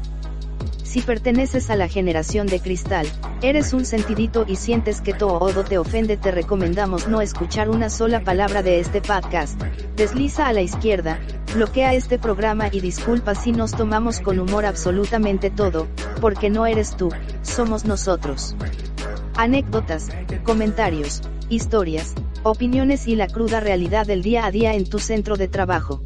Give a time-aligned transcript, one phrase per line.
[0.95, 3.05] Si perteneces a la generación de cristal,
[3.43, 8.23] eres un sentidito y sientes que todo te ofende, te recomendamos no escuchar una sola
[8.23, 9.61] palabra de este podcast.
[9.97, 11.19] Desliza a la izquierda,
[11.53, 15.89] bloquea este programa y disculpa si nos tomamos con humor absolutamente todo,
[16.21, 17.09] porque no eres tú,
[17.43, 18.55] somos nosotros.
[19.35, 20.11] Anécdotas,
[20.45, 22.15] comentarios, historias,
[22.45, 26.05] opiniones y la cruda realidad del día a día en tu centro de trabajo.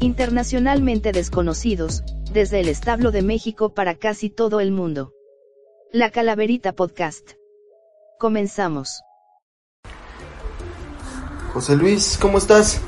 [0.00, 2.02] Internacionalmente desconocidos,
[2.32, 5.12] desde el establo de México para casi todo el mundo.
[5.92, 7.32] La Calaverita Podcast.
[8.18, 9.02] Comenzamos.
[11.52, 12.80] José Luis, ¿cómo estás?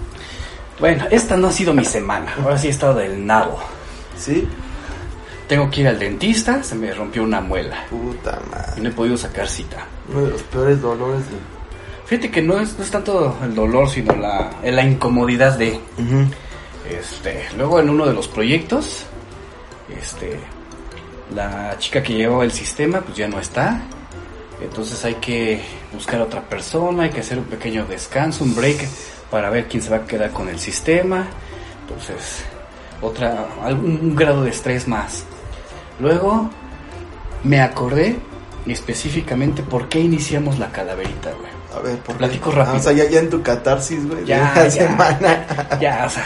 [0.79, 2.33] Bueno, esta no ha sido mi semana.
[2.43, 3.59] Ahora sí he estado del nabo.
[4.17, 4.47] ¿Sí?
[5.49, 7.85] Tengo que ir al dentista, se me rompió una muela.
[7.91, 8.83] Puta Y madre.
[8.83, 9.87] no he podido sacar cita.
[10.09, 11.37] Uno de los peores dolores de...
[12.07, 15.81] Fíjate que no es, no es tanto el dolor, sino la, la incomodidad de...
[16.89, 19.07] Este, luego en uno de los proyectos,
[19.89, 20.39] este,
[21.35, 23.81] la chica que llevaba el sistema pues ya no está.
[24.63, 25.61] Entonces hay que
[25.93, 28.87] buscar a otra persona, hay que hacer un pequeño descanso, un break
[29.31, 31.27] para ver quién se va a quedar con el sistema.
[31.83, 32.45] Entonces,
[33.01, 35.25] otra, algún grado de estrés más.
[35.99, 36.49] Luego
[37.43, 38.17] me acordé
[38.67, 41.51] específicamente por qué iniciamos la calaverita, güey.
[41.77, 42.19] A ver, por qué?
[42.19, 42.75] Platico rápido.
[42.77, 44.71] Ah, o sea, ya, ya en tu catarsis, güey, Ya, de la ya.
[44.71, 45.47] semana,
[45.81, 46.25] Ya, o sea,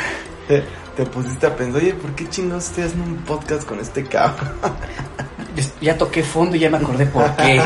[0.96, 4.04] te, te pusiste a pensar, oye, ¿por qué chingados estoy haciendo un podcast con este
[4.04, 4.52] cabrón?
[5.80, 7.56] Ya toqué fondo y ya me acordé por qué.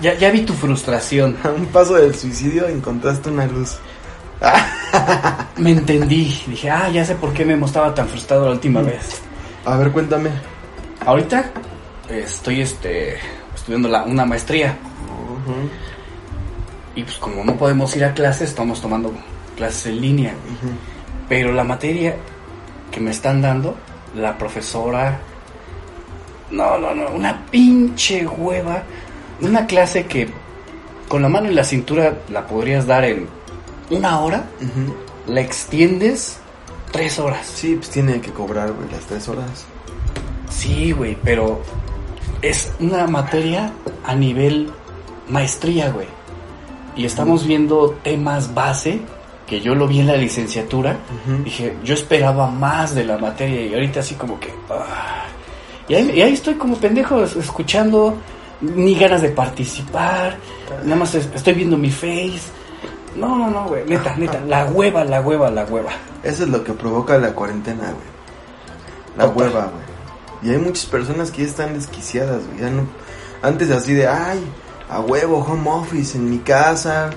[0.00, 1.36] Ya, ya vi tu frustración.
[1.42, 3.76] A un paso del suicidio encontraste una luz.
[5.56, 6.40] Me entendí.
[6.46, 9.20] Dije, ah, ya sé por qué me estaba tan frustrado la última vez.
[9.64, 10.30] A ver, cuéntame.
[11.04, 11.50] Ahorita
[12.08, 13.16] estoy este,
[13.54, 14.76] estudiando la- una maestría.
[16.94, 19.12] Y pues como no podemos ir a clases, estamos tomando
[19.56, 20.34] clases en línea.
[21.28, 22.14] Pero la materia
[22.94, 23.74] que me están dando,
[24.14, 25.18] la profesora...
[26.50, 28.84] No, no, no, una pinche hueva.
[29.40, 30.28] Una clase que
[31.08, 33.26] con la mano en la cintura la podrías dar en
[33.90, 34.44] una hora.
[35.26, 36.38] La extiendes
[36.92, 37.44] tres horas.
[37.46, 39.66] Sí, pues tiene que cobrar, güey, las tres horas.
[40.48, 41.60] Sí, güey, pero
[42.40, 43.72] es una materia
[44.06, 44.70] a nivel
[45.28, 46.06] maestría, güey.
[46.94, 49.00] Y estamos viendo temas base,
[49.46, 50.96] que yo lo vi en la licenciatura.
[51.26, 51.42] Ujú.
[51.44, 54.52] Dije, yo esperaba más de la materia y ahorita así como que...
[54.70, 55.24] ah.
[55.88, 58.16] Y, ahí, y ahí estoy como pendejo es- escuchando,
[58.62, 60.38] ni ganas de participar,
[60.82, 62.40] nada más es- estoy viendo mi face.
[63.16, 65.90] No, no, no, güey, neta, neta, la hueva, la hueva, la hueva.
[66.22, 68.14] Eso es lo que provoca la cuarentena, güey.
[69.18, 69.36] La Total.
[69.48, 69.84] hueva, güey.
[70.50, 72.60] Y hay muchas personas que ya están desquiciadas, güey.
[72.60, 72.82] Ya no...
[73.42, 74.40] Antes así de, ay,
[74.88, 77.10] a huevo, home office en mi casa,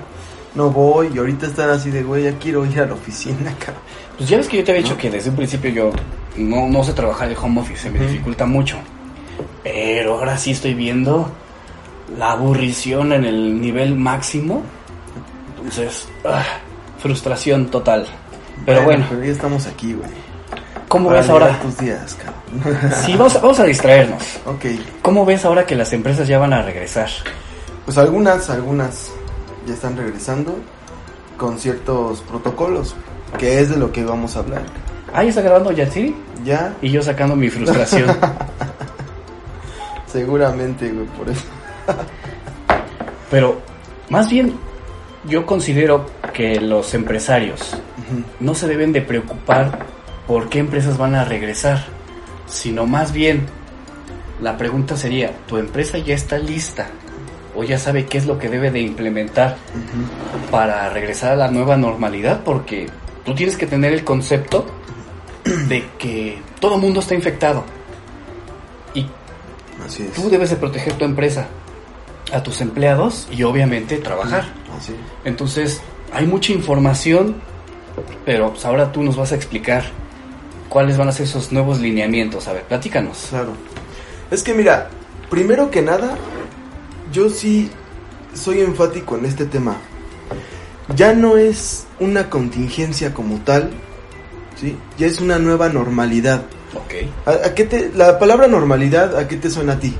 [0.54, 1.10] no voy.
[1.14, 3.82] Y ahorita están así de, güey, ya quiero ir a la oficina, cabrón.
[4.16, 5.00] Pues ya ves que yo te había dicho ¿No?
[5.00, 5.90] que desde un principio yo
[6.36, 8.76] no, no sé trabajar de home office, se me dificulta mucho.
[9.62, 11.30] Pero ahora sí estoy viendo
[12.18, 14.62] la aburrición en el nivel máximo.
[15.58, 16.42] Entonces, ah,
[17.00, 18.06] frustración total.
[18.66, 20.08] Pero bueno, Pero ya estamos aquí, güey.
[20.88, 21.60] ¿cómo Para ves ahora?
[21.60, 22.92] tus días, cabrón.
[23.04, 24.22] Sí, vamos, a- vamos a distraernos.
[24.46, 24.64] ok.
[25.02, 27.08] ¿Cómo ves ahora que las empresas ya van a regresar?
[27.84, 29.10] Pues algunas, algunas
[29.68, 30.56] ya están regresando
[31.36, 32.96] con ciertos protocolos,
[33.38, 34.62] que es de lo que vamos a hablar.
[35.12, 36.14] Ah, ya está grabando Yatsiri
[36.44, 38.08] Ya, y yo sacando mi frustración.
[40.06, 41.44] seguramente, güey, por eso.
[43.30, 43.60] Pero
[44.08, 44.54] más bien
[45.24, 47.76] yo considero que los empresarios
[48.40, 49.80] no se deben de preocupar
[50.26, 51.84] por qué empresas van a regresar,
[52.46, 53.46] sino más bien
[54.40, 56.88] la pregunta sería, ¿tu empresa ya está lista
[57.58, 59.56] o ya sabe qué es lo que debe de implementar
[60.48, 62.42] para regresar a la nueva normalidad?
[62.44, 62.88] Porque
[63.24, 64.64] tú tienes que tener el concepto
[65.44, 67.64] de que todo el mundo está infectado
[68.94, 69.06] y
[69.84, 70.12] Así es.
[70.12, 71.48] tú debes de proteger tu empresa,
[72.32, 74.44] a tus empleados y obviamente trabajar.
[74.76, 74.98] Así es.
[75.24, 75.80] Entonces,
[76.12, 77.36] hay mucha información,
[78.24, 79.82] pero pues, ahora tú nos vas a explicar
[80.68, 82.46] cuáles van a ser esos nuevos lineamientos.
[82.46, 83.26] A ver, platícanos.
[83.30, 83.52] Claro.
[84.30, 84.90] Es que mira,
[85.28, 86.16] primero que nada,
[87.12, 87.70] yo sí
[88.34, 89.76] soy enfático en este tema.
[90.94, 93.70] Ya no es una contingencia como tal,
[94.56, 94.76] ¿sí?
[94.96, 96.42] Ya es una nueva normalidad.
[96.74, 96.94] Ok.
[97.26, 99.94] ¿A, a qué te, la palabra normalidad, ¿a qué te suena a ti?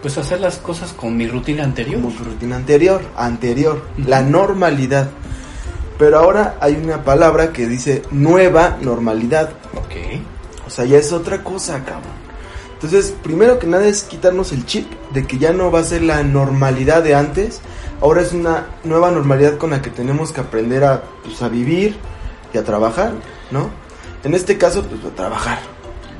[0.00, 2.00] Pues hacer las cosas con mi rutina anterior.
[2.00, 5.10] Como tu rutina anterior, anterior, la normalidad.
[5.98, 9.50] Pero ahora hay una palabra que dice nueva normalidad.
[9.74, 10.22] Ok.
[10.66, 12.19] O sea, ya es otra cosa, cabrón.
[12.82, 16.00] Entonces, primero que nada es quitarnos el chip de que ya no va a ser
[16.00, 17.60] la normalidad de antes.
[18.00, 21.98] Ahora es una nueva normalidad con la que tenemos que aprender a, pues, a vivir
[22.54, 23.12] y a trabajar,
[23.50, 23.68] ¿no?
[24.24, 25.58] En este caso, pues a trabajar,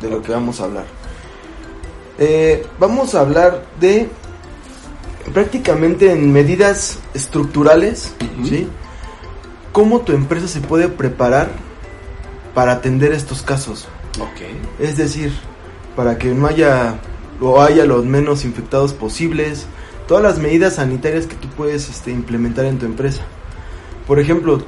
[0.03, 0.85] de lo que vamos a hablar.
[2.19, 4.11] Eh, vamos a hablar de
[5.33, 8.13] prácticamente en medidas estructurales.
[8.45, 8.69] ¿sí?
[9.73, 11.49] ¿Cómo tu empresa se puede preparar
[12.55, 13.89] para atender estos casos?
[14.19, 14.43] Ok.
[14.79, 15.33] Es decir,
[15.97, 16.95] para que no haya
[17.41, 19.67] o haya los menos infectados posibles,
[20.07, 23.23] todas las medidas sanitarias que tú puedes este, implementar en tu empresa.
[24.07, 24.63] Por ejemplo,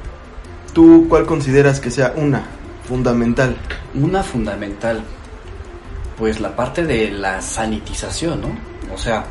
[0.73, 2.43] ¿tú cuál consideras que sea una
[2.87, 3.55] fundamental?
[3.93, 5.03] Una fundamental,
[6.17, 8.47] pues la parte de la sanitización, ¿no?
[8.93, 9.25] O sea,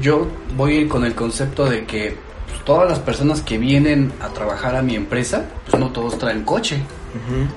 [0.00, 0.26] yo
[0.56, 4.82] voy con el concepto de que pues, todas las personas que vienen a trabajar a
[4.82, 6.82] mi empresa, pues no todos traen coche.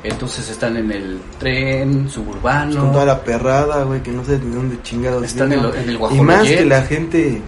[0.03, 2.79] Entonces están en el tren suburbano.
[2.81, 5.23] Con toda la perrada, güey, que no sé de dónde chingados.
[5.23, 7.41] Están en, lo- en el Y más que la gente,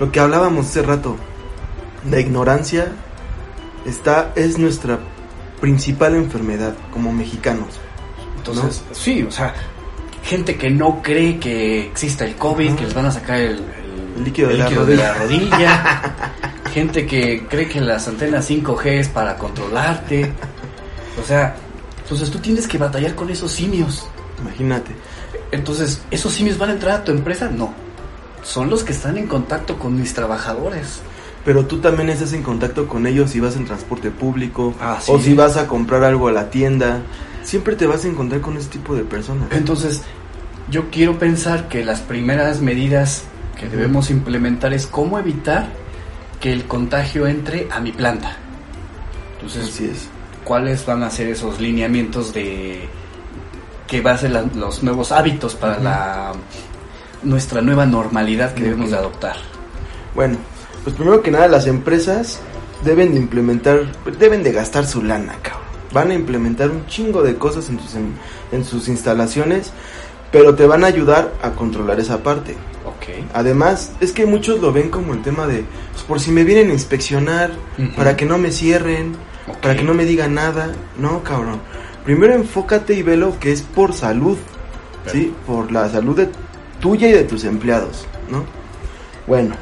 [0.00, 1.16] lo que hablábamos hace rato,
[2.10, 2.88] la ignorancia
[3.86, 4.98] está es nuestra
[5.60, 7.68] principal enfermedad como mexicanos.
[8.38, 9.54] Entonces, sí, o sea,
[10.22, 14.16] gente que no cree que exista el COVID, que les van a sacar el, el-
[14.16, 16.02] El líquido de la la rodilla.
[16.72, 20.32] gente que cree que las antenas 5G es para controlarte.
[21.20, 21.56] O sea,
[22.02, 24.06] entonces tú tienes que batallar con esos simios.
[24.40, 24.92] Imagínate.
[25.50, 27.48] Entonces, ¿esos simios van a entrar a tu empresa?
[27.48, 27.72] No.
[28.42, 31.00] Son los que están en contacto con mis trabajadores.
[31.44, 35.12] Pero tú también estás en contacto con ellos si vas en transporte público Ah, sí.
[35.12, 37.00] o si vas a comprar algo a la tienda.
[37.42, 39.48] Siempre te vas a encontrar con ese tipo de personas.
[39.52, 40.02] Entonces,
[40.70, 43.22] yo quiero pensar que las primeras medidas
[43.58, 45.68] que debemos implementar es cómo evitar
[46.40, 48.36] que el contagio entre a mi planta.
[49.36, 50.08] Entonces, Así es.
[50.46, 52.88] ¿Cuáles van a ser esos lineamientos de
[53.88, 56.32] que va a ser la- los nuevos hábitos para la
[57.24, 59.34] nuestra nueva normalidad que debemos de adoptar?
[60.14, 60.36] Bueno,
[60.84, 62.38] pues primero que nada las empresas
[62.84, 63.80] deben de implementar,
[64.20, 65.66] deben de gastar su lana, cabrón.
[65.92, 68.12] Van a implementar un chingo de cosas en sus, en,
[68.52, 69.72] en sus instalaciones,
[70.30, 72.54] pero te van a ayudar a controlar esa parte.
[73.34, 76.70] Además, es que muchos lo ven como el tema de, pues por si me vienen
[76.70, 77.50] a inspeccionar,
[77.96, 79.14] para que no me cierren,
[79.62, 80.72] Para que no me digan nada.
[80.98, 81.60] No, cabrón.
[82.04, 84.36] Primero enfócate y velo que es por salud,
[85.10, 85.32] ¿sí?
[85.46, 86.28] Por la salud de
[86.80, 88.44] tuya y de tus empleados, ¿no?
[89.26, 89.54] Bueno,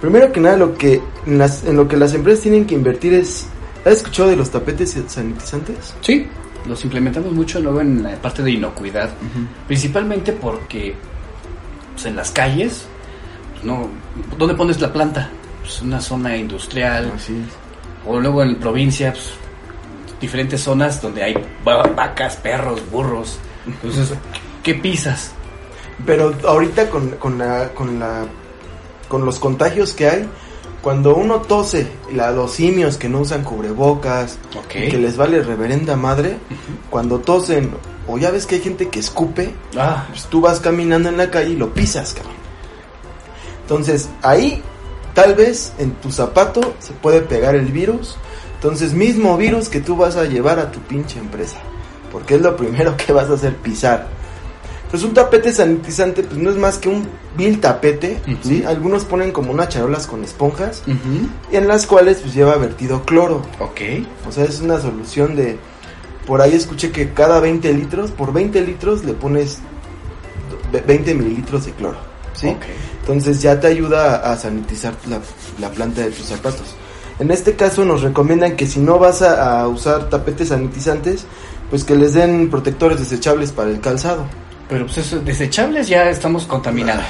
[0.00, 3.14] primero que nada lo que en, las- en lo que las empresas tienen que invertir
[3.14, 3.46] es,
[3.86, 5.94] ¿has escuchado de los tapetes sanitizantes?
[6.02, 6.26] Sí,
[6.66, 9.10] los implementamos mucho luego en la parte de inocuidad.
[9.66, 10.94] Principalmente porque
[11.94, 12.84] pues, en las calles,
[13.52, 13.88] pues, no,
[14.36, 15.30] ¿dónde pones la planta?
[15.62, 17.67] Pues una zona industrial, Así es.
[18.08, 19.30] O luego en provincia, pues,
[20.20, 21.34] diferentes zonas donde hay
[21.66, 23.38] va- vacas, perros, burros.
[23.66, 24.12] Entonces,
[24.62, 25.32] ¿qué pisas?
[26.06, 28.24] Pero ahorita con, con la, con la,
[29.08, 30.28] con los contagios que hay,
[30.82, 34.38] cuando uno tose, la, los simios que no usan cubrebocas,
[34.90, 36.38] que les vale reverenda madre,
[36.88, 37.70] cuando tosen,
[38.06, 41.30] o ya ves que hay gente que escupe, Ah, pues tú vas caminando en la
[41.30, 42.34] calle y lo pisas, cabrón.
[43.62, 44.62] Entonces, ahí,
[45.18, 48.16] tal vez en tu zapato se puede pegar el virus.
[48.54, 51.58] Entonces, mismo virus que tú vas a llevar a tu pinche empresa.
[52.12, 54.06] Porque es lo primero que vas a hacer, pisar.
[54.90, 58.20] Pues un tapete sanitizante, pues no es más que un vil tapete.
[58.42, 58.64] ¿sí?
[58.64, 63.42] Algunos ponen como unas charolas con esponjas, ujú, en las cuales pues lleva vertido cloro.
[63.58, 63.80] ok.
[64.28, 65.58] O sea, es una solución de...
[66.26, 69.58] Por ahí escuché que cada 20 litros, por 20 litros le pones
[70.72, 71.98] ve- 20 mililitros de cloro.
[72.40, 72.54] ¿Sí?
[73.00, 75.18] Entonces ya te ayuda a, sanitizar la,
[75.60, 76.74] la planta de tus zapatos.
[77.18, 81.24] En este caso nos recomiendan que si no vas a, a usar tapetes sanitizantes,
[81.70, 84.24] pues que les den protectores desechables para el calzado.
[84.68, 87.04] Pero pues eso, desechables ya estamos contaminados.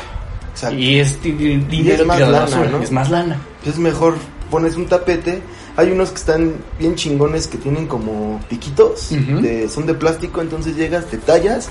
[0.53, 0.77] Exacto.
[0.77, 2.83] Y es di- di- dinero es más lana, basura, ¿no?
[2.83, 3.37] Es más lana.
[3.67, 4.15] Es mejor
[4.51, 5.43] pones un tapete.
[5.77, 9.41] Hay unos que están bien chingones que tienen como piquitos, Ujú.
[9.41, 11.69] de, son de plástico, entonces llegas, te tallas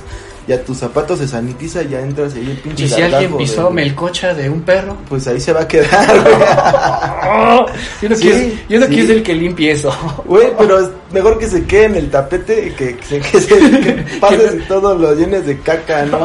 [0.48, 3.01] y a tus zapatos se sanitiza y ya entras y ahí el pinche Y si
[3.01, 4.96] alguien pisó del- melcocha de un perro.
[5.10, 6.36] Pues ahí se va a quedar, güey.
[8.01, 8.38] yo no, Sí, quiero,
[8.70, 8.92] yo no sí.
[8.94, 9.92] quiero ser el que limpie eso.
[10.25, 13.58] Güey, pero es mejor que se quede en el tapete que, que, se- que, se,
[13.82, 16.18] que pases y todo lo llenes de caca, ¿no?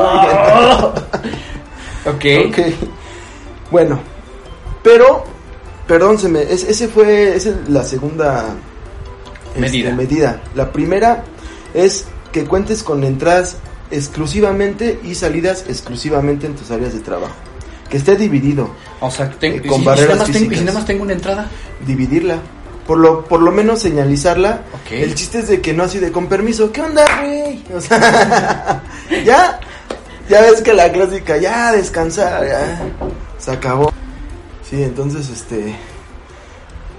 [2.07, 2.25] ok.
[2.49, 2.59] ok.
[3.71, 3.99] Bueno,
[4.83, 5.25] pero,
[5.87, 8.55] perdón, se me, es- ese fue, esa es la segunda
[9.55, 9.95] este, Medida.
[9.95, 10.41] medida.
[10.55, 11.25] La primera
[11.75, 13.57] es que cuentes con entradas
[13.93, 17.35] exclusivamente y salidas exclusivamente en tus áreas de trabajo.
[17.89, 18.71] Que esté dividido,
[19.01, 20.61] O sea, ten- Eh, con si- y si barreras tengo- si físicas.
[20.65, 21.49] nada más tengo una entrada.
[21.87, 22.37] dividirla.
[22.87, 24.63] por lo, por lo menos señalizarla.
[24.91, 27.63] El chiste es de que no así de con permiso, ¿qué onda, güey?
[27.75, 28.83] O sea,
[29.25, 29.61] ya,
[30.29, 32.83] ya ves que la clásica, ya descansar, ya,
[33.39, 33.93] se acabó.
[34.69, 35.77] Sí, entonces, este,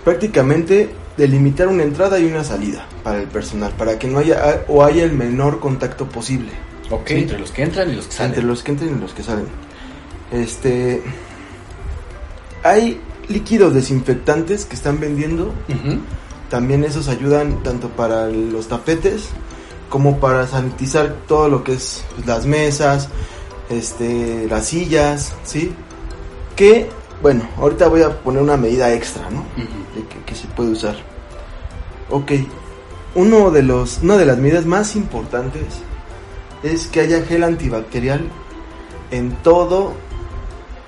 [0.04, 4.84] prácticamente delimitar una entrada y una salida para el personal, para que no haya o
[4.86, 6.52] haya el menor contacto posible
[6.94, 7.14] Ok, Sí.
[7.16, 8.32] entre los que entran y los que salen.
[8.32, 9.48] entre los que entran y los que salen.
[10.32, 11.04] Este,
[12.64, 15.54] hay líquidos desinfectantes que están vendiendo
[16.50, 19.30] también esos ayudan tanto para los tapetes
[19.90, 23.10] como para sanitizar todo lo que es pues, las mesas,
[23.70, 25.74] este, las sillas, ¿sí?
[26.56, 26.90] Que,
[27.22, 29.44] bueno, ahorita voy a poner una medida extra, ¿no?
[29.96, 30.96] De que, que se puede usar.
[32.10, 32.32] Ok,
[33.16, 35.64] uno de los, una de las medidas más importantes
[36.64, 38.22] es que haya gel antibacterial
[39.12, 39.94] en todo,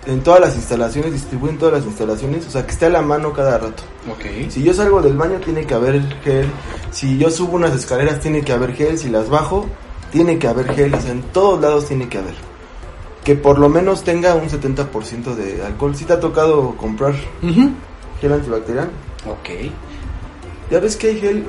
[0.08, 3.34] en todas las instalaciones, distribuyen todas las instalaciones, o sea, que esté a la mano
[3.34, 3.84] cada rato.
[4.10, 4.50] Ok.
[4.50, 6.48] Si yo salgo del baño tiene que haber gel.
[6.92, 8.98] Si yo subo unas escaleras tiene que haber gel.
[8.98, 9.66] Si las bajo
[10.12, 10.94] tiene que haber gel.
[10.94, 12.36] O sea, en todos lados tiene que haber.
[13.24, 15.96] Que por lo menos tenga un 70% de alcohol.
[15.96, 17.16] Si te ha tocado comprar
[18.22, 18.90] gel antibacterial.
[19.28, 19.72] Ok.
[20.72, 21.46] Ya ves que hay gel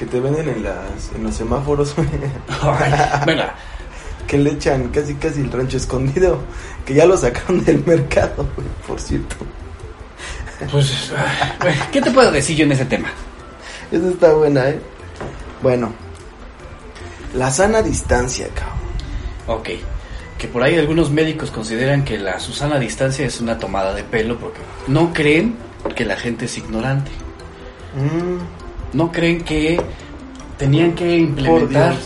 [0.00, 1.94] que te venden en, las, en los semáforos.
[3.26, 3.54] Venga,
[4.26, 6.40] que le echan casi casi el rancho escondido.
[6.86, 8.48] Que ya lo sacaron del mercado,
[8.88, 9.36] por cierto.
[10.72, 11.12] pues,
[11.92, 13.10] ¿qué te puedo decir yo en ese tema?
[13.92, 14.80] Esa está buena, ¿eh?
[15.62, 15.92] Bueno.
[17.34, 18.78] La sana distancia, cabrón.
[19.48, 19.68] Ok.
[20.38, 24.38] Que por ahí algunos médicos consideran que la Susana distancia es una tomada de pelo
[24.38, 25.56] porque no creen
[25.94, 27.10] que la gente es ignorante.
[27.94, 28.59] Mm,
[28.92, 29.80] No creen que
[30.58, 31.96] tenían que implementar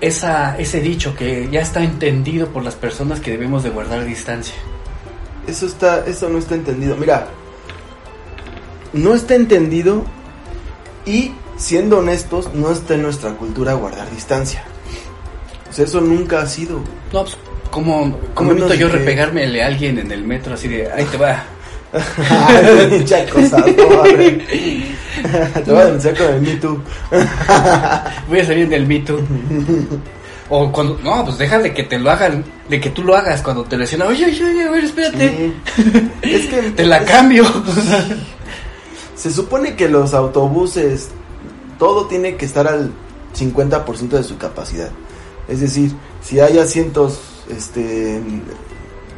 [0.00, 4.54] esa, ese dicho que ya está entendido por las personas que debemos de guardar distancia.
[5.46, 6.96] Eso está, eso no está entendido.
[6.96, 7.28] Mira,
[8.92, 10.04] no está entendido
[11.04, 14.64] y siendo honestos, no está en nuestra cultura guardar distancia.
[15.68, 16.80] O sea, eso nunca ha sido.
[17.12, 17.36] No, pues,
[17.70, 21.16] ¿cómo, cómo evito yo que- repegármele a alguien en el metro así de, ahí te
[21.16, 21.44] va?
[22.90, 24.08] Pinche acosador.
[25.64, 26.78] Te voy a denunciar con el Me Too.
[28.28, 29.18] Voy a salir del Me Too.
[30.48, 33.42] O cuando, no, pues deja de que te lo hagan, de que tú lo hagas
[33.42, 34.08] cuando te lesionan.
[34.08, 35.52] Oye, oye, oye, a ver, espérate.
[35.76, 36.10] Sí.
[36.22, 37.44] Es que Te la es- cambio.
[39.16, 41.08] Se supone que los autobuses,
[41.78, 42.92] todo tiene que estar al
[43.36, 44.90] 50% de su capacidad.
[45.48, 47.18] Es decir, si hay asientos
[47.50, 48.20] este,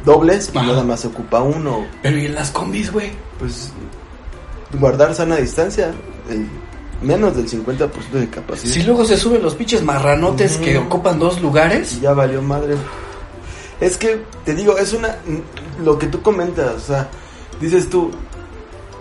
[0.05, 0.65] dobles, Ajá.
[0.67, 1.85] nada más se ocupa uno.
[2.01, 3.11] Pero ¿y en las combis, güey?
[3.39, 3.71] Pues
[4.79, 5.91] guardar sana distancia,
[6.29, 6.47] el-
[7.01, 7.89] menos del 50%
[8.19, 8.73] de capacidad.
[8.73, 11.93] Si luego se suben los pinches marranotes que ocupan dos lugares.
[11.95, 12.75] Y ya valió madre.
[13.79, 15.15] Es que, te digo, es una.
[15.83, 17.07] Lo que tú comentas, o sea,
[17.61, 18.11] dices tú,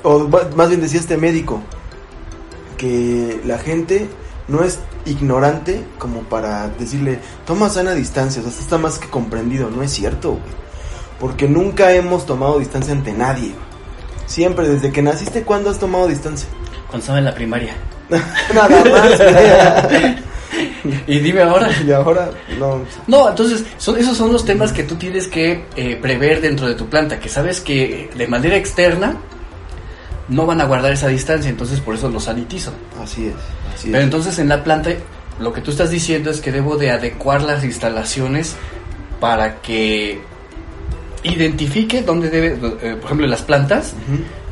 [0.04, 1.60] o más bien decía este médico,
[2.76, 4.08] que la gente
[4.46, 9.68] no es ignorante como para decirle, toma sana distancia, o sea, está más que comprendido,
[9.70, 10.42] no es cierto, güey.
[11.20, 13.52] Porque nunca hemos tomado distancia ante nadie.
[14.26, 16.48] Siempre, desde que naciste, ¿cuándo has tomado distancia?
[16.88, 17.74] Cuando estaba en la primaria.
[18.54, 20.18] Nada más.
[21.06, 21.70] Y dime ahora.
[21.86, 22.80] y ahora, no.
[23.06, 26.74] No, entonces, son, esos son los temas que tú tienes que eh, prever dentro de
[26.74, 29.16] tu planta, que sabes que de manera externa
[30.28, 32.72] no van a guardar esa distancia, entonces por eso los sanitizo.
[33.02, 33.34] Así es,
[33.74, 34.04] así Pero es.
[34.04, 34.90] entonces en la planta,
[35.40, 38.56] lo que tú estás diciendo es que debo de adecuar las instalaciones
[39.20, 40.20] para que
[41.24, 42.48] identifique dónde debe,
[42.82, 43.94] eh, por ejemplo, en las plantas,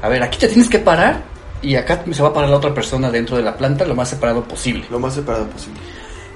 [0.03, 1.23] a ver, aquí te tienes que parar
[1.63, 4.09] y acá se va a parar la otra persona dentro de la planta lo más
[4.11, 4.85] separado posible.
[4.91, 5.81] lo más separado posible.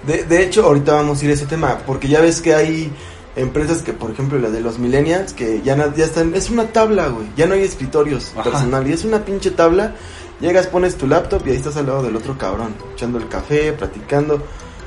[0.06, 2.90] De, de hecho, ahorita vamos a ir a ese tema, porque ya ves que hay
[3.36, 6.64] empresas que, por ejemplo, la de los millennials, que ya, na- ya están, es una
[6.68, 8.44] tabla, güey, ya no hay escritorios Ajá.
[8.44, 9.94] personal, y es una pinche tabla,
[10.40, 13.72] llegas, pones tu laptop y ahí estás al lado del otro cabrón, echando el café,
[13.72, 14.42] platicando.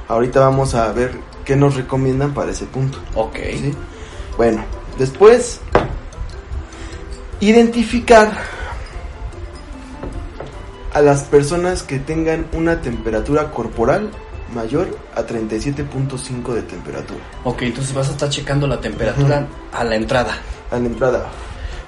[0.08, 1.12] Ahorita vamos a ver
[1.46, 2.98] qué nos recomiendan para ese punto.
[3.16, 3.36] Ok.
[3.54, 3.74] ¿sí?
[4.36, 4.64] Bueno,
[4.98, 5.60] después,
[7.40, 8.32] identificar
[10.94, 14.12] a las personas que tengan una temperatura corporal
[14.54, 19.96] mayor a 37.5 de temperatura Ok, entonces vas a estar checando la temperatura a la
[19.96, 20.38] entrada.
[20.70, 21.30] a la entrada.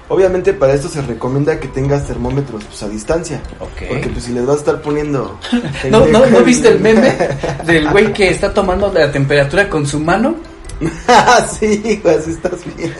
[0.07, 3.41] Obviamente para esto se recomienda que tengas termómetros pues, a distancia.
[3.59, 3.87] Ok.
[3.89, 5.39] Porque pues si les vas a estar poniendo...
[5.89, 7.15] ¿No, no, ¿No viste el meme
[7.65, 10.35] del güey que está tomando la temperatura con su mano?
[11.59, 12.93] Sí, güey, así estás bien.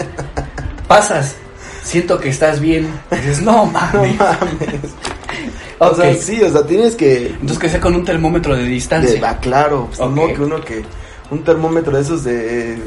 [0.88, 1.36] Pasas,
[1.84, 2.88] siento que estás bien.
[3.12, 4.17] Y dices, no No mames.
[4.20, 4.39] mames.
[5.79, 7.27] O sea, sí, o sea, tienes que...
[7.27, 9.20] Entonces que sea con un termómetro de distancia.
[9.20, 10.15] De, ah, claro, pues, Ok.
[10.15, 10.86] no que uno que
[11.29, 12.77] un termómetro de esos de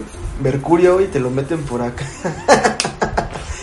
[0.43, 2.05] mercurio y te lo meten por acá.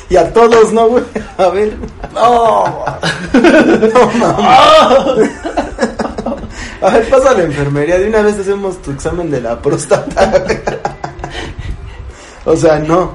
[0.07, 1.03] Y a todos, ¿no, güey?
[1.39, 1.75] A ver.
[2.13, 2.63] ¡No!
[6.81, 7.97] A ver, pasa a la enfermería.
[7.97, 10.43] De una vez hacemos tu examen de la próstata.
[12.45, 13.11] O sea, no.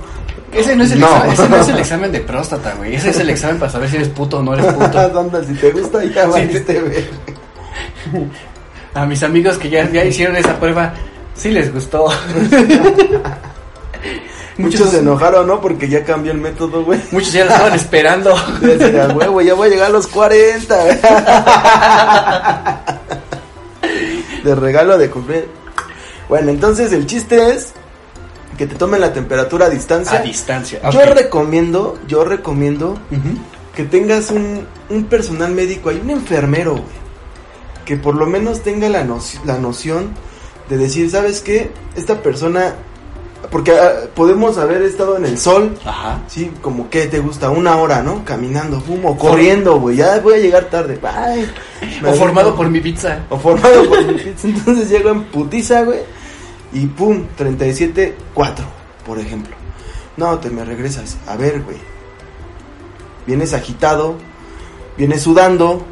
[0.52, 1.06] Ese no, es el No.
[1.06, 2.94] Examen, ese no es el examen de próstata, güey.
[2.96, 4.98] Ese es el examen para saber si eres puto o no eres puto.
[5.18, 7.04] Anda, si te gusta, ya valiste, güey.
[8.94, 10.92] A mis amigos que ya, ya hicieron esa prueba,
[11.34, 12.08] sí les gustó.
[14.58, 15.60] Muchos se enojaron, ¿no?
[15.60, 17.00] Porque ya cambió el método, güey.
[17.12, 18.34] Muchos ya lo estaban esperando.
[18.60, 20.84] Ya decía, huevo, ya voy a llegar a los 40.
[24.44, 25.48] De regalo de cumplir.
[26.28, 27.72] Bueno, entonces el chiste es
[28.60, 30.18] que te tomen la temperatura a distancia.
[30.18, 30.80] A distancia.
[30.90, 32.98] Yo recomiendo, yo recomiendo
[33.74, 36.84] que tengas un, un personal médico ahí, un enfermero, güey.
[37.86, 40.10] Que por lo menos tenga la, noci- la noción
[40.68, 41.70] de decir, ¿sabes qué?
[41.96, 42.74] Esta persona,
[43.50, 46.20] porque ah, podemos haber estado en el sol, Ajá.
[46.28, 48.26] sí, como que te gusta, una hora, ¿no?
[48.26, 51.48] Caminando, pum, o corriendo, güey, ya voy a llegar tarde, bye.
[52.02, 53.20] Me O formado por mi pizza.
[53.30, 54.46] O formado por mi pizza.
[54.48, 56.00] Entonces llego en putiza, güey.
[56.72, 58.64] Y pum, 37, 4,
[59.04, 59.54] por ejemplo.
[60.16, 61.16] No, te me regresas.
[61.26, 61.78] A ver, güey.
[63.26, 64.16] Vienes agitado,
[64.96, 65.84] vienes sudando,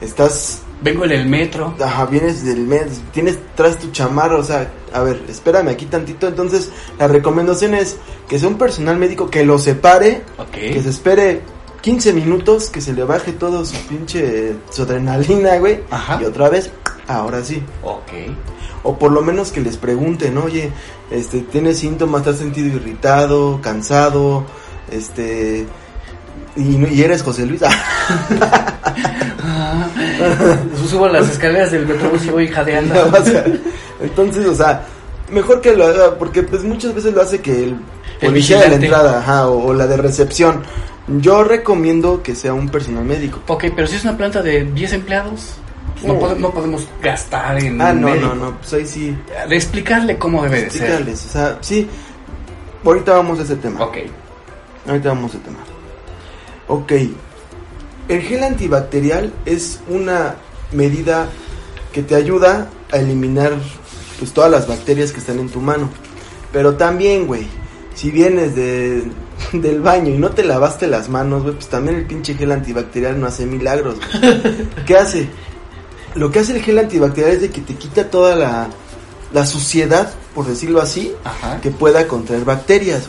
[0.00, 1.74] estás, Vengo en el metro.
[1.82, 6.28] ajá, vienes del mes, tienes tras tu chamarra, o sea, a ver, espérame aquí tantito.
[6.28, 7.96] Entonces, la recomendación es
[8.28, 10.22] que sea un personal médico que lo separe,
[10.52, 11.40] que se espere
[11.80, 15.80] 15 minutos, que se le baje todo su pinche, su adrenalina, güey.
[15.90, 16.20] Ajá.
[16.22, 16.70] Y otra vez,
[17.08, 17.62] ahora sí.
[17.82, 18.12] Ok.
[18.82, 20.70] O por lo menos que les pregunten, oye,
[21.10, 22.22] este, ¿tienes síntomas?
[22.22, 24.44] ¿Te has sentido irritado, cansado?
[24.90, 25.66] Este,
[26.56, 27.62] y, y eres José Luis.
[29.50, 29.88] Ah,
[30.88, 32.94] Subo las escaleras del metrobús y voy jadeando.
[32.94, 33.44] No, o sea,
[34.00, 34.84] Entonces, o sea,
[35.30, 37.76] mejor que lo haga, porque pues muchas veces lo hace que el
[38.20, 40.62] El policía de la entrada, ajá, o, o la de recepción.
[41.20, 43.40] Yo recomiendo que sea un personal médico.
[43.46, 45.54] Ok, pero si es una planta de 10 empleados,
[46.04, 46.20] no, Oh.
[46.20, 48.26] pode- no podemos gastar en Ah, no, médico.
[48.28, 49.16] no, no, pues ahí sí.
[49.48, 50.82] De explicarle cómo debe de ser.
[50.82, 51.88] Explícales, o sea, sí.
[52.84, 53.82] Ahorita vamos a ese tema.
[53.84, 53.96] Ok.
[54.86, 55.58] Ahorita vamos a ese tema.
[56.68, 56.92] Ok.
[58.08, 60.36] El gel antibacterial es una
[60.72, 61.26] medida
[61.92, 63.52] que te ayuda a eliminar
[64.18, 65.90] pues todas las bacterias que están en tu mano.
[66.52, 67.46] Pero también, güey,
[67.94, 69.04] si vienes de,
[69.52, 73.20] del baño y no te lavaste las manos, güey, pues también el pinche gel antibacterial
[73.20, 74.68] no hace milagros, güey.
[74.86, 75.28] ¿Qué hace?
[76.18, 78.68] Lo que hace el gel antibacterial es de que te quita toda la,
[79.32, 81.60] la suciedad, por decirlo así, Ajá.
[81.60, 83.04] que pueda contraer bacterias.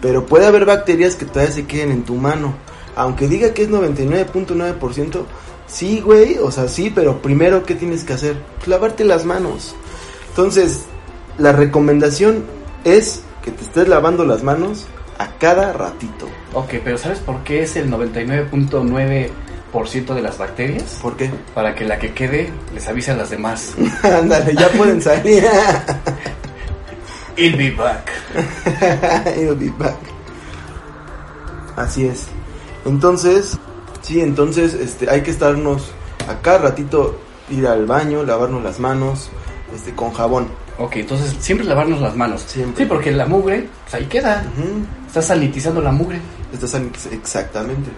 [0.00, 2.54] Pero puede haber bacterias que todavía se queden en tu mano.
[2.94, 5.24] Aunque diga que es 99.9%,
[5.66, 8.36] sí, güey, o sea, sí, pero primero, ¿qué tienes que hacer?
[8.58, 9.74] Pues lavarte las manos.
[10.28, 10.82] Entonces,
[11.38, 12.44] la recomendación
[12.84, 14.86] es que te estés lavando las manos
[15.18, 16.28] a cada ratito.
[16.52, 19.30] Ok, pero ¿sabes por qué es el 99.9%
[19.78, 20.98] de las bacterias?
[21.02, 21.30] ¿Por qué?
[21.54, 23.74] Para que la que quede les avise a las demás.
[24.02, 25.44] Ándale, ya pueden salir.
[27.36, 28.10] I'll be back.
[29.36, 29.96] I'll be back.
[31.76, 32.26] Así es.
[32.84, 33.58] Entonces,
[34.02, 35.90] sí, entonces este hay que estarnos
[36.28, 37.18] acá ratito
[37.50, 39.28] ir al baño, lavarnos las manos
[39.74, 40.46] este con jabón.
[40.78, 42.42] Ok, entonces siempre lavarnos las manos.
[42.46, 42.84] Siempre.
[42.84, 44.44] Sí, porque la mugre, pues ahí queda.
[44.56, 44.84] Ujú.
[45.06, 46.20] Estás sanitizando la mugre.
[46.52, 47.90] Estás san- exactamente.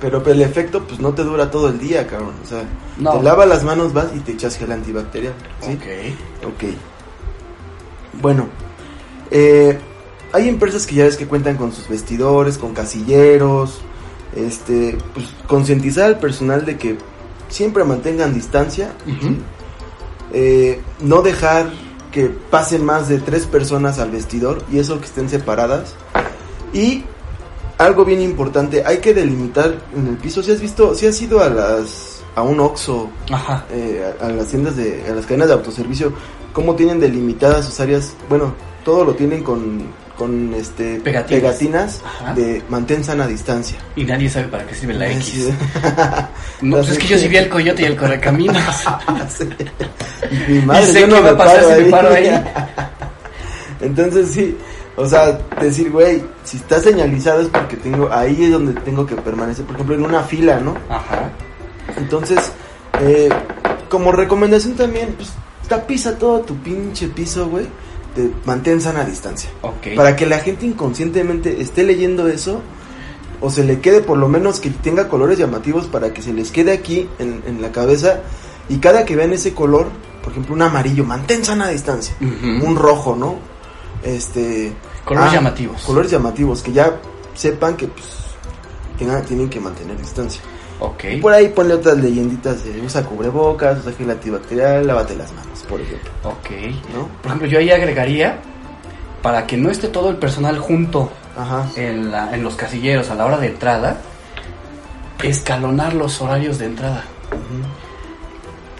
[0.00, 2.34] Pero, el efecto pues no te dura todo el día, cabrón.
[2.42, 2.64] O sea,
[2.96, 3.12] No.
[3.18, 5.72] te lavas las manos, vas y te echas gel antibacterial, ¿sí?
[5.72, 6.46] Ok.
[6.48, 6.64] Ok.
[8.20, 8.48] Bueno,
[9.30, 9.78] eh,
[10.32, 13.80] hay empresas que ya ves que cuentan con sus vestidores, con casilleros,
[14.34, 16.96] este, pues concientizar al personal de que
[17.48, 18.92] siempre mantengan distancia.
[20.32, 21.70] Eh, no dejar
[22.12, 25.94] que pasen más de tres personas al vestidor y eso que estén separadas
[26.72, 27.04] y
[27.80, 30.42] algo bien importante, hay que delimitar en el piso.
[30.42, 33.10] Si has visto, si has ido a las a un Oxxo
[33.72, 36.12] eh, a, a las tiendas de a las cadenas de autoservicio
[36.52, 39.82] cómo tienen delimitadas sus áreas bueno todo lo tienen con
[40.16, 42.00] con este Pegatinas.
[42.36, 45.24] de mantén sana distancia Y nadie sabe para qué sirve la X.
[45.24, 45.54] sí.
[46.62, 48.62] No, pues es que yo sí vi el coyote y el correcaminos.
[50.48, 52.30] Mi madre, Y sé yo no qué va me a pasar si me paro ahí.
[53.80, 54.56] entonces sí
[55.00, 59.16] o sea decir güey si está señalizado es porque tengo ahí es donde tengo que
[59.16, 61.32] permanecer por ejemplo en una fila no Ajá.
[61.96, 62.52] Entonces,
[63.00, 63.28] eh,
[63.88, 65.30] como recomendación también, pues
[65.68, 67.66] tapiza todo tu pinche piso, güey.
[68.14, 69.50] Te mantén sana distancia.
[69.62, 69.94] Ok.
[69.94, 72.60] Para que la gente inconscientemente esté leyendo eso,
[73.40, 76.50] o se le quede por lo menos que tenga colores llamativos para que se les
[76.50, 78.20] quede aquí en, en la cabeza.
[78.68, 79.88] Y cada que vean ese color,
[80.22, 82.14] por ejemplo, un amarillo, mantén sana distancia.
[82.20, 83.36] Un rojo, ¿no?
[84.02, 84.72] Este.
[85.04, 85.82] Colores ah, llamativos.
[85.82, 86.92] Colores llamativos, que ya
[87.34, 88.06] sepan que pues
[88.98, 90.40] tengan- tienen que mantener distancia.
[90.78, 91.04] Ok.
[91.12, 95.60] Y por ahí ponle otras leyenditas de usa cubrebocas, usa gel antibacterial, lávate las manos,
[95.68, 96.50] por ejemplo, Ok.
[96.94, 97.08] ¿no?
[97.20, 98.38] Por ejemplo, yo ahí agregaría,
[99.22, 101.66] para que no esté todo el personal junto Ajá.
[101.76, 103.98] en, la- en los casilleros a la hora de entrada,
[105.22, 107.04] escalonar los horarios de entrada.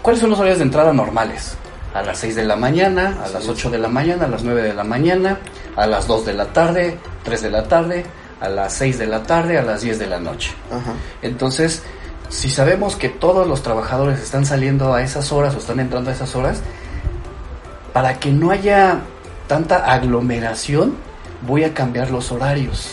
[0.01, 1.55] ¿Cuáles son los horarios de entrada normales?
[1.93, 3.49] A las 6 de la mañana, a las es.
[3.49, 5.39] 8 de la mañana, a las 9 de la mañana,
[5.75, 8.05] a las 2 de la tarde, 3 de la tarde,
[8.39, 10.51] a las 6 de la tarde, a las 10 de la noche.
[10.71, 10.93] Ajá.
[11.21, 11.83] Entonces,
[12.29, 16.13] si sabemos que todos los trabajadores están saliendo a esas horas o están entrando a
[16.13, 16.61] esas horas,
[17.93, 18.99] para que no haya
[19.47, 20.95] tanta aglomeración,
[21.45, 22.91] voy a cambiar los horarios.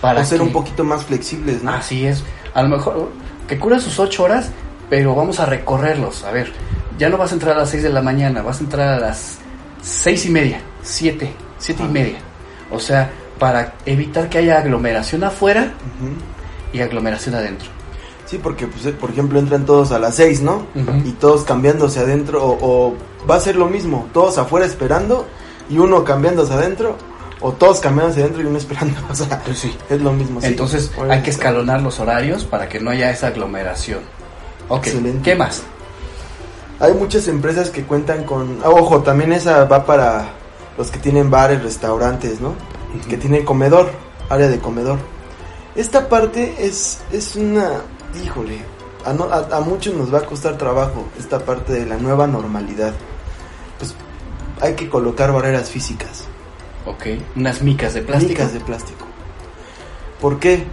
[0.00, 1.72] Para o ser que- un poquito más flexibles, ¿no?
[1.72, 2.22] Así es.
[2.54, 3.10] A lo mejor
[3.48, 4.50] que cura sus ocho horas,
[4.88, 6.22] pero vamos a recorrerlos.
[6.24, 6.52] A ver,
[6.98, 8.98] ya no vas a entrar a las 6 de la mañana, vas a entrar a
[9.00, 9.38] las
[9.82, 11.92] seis y media, siete, siete y Ajá.
[11.92, 12.18] media.
[12.70, 15.72] O sea, para evitar que haya aglomeración afuera
[16.72, 17.68] y aglomeración adentro.
[18.26, 20.66] Sí, porque, pues, por ejemplo, entran todos a las 6, ¿no?
[21.04, 22.96] Y todos cambiándose adentro, o, o
[23.28, 25.26] va a ser lo mismo, todos afuera esperando
[25.68, 26.96] y uno cambiándose adentro,
[27.40, 29.76] o todos cambiándose adentro y uno esperando, o sea, Pues sí.
[29.90, 30.40] es lo mismo.
[30.40, 30.46] sí.
[30.46, 34.00] Entonces hay que escalonar los horarios para que no haya esa aglomeración.
[34.68, 35.20] Ok, Excelente.
[35.22, 35.62] ¿qué más?
[36.84, 40.30] Hay muchas empresas que cuentan con, ah, ojo, también esa va para
[40.76, 42.54] los que tienen bares, restaurantes, ¿no?
[43.08, 43.90] Que tienen comedor,
[44.28, 44.98] área de comedor.
[45.74, 47.80] Esta parte es, es una,
[48.22, 48.58] híjole,
[49.04, 52.26] a, no- a- a muchos nos va a costar trabajo esta parte de la nueva
[52.26, 52.92] normalidad.
[53.78, 53.94] Pues
[54.60, 56.24] hay que colocar barreras físicas,
[56.86, 58.28] Ok, unas micas de plástico.
[58.32, 59.06] micas de plástico.
[60.20, 60.64] ¿Por qué?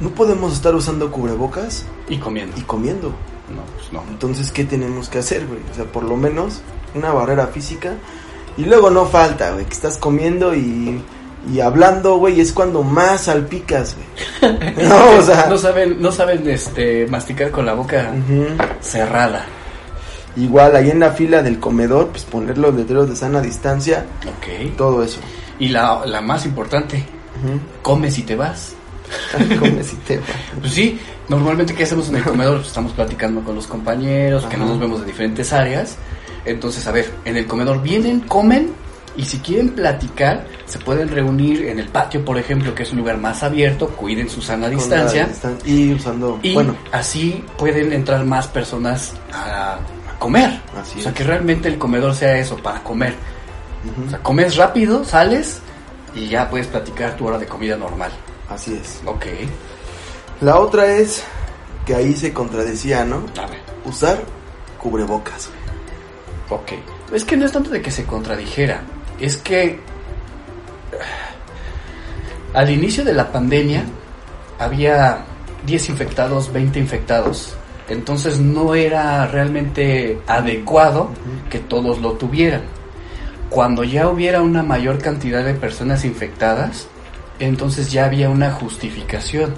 [0.00, 2.56] No podemos estar usando cubrebocas Y comiendo.
[2.58, 3.12] y comiendo.
[3.54, 4.02] No, pues no.
[4.10, 5.60] Entonces, ¿qué tenemos que hacer, güey?
[5.70, 6.60] O sea, por lo menos
[6.94, 7.94] una barrera física.
[8.56, 11.00] Y luego no falta, güey, que estás comiendo y,
[11.52, 14.52] y hablando, güey, es cuando más salpicas, güey.
[14.88, 18.12] No, o sea, no saben, no saben este, masticar con la boca
[18.80, 19.46] cerrada.
[20.36, 24.76] igual ahí en la fila del comedor, pues poner los letreros de sana distancia, Ok.
[24.76, 25.20] todo eso.
[25.58, 27.82] Y la, la más importante, vas.
[27.82, 28.74] Comes y te vas.
[30.60, 30.98] Pues sí,
[31.28, 32.56] normalmente ¿qué hacemos en el comedor?
[32.56, 35.96] Pues estamos platicando con los compañeros, que no nos vemos de diferentes áreas.
[36.44, 38.72] Entonces, a ver, en el comedor vienen, comen
[39.16, 42.98] y si quieren platicar, se pueden reunir en el patio, por ejemplo, que es un
[42.98, 45.28] lugar más abierto, cuiden su sana distancia.
[45.28, 50.60] distan- Y usando, Y bueno, así pueden entrar más personas a, a comer.
[50.80, 51.16] Así o sea, es.
[51.16, 53.14] que realmente el comedor sea eso, para comer.
[54.06, 55.60] O sea, comes rápido, sales
[56.14, 58.10] y ya puedes platicar tu hora de comida normal.
[58.54, 59.00] Así es.
[59.06, 59.26] Ok.
[60.40, 61.22] La otra es
[61.86, 63.26] que ahí se contradecía, ¿no?
[63.40, 63.60] A ver.
[63.84, 64.22] Usar
[64.78, 66.60] cubrebocas, güey.
[66.60, 66.72] Ok.
[67.12, 68.82] Es que no es tanto de que se contradijera.
[69.20, 69.80] Es que
[70.92, 73.84] ah, al inicio de la pandemia
[74.58, 75.24] había
[75.66, 77.54] 10 infectados, 20 infectados.
[77.88, 81.10] Entonces no era realmente adecuado
[81.50, 82.62] que todos lo tuvieran.
[83.50, 86.88] Cuando ya hubiera una mayor cantidad de personas infectadas,
[87.44, 89.54] entonces ya había una justificación.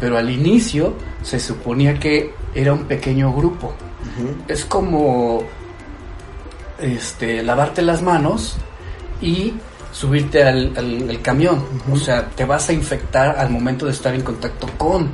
[0.00, 3.74] Pero al inicio se suponía que era un pequeño grupo.
[4.48, 5.42] Es como
[6.80, 8.56] este lavarte las manos
[9.20, 9.54] y
[9.92, 11.64] subirte al, al- al camión.
[11.90, 15.08] O sea, te vas a infectar al momento de estar en contacto con.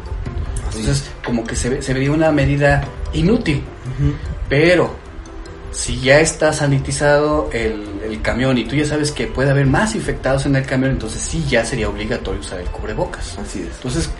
[0.67, 3.63] Entonces, como que se, se veía una medida inútil.
[4.49, 4.97] Pero
[5.73, 9.95] si ya está sanitizado el, el camión y tú ya sabes que puede haber más
[9.95, 13.39] infectados en el camión, entonces sí ya sería obligatorio usar el cubrebocas.
[13.39, 13.75] Así es.
[13.77, 14.11] Entonces,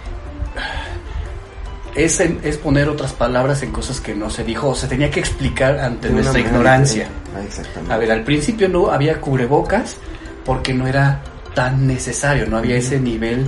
[1.95, 5.11] es, en- es poner otras palabras en cosas que no se dijo o se tenía
[5.11, 7.09] que explicar ante De nuestra ignorancia.
[7.37, 7.93] Ah, exactamente.
[7.93, 9.97] A ver, al principio no había cubrebocas
[10.45, 11.21] porque no era
[11.55, 13.47] tan necesario, no había ese nivel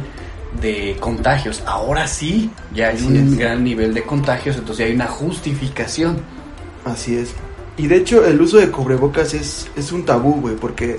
[0.61, 1.63] de contagios.
[1.67, 3.39] Ahora sí, ya hay Así un es.
[3.39, 6.19] gran nivel de contagios, entonces ya hay una justificación.
[6.85, 7.31] Así es.
[7.77, 10.99] Y de hecho, el uso de cubrebocas es, es un tabú, güey, porque,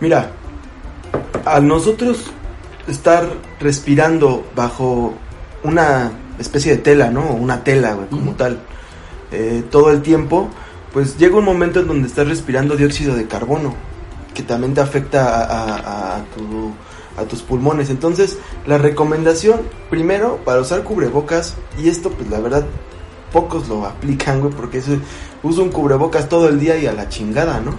[0.00, 0.30] mira,
[1.44, 2.30] al nosotros
[2.86, 3.26] estar
[3.60, 5.14] respirando bajo
[5.62, 7.22] una especie de tela, ¿no?
[7.22, 8.60] O una tela, güey, como tal,
[9.32, 10.48] eh, todo el tiempo,
[10.92, 13.74] pues llega un momento en donde estás respirando dióxido de carbono,
[14.34, 16.72] que también te afecta a, a- a tu-
[17.16, 17.90] a tus pulmones.
[17.90, 22.66] Entonces, la recomendación, primero, para usar cubrebocas, y esto, pues la verdad,
[23.32, 24.92] pocos lo aplican, güey, porque eso,
[25.42, 27.74] uso un cubrebocas todo el día y a la chingada, ¿no?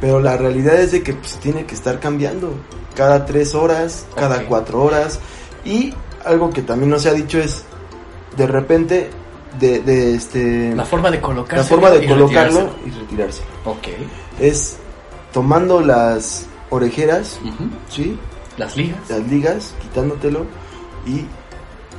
[0.00, 2.54] Pero la realidad es de que pues, tiene que estar cambiando
[2.94, 5.20] cada tres horas, cada cuatro horas.
[5.64, 5.92] Y
[6.24, 7.64] algo que también no se ha dicho es,
[8.36, 9.10] de repente,
[9.58, 10.74] de, de este...
[10.74, 11.62] La forma de colocarlo.
[11.62, 13.42] la forma de colocarlo y retirarse.
[13.64, 13.88] Ok.
[14.40, 14.78] Es
[15.32, 17.38] tomando las orejeras.
[17.88, 18.18] ¿sí?
[18.56, 18.98] Las ligas.
[19.08, 20.44] las ligas, quitándotelo
[21.06, 21.24] y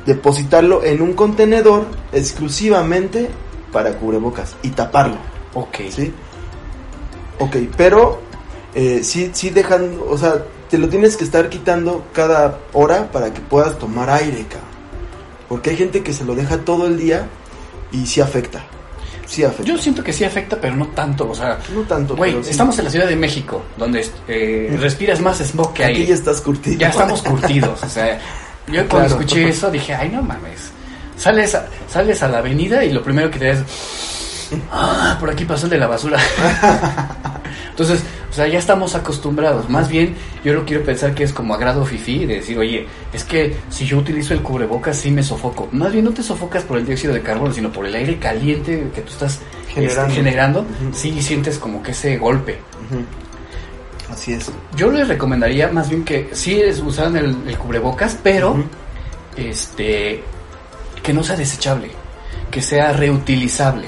[0.05, 3.29] depositarlo en un contenedor exclusivamente
[3.71, 5.17] para cubrebocas y taparlo,
[5.53, 5.77] Ok.
[5.89, 6.13] ¿sí?
[7.39, 8.21] Ok, pero
[8.75, 13.33] eh, sí, sí dejan, o sea, te lo tienes que estar quitando cada hora para
[13.33, 14.69] que puedas tomar aire, cabrón.
[15.49, 17.27] Porque hay gente que se lo deja todo el día
[17.91, 18.63] y sí afecta.
[19.25, 19.63] Sí afecta.
[19.63, 21.29] Yo siento que sí afecta, pero no tanto.
[21.29, 22.51] O sea, no tanto, güey, sí.
[22.51, 26.07] estamos en la Ciudad de México, donde eh, respiras más smog que Aquí aire.
[26.07, 26.77] ya estás curtido.
[26.77, 27.81] Ya estamos curtidos.
[27.83, 28.19] O sea,
[28.67, 29.05] yo cuando Claro.
[29.07, 30.71] escuché eso dije, ay, no mames.
[31.17, 33.63] Sales a, sales a la avenida y lo primero que te das
[34.71, 36.17] ah, por aquí pasó el de la basura.
[37.69, 39.69] Entonces, o sea, ya estamos acostumbrados.
[39.69, 43.23] Más bien, yo no quiero pensar que es como agrado fifí de decir, oye, es
[43.23, 45.67] que si yo utilizo el cubrebocas sí me sofoco.
[45.71, 48.87] Más bien no te sofocas por el dióxido de carbono, sino por el aire caliente
[48.93, 50.01] que tú estás Generando.
[50.03, 50.59] este, generando.
[50.61, 50.93] Ujú.
[50.93, 52.59] Sí sientes como que ese golpe.
[52.89, 53.03] Ujú.
[54.11, 54.51] Así es.
[54.75, 58.55] Yo les recomendaría más bien que sí usaran el, el cubrebocas, pero
[59.35, 60.23] este
[61.01, 61.89] que no sea desechable,
[62.51, 63.87] que sea reutilizable,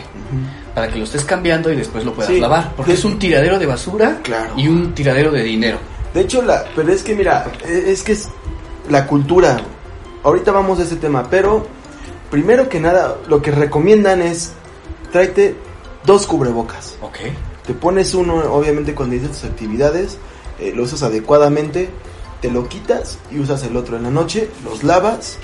[0.74, 2.40] para que lo estés cambiando y después lo puedas Sí.
[2.40, 4.54] lavar, porque es un tiradero de basura Claro.
[4.58, 5.78] y un tiradero de dinero.
[6.14, 8.30] De hecho, la, pero es que mira, e- es que es
[8.90, 9.58] la cultura.
[10.24, 11.68] Ahorita vamos a ese tema, pero
[12.32, 14.54] primero que nada, lo que recomiendan es
[15.12, 15.56] tráete
[16.06, 16.96] dos cubrebocas.
[17.02, 17.18] Ok.
[17.66, 20.18] Te pones uno, obviamente, cuando dices tus actividades,
[20.60, 21.90] eh, lo usas adecuadamente,
[22.42, 25.38] te lo quitas y usas el otro en la noche, los lavas,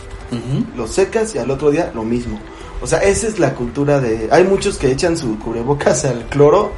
[0.76, 2.40] los secas y al otro día lo mismo.
[2.82, 4.30] O sea, esa es la cultura de...
[4.32, 6.72] Hay muchos que echan su cubrebocas al cloro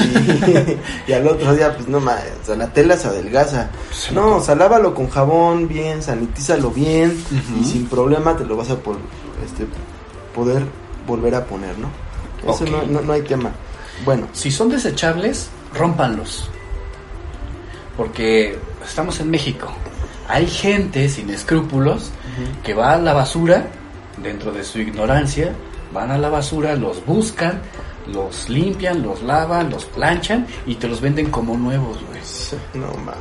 [0.00, 3.70] y, y al otro día, pues no más, o sea, la tela se adelgaza.
[3.92, 4.14] Sí.
[4.14, 7.22] No, o sea, lávalo con jabón bien, sanitízalo bien
[7.60, 8.96] y sin problema te lo vas a por,
[9.44, 9.66] este,
[10.34, 10.64] poder
[11.06, 11.88] volver a poner, ¿no?
[12.50, 13.52] Eso no, no, no hay tema.
[14.04, 16.48] Bueno, Si son desechables, rómpanlos.
[17.96, 19.72] Porque estamos en México.
[20.28, 22.10] Hay gente sin escrúpulos
[22.64, 23.66] que va a la basura,
[24.22, 25.52] dentro de su ignorancia,
[25.92, 27.60] van a la basura, los buscan,
[28.06, 32.20] los limpian, los lavan, los planchan y te los venden como nuevos, güey.
[32.74, 33.16] no más.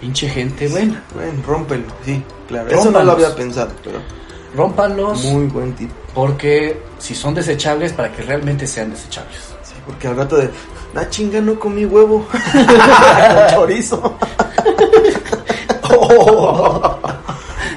[0.00, 2.70] Pinche gente, bueno, Bueno, rómpelo, sí, claro.
[2.70, 4.00] Eso no lo había pensado, pero
[4.54, 5.90] rómpanlos muy buen tip.
[6.14, 9.57] porque si son desechables, para que realmente sean desechables.
[9.88, 10.50] Porque al rato de,
[10.94, 12.26] ah, chinga, no comí huevo.
[13.50, 14.14] Chorizo.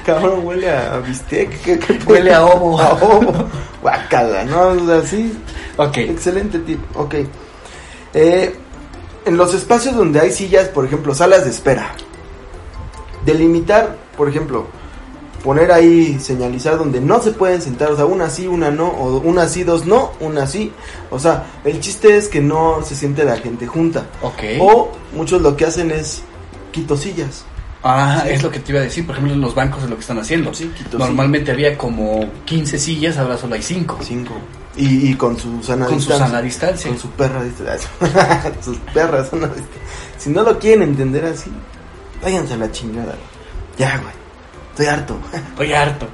[0.06, 1.60] Cabrón, huele a bistec.
[1.62, 2.78] ¿qué- qué Huele a ovo.
[2.80, 3.32] A ovo.
[3.80, 4.68] Guácala, ¿no?
[4.68, 5.32] O sea, sí.
[5.76, 6.80] Ok, Excelente tip.
[6.96, 7.14] Ok.
[8.14, 8.54] Eh,
[9.24, 11.94] en los espacios donde hay sillas, por ejemplo, salas de espera.
[13.24, 14.66] Delimitar, por ejemplo,
[15.42, 19.18] poner ahí, señalizar donde no se pueden sentar, o sea, una sí, una no, o
[19.18, 20.72] una sí, dos no, una sí.
[21.10, 24.06] O sea, el chiste es que no se siente la gente junta.
[24.22, 24.42] ok.
[24.60, 26.22] O muchos lo que hacen es
[26.70, 27.44] quito sillas.
[27.84, 29.96] Ah, es lo que te iba a decir, por ejemplo, en los bancos es lo
[29.96, 30.54] que están haciendo.
[30.54, 33.98] Sí, quito Normalmente había como 15 sillas, ahora solo hay 5.
[34.02, 34.34] Cinco.
[34.76, 36.26] Y, y con su sana Con su distancia.
[36.28, 36.88] sana distancia.
[36.90, 37.90] Con su perra distancia.
[38.62, 39.82] Sus perras sana distancia.
[40.16, 41.50] Si no lo quieren entender así,
[42.22, 43.16] váyanse a la chingada.
[43.76, 44.21] Ya, güey.
[44.72, 45.18] Estoy harto.
[45.32, 46.06] Estoy harto.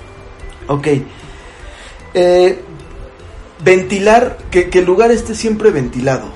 [0.68, 0.86] ok.
[2.14, 2.60] Eh,
[3.64, 6.26] ventilar, que, que el lugar esté siempre ventilado.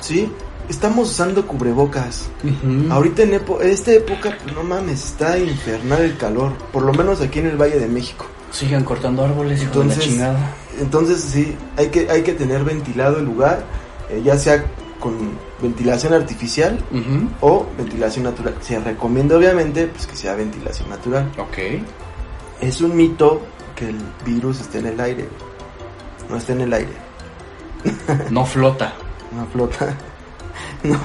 [0.00, 0.30] ¿Sí?
[0.68, 2.28] Estamos usando cubrebocas.
[2.44, 2.92] Ujú.
[2.92, 6.52] Ahorita en epo- esta época, pues no mames, está infernal el calor.
[6.72, 8.26] Por lo menos aquí en el Valle de México.
[8.52, 10.54] Sigan cortando árboles, hijo de la Entonces, chingada.
[10.80, 13.62] entonces sí, hay que, hay que tener ventilado el lugar,
[14.08, 14.64] eh, ya sea
[15.00, 16.78] con ventilación artificial
[17.40, 18.54] o ventilación natural.
[18.60, 21.30] Se recomienda obviamente pues que sea ventilación natural.
[21.38, 21.58] Ok.
[22.60, 23.42] Es un mito
[23.76, 25.28] que el virus esté en el aire.
[26.28, 26.92] No está en el aire,
[28.30, 28.92] No flota.
[29.32, 29.94] no flota.
[30.84, 30.98] No.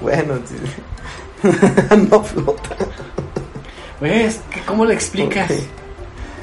[0.00, 0.34] Bueno,
[2.10, 2.76] no flota.
[4.00, 4.40] ¿Ves?
[4.50, 5.50] ¿Qué- ¿Cómo le explicas?
[5.50, 5.56] Ok.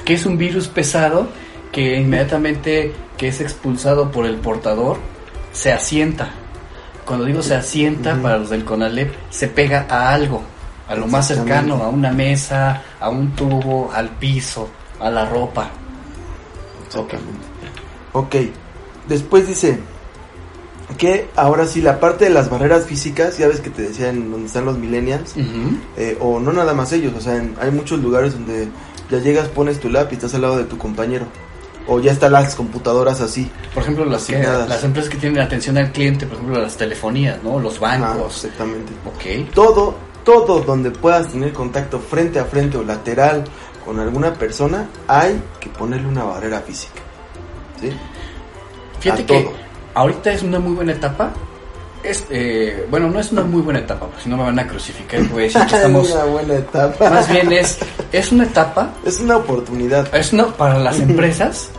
[0.05, 1.27] Que es un virus pesado
[1.71, 4.97] que inmediatamente que es expulsado por el portador,
[5.53, 6.29] se asienta.
[7.05, 10.41] Cuando digo se asienta, para los del CONALEP, se pega a algo,
[10.87, 15.69] a lo más cercano, a una mesa, a un tubo, al piso, a la ropa.
[16.87, 17.45] Exactamente.
[18.13, 18.35] Ok.
[19.07, 19.79] Después dice
[20.97, 24.47] que ahora sí la parte de las barreras físicas, ya ves que te decían donde
[24.47, 25.33] están los millennials,
[25.97, 28.67] eh, o no nada más ellos, o sea, en- hay muchos lugares donde
[29.09, 31.25] ya llegas, pones tu lápiz, estás al lado de tu compañero,
[31.87, 33.49] o ya están las computadoras así.
[33.73, 37.41] Por ejemplo, las, que- las empresas que tienen atención al cliente, por ejemplo, las telefonías,
[37.43, 37.59] ¿no?
[37.59, 38.43] Los Ah, bancos.
[38.45, 38.93] exactamente.
[39.05, 39.53] Ok.
[39.53, 43.43] Todo, todo donde puedas tener contacto frente a frente o lateral
[43.85, 47.01] con alguna persona, hay que ponerle una barrera física.
[47.81, 47.91] ¿Sí?
[48.99, 49.53] Fíjate A que todo.
[49.93, 51.31] ahorita es una muy buena etapa
[52.03, 54.67] es, eh, bueno, no es una muy buena etapa, porque si no me van a
[54.67, 56.07] crucificar, güey, si que estamos...
[56.09, 57.09] Es una buena etapa.
[57.09, 57.79] Más bien es,
[58.11, 60.13] es una etapa, Es una oportunidad.
[60.13, 61.69] es una para las empresas,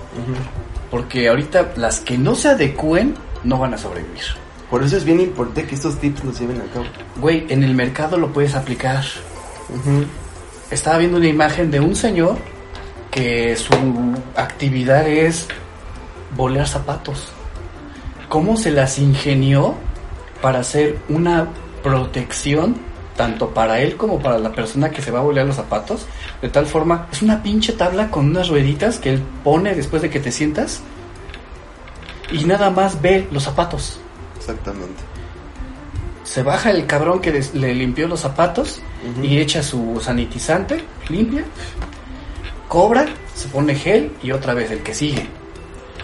[0.90, 4.22] porque ahorita las que no se adecúen no van a sobrevivir.
[4.70, 6.86] Por eso es bien importante que estos tips los lleven a cabo.
[7.16, 9.04] Güey, en el mercado lo puedes aplicar.
[10.70, 12.38] Estaba viendo una imagen de un señor
[13.10, 13.72] que su
[14.34, 15.46] actividad es
[16.34, 17.28] bolear zapatos.
[18.28, 19.76] ¿Cómo se las ingenió
[20.44, 21.48] para hacer una
[21.82, 22.76] protección
[23.16, 26.04] tanto para él como para la persona que se va a bolear los zapatos?
[26.42, 30.10] De tal forma, es una pinche tabla con unas rueditas que él pone después de
[30.10, 30.82] que te sientas
[32.30, 33.98] y nada más ve los zapatos.
[34.36, 35.00] Exactamente.
[36.24, 38.82] Se baja el cabrón que des- le limpió los zapatos
[39.22, 41.44] y echa su sanitizante, limpia,
[42.68, 45.26] cobra, se pone gel y otra vez el que sigue.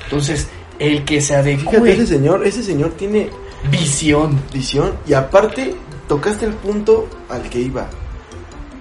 [0.04, 0.48] Entonces,
[0.78, 3.28] el que se Fíjate, ese adecue señor, ese señor tiene
[3.70, 4.40] visión.
[4.52, 5.74] visión y aparte
[6.08, 7.88] tocaste el punto al que iba.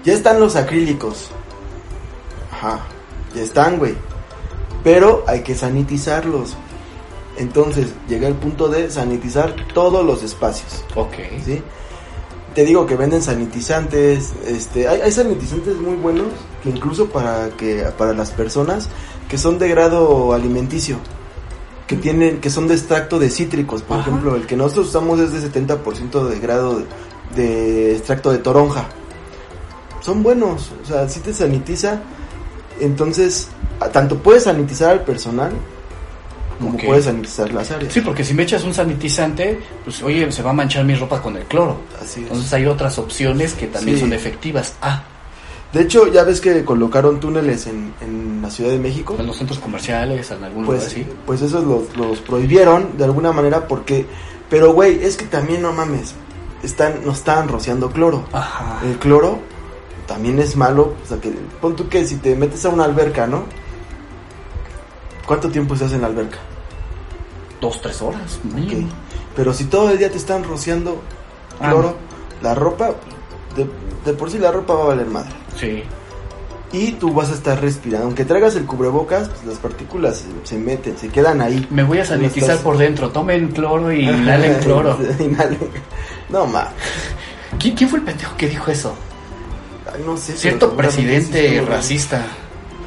[0.03, 1.29] Ya están los acrílicos.
[2.51, 2.79] Ajá,
[3.35, 3.95] ya están, güey.
[4.83, 6.55] Pero hay que sanitizarlos.
[7.37, 10.83] Entonces llega el punto de sanitizar todos los espacios.
[10.95, 11.13] Ok.
[11.43, 11.61] ¿sí?
[12.53, 16.27] Te digo que venden sanitizantes, este, hay, hay sanitizantes muy buenos
[16.63, 18.89] que incluso para que para las personas
[19.29, 20.97] que son de grado alimenticio,
[21.89, 24.07] que tienen que son de extracto de cítricos, por Ajá.
[24.09, 26.85] ejemplo, el que nosotros usamos es de 70% de grado de,
[27.35, 28.85] de extracto de toronja.
[30.01, 31.99] Son buenos, o sea, si te sanitiza,
[32.79, 33.49] entonces
[33.91, 35.51] tanto puedes sanitizar al personal
[36.59, 37.91] como puedes sanitizar las áreas.
[37.91, 41.21] Sí, porque si me echas un sanitizante, pues oye, se va a manchar mi ropa
[41.21, 41.79] con el cloro.
[42.01, 42.27] Así es.
[42.27, 44.01] Entonces hay otras opciones que también Sí.
[44.01, 44.73] son efectivas.
[44.81, 45.03] Ah,
[45.73, 49.15] De hecho, ya ves que colocaron túneles en, en la Ciudad de México.
[49.19, 51.07] en los centros comerciales, en algún Pues, lugar así.
[51.27, 54.05] pues esos los, los prohibieron de alguna manera porque...
[54.49, 56.15] Pero, güey, es que también no mames.
[56.63, 58.25] Están, nos estaban rociando cloro.
[58.33, 58.79] Ajá.
[58.83, 59.37] El cloro
[60.07, 60.95] también es malo.
[61.03, 63.43] O sea, que pon tú que si te metes a una alberca, ¿no?
[65.27, 66.39] ¿Cuánto tiempo estás en la alberca?
[67.61, 68.39] Dos, tres horas.
[68.47, 68.53] Ok.
[68.55, 68.87] mínimo.
[69.35, 70.99] Pero si todo el día te están rociando
[71.61, 71.95] Ah, cloro,
[72.41, 72.91] la ropa,
[73.55, 73.69] de,
[74.05, 75.29] de por sí la ropa va a valer madre.
[75.59, 75.83] Sí.
[76.71, 78.05] Y tú vas a estar respirando.
[78.05, 81.65] Aunque traigas el cubrebocas, pues las partículas se, se meten, se quedan ahí.
[81.71, 83.09] Me voy a sanitizar estás- por dentro.
[83.09, 84.97] Tomen cloro y inhalen cloro.
[85.19, 85.57] Inhalen.
[86.29, 86.67] No, ma.
[87.59, 88.93] ¿Quién, quién fue el pendejo que dijo eso?
[89.91, 90.37] Ay, no sé.
[90.37, 92.23] Cierto presidente racista.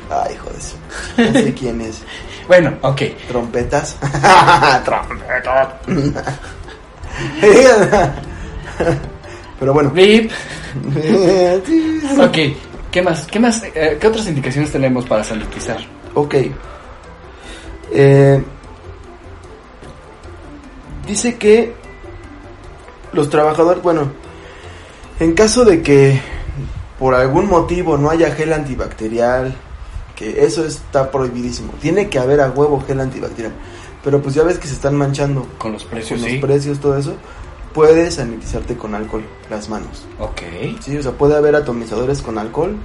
[0.09, 0.77] Ay, hijo de su.
[1.33, 2.03] No sé quién es.
[2.47, 3.03] Bueno, ok.
[3.27, 3.97] Trompetas.
[4.85, 5.73] Trompetas.
[9.59, 9.91] Pero bueno.
[9.91, 10.31] Beep.
[12.21, 12.39] Ok.
[12.91, 13.27] ¿Qué más?
[13.27, 13.63] ¿Qué más?
[13.65, 15.79] Eh, ¿Qué otras indicaciones tenemos para sanitizar?
[16.15, 16.35] Ok.
[17.91, 18.43] Eh,
[21.07, 21.75] dice que
[23.13, 24.11] los trabajadores, bueno,
[25.21, 26.21] en caso de que
[26.99, 29.55] por algún motivo no haya gel antibacterial,
[30.15, 33.53] que eso está prohibidísimo, tiene que haber a huevo gel antibacterial.
[34.05, 36.39] Pero pues ya ves que se están manchando Con los con precios, los sí.
[36.39, 37.15] precios, todo eso.
[37.75, 40.05] Puedes sanitizarte con alcohol las manos.
[40.19, 40.43] Ok.
[40.81, 42.77] Sí, o sea, puede haber atomizadores con alcohol,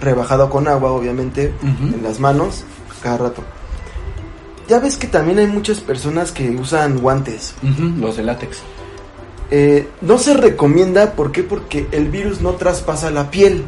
[0.00, 2.64] rebajado con agua, obviamente, en las manos,
[3.02, 3.42] cada rato.
[4.68, 7.54] Ya ves que también hay muchas personas que usan guantes.
[8.00, 8.58] Los de látex.
[9.50, 11.44] Eh, no se recomienda, ¿por qué?
[11.44, 13.62] Porque el virus no traspasa la piel,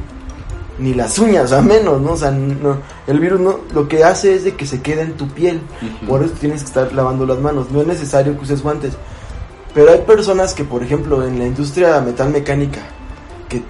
[0.78, 2.12] ni las uñas, a menos, ¿no?
[2.12, 5.14] O sea, no, el virus no, lo que hace es de que se quede en
[5.14, 5.60] tu piel.
[6.08, 7.70] Por eso tienes que estar lavando las manos.
[7.70, 8.94] No es necesario que uses guantes.
[9.74, 12.80] Pero hay personas que, por ejemplo, en la industria metalmecánica,
[13.48, 13.62] que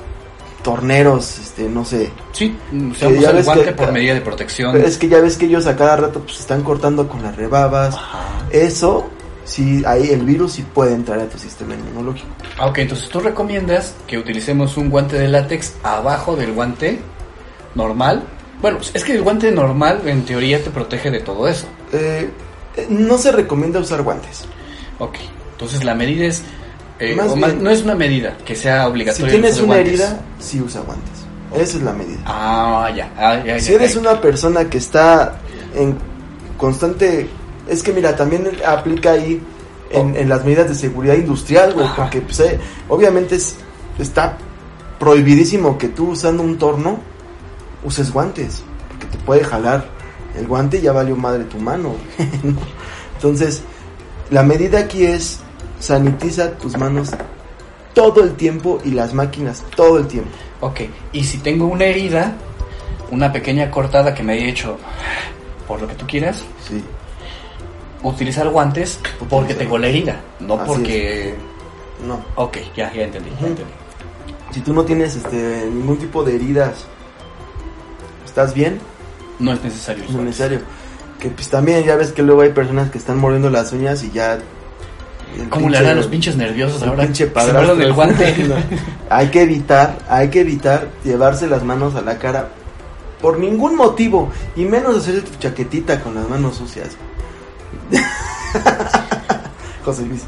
[0.62, 2.10] torneros, este, no sé.
[2.32, 2.56] Sí,
[2.90, 4.76] usamos el guante que- por medida de protección.
[4.76, 7.94] Es que ya ves que ellos a cada rato pues están cortando con las rebabas.
[7.94, 8.20] Ajá.
[8.50, 9.08] Eso,
[9.44, 12.28] sí, ahí el virus sí puede entrar a tu sistema inmunológico.
[12.58, 17.00] Ah, Ok, entonces tú recomiendas que utilicemos un guante de látex abajo del guante
[17.74, 18.22] normal.
[18.60, 21.66] Bueno, es que el guante normal en teoría te protege de todo eso.
[21.92, 22.28] Eh,
[22.76, 24.44] eh, no se recomienda usar guantes.
[24.98, 25.14] Ok,
[25.58, 26.42] entonces la medida es...
[27.00, 29.26] eh, Más o más- bien- no es una medida que sea Si obligatoria.
[29.26, 29.88] el tienes una guantes.
[29.88, 31.10] herida, sí usa guantes.
[31.54, 32.18] Esa es la medida.
[32.26, 33.10] Ah, ya.
[33.18, 34.00] ah, ya, Si eres ya.
[34.00, 35.38] una persona que está
[35.74, 35.96] en
[36.56, 37.28] constante...
[37.68, 39.40] Es que mira, también aplica ahí
[39.90, 41.96] en, en las medidas de seguridad industrial, güey, Ajá.
[42.04, 43.56] porque pues, eh, obviamente es,
[43.98, 44.36] está
[44.98, 46.98] prohibidísimo que tú usando un torno
[47.84, 49.86] uses guantes, porque te puede jalar
[50.36, 51.94] el guante y ya valió madre tu mano.
[52.42, 52.58] ¿no?
[53.16, 53.62] Entonces,
[54.30, 55.40] la medida aquí es
[55.78, 57.10] sanitiza tus manos
[57.94, 60.30] todo el tiempo y las máquinas todo el tiempo.
[60.60, 60.80] Ok,
[61.12, 62.34] y si tengo una herida,
[63.10, 64.76] una pequeña cortada que me haya hecho
[65.66, 66.82] por lo que tú quieras, Sí.
[68.02, 68.98] utilizar guantes
[69.28, 71.34] porque tengo la herida, no Así porque...
[72.06, 72.20] No.
[72.36, 73.46] Ok, ya, ya entendí, ya Ujú.
[73.46, 73.72] entendí.
[74.52, 76.86] Si tú no tienes este ningún tipo de heridas,
[78.24, 78.78] ¿estás bien?
[79.38, 80.04] No es necesario.
[80.10, 80.60] No es necesario.
[81.18, 84.10] Que pues también ya ves que luego hay personas que están mordiendo las uñas y
[84.10, 84.38] ya...
[85.50, 87.04] ¿Cómo le harán los pinches nerviosos ahora?
[87.04, 87.62] pinche padrastro.
[87.74, 88.34] muerden el guante.
[88.48, 88.54] No.
[89.10, 92.48] Hay que evitar, hay que evitar llevarse las manos a la cara
[93.20, 96.96] por ningún motivo y menos hacerse tu chaquetita con las manos sucias.
[99.84, 100.22] José Luis.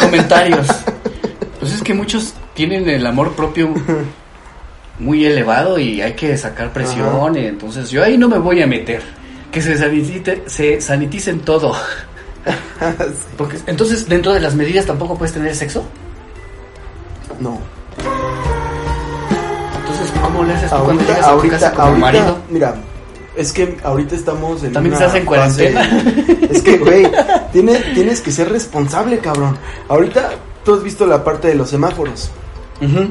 [0.00, 0.66] comentarios.
[1.60, 3.72] Pues es que muchos tienen el amor propio
[4.98, 7.36] muy elevado y hay que sacar presión.
[7.36, 9.02] entonces yo ahí no me voy a meter.
[9.50, 11.76] Que se, sanitite- se saniticen todo.
[13.38, 15.84] Porque, entonces, dentro de las medidas tampoco puedes tener sexo.
[17.40, 17.58] No.
[19.78, 22.38] Entonces, ¿cómo le haces tú cuando Ahorita, a tu ahorita, casa como ahorita, marido?
[22.50, 22.74] mira,
[23.36, 26.48] es que ahorita estamos en También una estás en fase- cuarentena.
[26.50, 27.06] Es que, güey,
[27.52, 29.56] tiene- tienes que ser responsable, cabrón.
[29.88, 30.30] Ahorita
[30.64, 32.30] tú has visto la parte de los semáforos.
[32.80, 33.08] Ujú.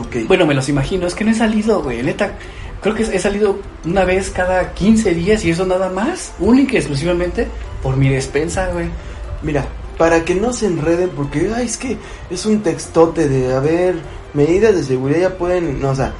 [0.00, 0.26] Ok.
[0.28, 1.06] Bueno, me los imagino.
[1.06, 2.02] Es que no he salido, güey.
[2.02, 2.32] Neta,
[2.80, 6.32] creo que he salido una vez cada 15 días y eso nada más.
[6.38, 7.48] Única y exclusivamente
[7.82, 8.88] por mi despensa, güey.
[9.42, 9.66] Mira,
[9.98, 11.98] para que no se enreden, porque ay, es que
[12.30, 13.96] es un textote de, a ver,
[14.34, 16.12] medidas de seguridad ya pueden, no, o sea,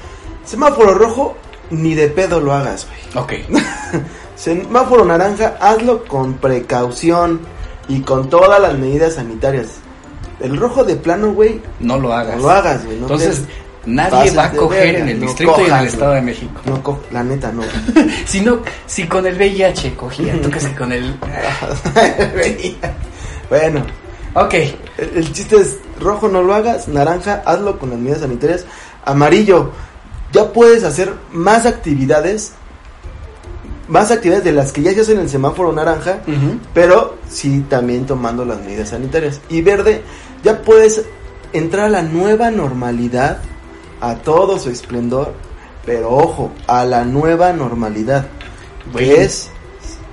[0.45, 1.37] semáforo rojo,
[1.71, 3.25] ni de pedo lo hagas, güey.
[3.25, 3.33] Ok.
[4.37, 7.41] Semáforo naranja, hazlo con precaución
[7.89, 9.69] y con todas las medidas sanitarias.
[10.41, 12.37] El rojo de plano, güey, No lo hagas.
[12.37, 12.97] no lo hagas, güey.
[12.97, 13.45] no Entonces,
[13.87, 16.61] nadie va a coger verga, en el no distrito y en el Estado de México.
[16.67, 17.63] No, co- la neta, no.
[18.27, 21.15] Si no, si con el VIH cogía, tú que si con el...
[23.51, 23.85] bueno,
[24.35, 24.55] Ok.
[24.55, 24.77] el,
[25.17, 28.65] el chiste es rojo no lo hagas, naranja hazlo con las medidas sanitarias,
[29.05, 29.71] amarillo
[30.33, 32.53] ya puedes hacer más actividades,
[33.89, 36.21] más actividades de las que ya se hacen en el semáforo naranja,
[36.73, 39.41] pero sí también tomando las medidas sanitarias.
[39.51, 40.03] Y verde,
[40.43, 41.03] ya puedes
[41.53, 43.39] entrar a la nueva normalidad,
[44.03, 45.33] a todo su esplendor,
[45.87, 48.27] pero ojo, a la nueva normalidad,
[48.93, 49.09] Güey.
[49.09, 49.49] que es,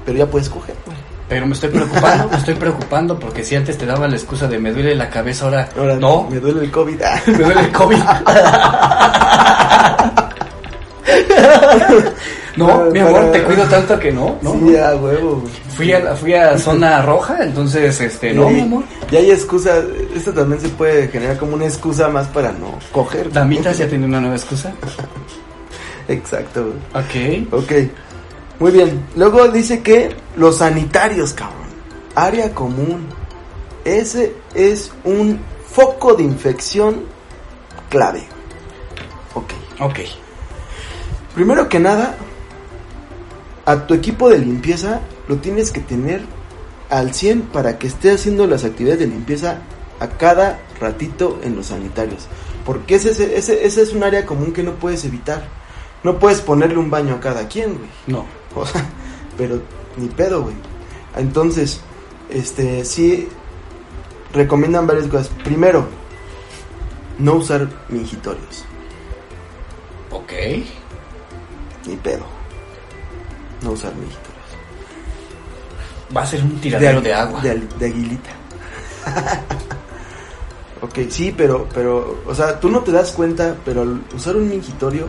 [0.05, 0.97] pero ya puedes coger, güey.
[1.27, 4.57] Pero me estoy preocupando, me estoy preocupando porque si antes te daba la excusa de
[4.57, 7.01] me duele la cabeza, ahora, Ahora no, me duele el COVID.
[7.27, 7.99] Me duele el COVID.
[12.67, 14.53] no, mi amor, te cuido tanto que no, no.
[14.53, 15.43] sí, a huevo.
[15.75, 18.83] Fui a, la- fui a zona roja, entonces, este, no, Y- mi amor.
[19.11, 19.81] Y hay excusa,
[20.15, 23.31] esto también se puede generar como una excusa más para no coger.
[23.31, 24.71] Damitas ya tiene una nueva excusa.
[26.07, 26.73] Exacto.
[26.93, 27.53] Ok.
[27.53, 27.71] Ok,
[28.59, 29.03] muy bien.
[29.15, 31.69] Luego dice que los sanitarios, cabrón.
[32.15, 33.07] Área común.
[33.85, 35.39] Ese es un
[35.71, 37.03] foco de infección
[37.89, 38.23] clave.
[39.35, 39.51] Ok.
[39.79, 39.99] Ok.
[41.35, 42.15] Primero que nada,
[43.69, 46.23] a tu equipo de limpieza lo tienes que tener
[46.89, 49.59] al 100 para que esté haciendo las actividades de limpieza
[49.99, 52.25] a cada ratito en los sanitarios.
[52.65, 55.43] Porque ese, ese, ese, es un área común que no puedes evitar.
[56.03, 57.89] No puedes ponerle un baño a cada quien, güey.
[58.07, 58.25] No.
[58.55, 58.83] O sea,
[59.37, 59.61] pero
[59.97, 60.55] ni pedo, güey.
[61.15, 61.81] Entonces,
[62.31, 63.27] este, sí
[64.33, 65.29] recomiendan varias cosas.
[65.43, 65.85] Primero,
[67.19, 68.65] no usar mingitorios.
[70.09, 70.33] Ok.
[71.85, 72.38] Ni pedo.
[73.61, 74.35] No usar mingitorios.
[76.15, 77.41] Va a ser un tiradero de, agua.
[77.41, 78.29] De, de aguilita.
[80.81, 84.49] ok, sí, pero, pero, o sea, tú no te das cuenta, pero al usar un
[84.49, 85.07] mingitorio,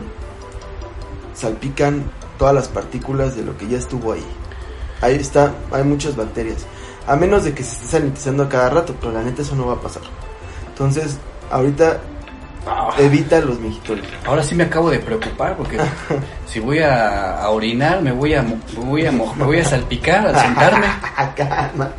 [1.35, 4.27] salpican todas las partículas de lo que ya estuvo ahí.
[5.01, 6.67] Ahí está, hay muchas bacterias.
[7.07, 9.67] A menos de que se esté sanitizando a cada rato, pero la neta eso no
[9.67, 10.03] va a pasar.
[10.69, 11.19] Entonces,
[11.51, 12.10] ahorita Ah,
[12.99, 14.07] evita los mingitorios.
[14.27, 15.79] ahora sí me acabo de preocupar porque
[16.47, 19.59] si voy a, a orinar me voy a, mo- me voy a mo- me voy
[19.61, 20.87] a salpicar al sentarme.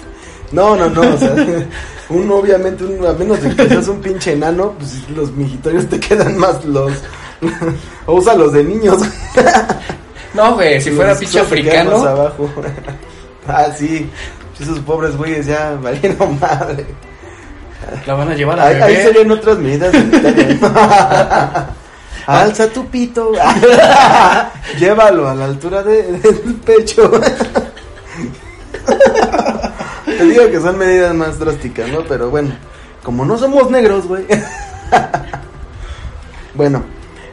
[0.51, 1.33] No, no, no, o sea,
[2.09, 5.97] uno obviamente, uno, a menos de que seas un pinche enano, pues los mijitorios te
[5.97, 6.91] quedan más los...
[8.05, 9.01] o usa los de niños.
[10.33, 12.03] No, güey, si fuera pinche africano.
[12.05, 12.49] abajo.
[13.47, 14.09] ah, sí,
[14.59, 16.85] esos pobres güeyes ya valieron madre.
[18.05, 20.59] La van a llevar a Ahí, ahí serían otras medidas sanitarias.
[22.27, 23.31] Alza tu pito.
[24.79, 27.11] Llévalo a la altura de- del pecho.
[30.05, 32.03] Te digo que son medidas más drásticas, ¿no?
[32.03, 32.51] Pero bueno,
[33.03, 34.25] como no somos negros, güey.
[36.53, 36.83] bueno,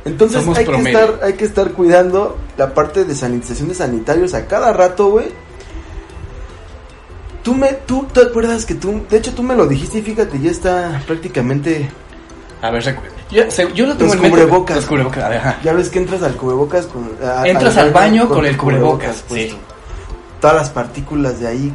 [0.05, 4.33] entonces Somos hay que, estar, hay que estar cuidando la parte de sanitización de sanitarios
[4.35, 5.27] a cada rato, güey.
[7.49, 10.39] Tú me, tú te acuerdas que tú, de hecho tú me lo dijiste y fíjate,
[10.39, 11.89] ya está prácticamente,
[12.61, 12.83] A ver,
[13.31, 13.43] yo,
[13.75, 14.77] yo lo tengo Los en cubrebocas.
[14.77, 15.25] Los cubrebocas.
[15.25, 15.57] A ver, ajá.
[15.65, 17.11] ya ves que entras al cubrebocas con...
[17.27, 19.57] a- Entras al baño con el cubrebocas, sí.
[20.43, 21.73] todas las partículas de ahí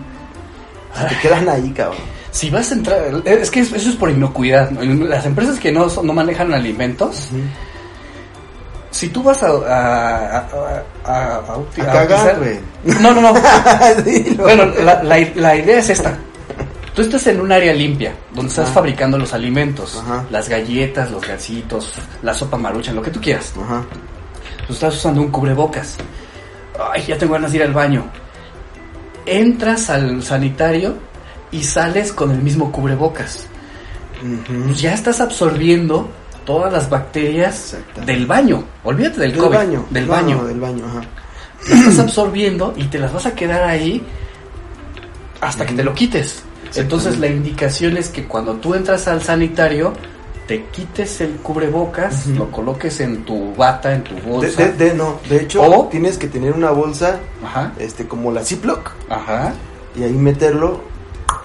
[0.96, 1.98] se te quedan ahí, cabrón.
[2.30, 4.70] Si vas a entrar, es que eso es por inocuidad.
[4.70, 4.84] ¿no?
[5.06, 7.30] Las empresas que no, no manejan alimentos,
[8.94, 9.48] si tú vas a...
[9.48, 12.08] A, a, a, a utilizar-.
[13.02, 13.34] No, no, no.
[14.38, 16.18] Bueno, la, la, la idea es esta.
[16.96, 18.76] Tú estás en un área limpia, donde estás Ajá.
[18.76, 20.26] fabricando los alimentos, Ajá.
[20.30, 21.92] las galletas, los gasitos,
[22.22, 23.52] la sopa maruchan, lo que tú quieras.
[23.60, 23.84] Ajá.
[24.68, 25.98] Tú estás usando un cubrebocas.
[26.92, 28.06] Ay, ya tengo ganas de ir al baño.
[29.26, 30.96] Entras al sanitario
[31.52, 33.48] y sales con el mismo cubrebocas.
[34.68, 36.10] Pues ya estás absorbiendo
[36.46, 37.76] todas las bacterias
[38.06, 38.64] del baño.
[38.84, 39.86] Olvídate del, Del COVID, baño.
[39.90, 40.36] Del No, baño.
[40.38, 41.02] no, del baño, ajá.
[41.70, 44.04] Las estás absorbiendo y te las vas a quedar ahí
[45.42, 46.44] hasta que te lo quites.
[46.76, 49.94] Entonces la indicación es que cuando tú entras al sanitario,
[50.48, 54.64] te quites el cubrebocas, lo coloques en tu bata, en tu De, bolsa.
[54.64, 58.44] de- de- no, de hecho, O- tienes que tener una bolsa, Ajá, este, como la
[58.44, 59.54] Ziploc, ajá.
[59.96, 60.82] y ahí meterlo,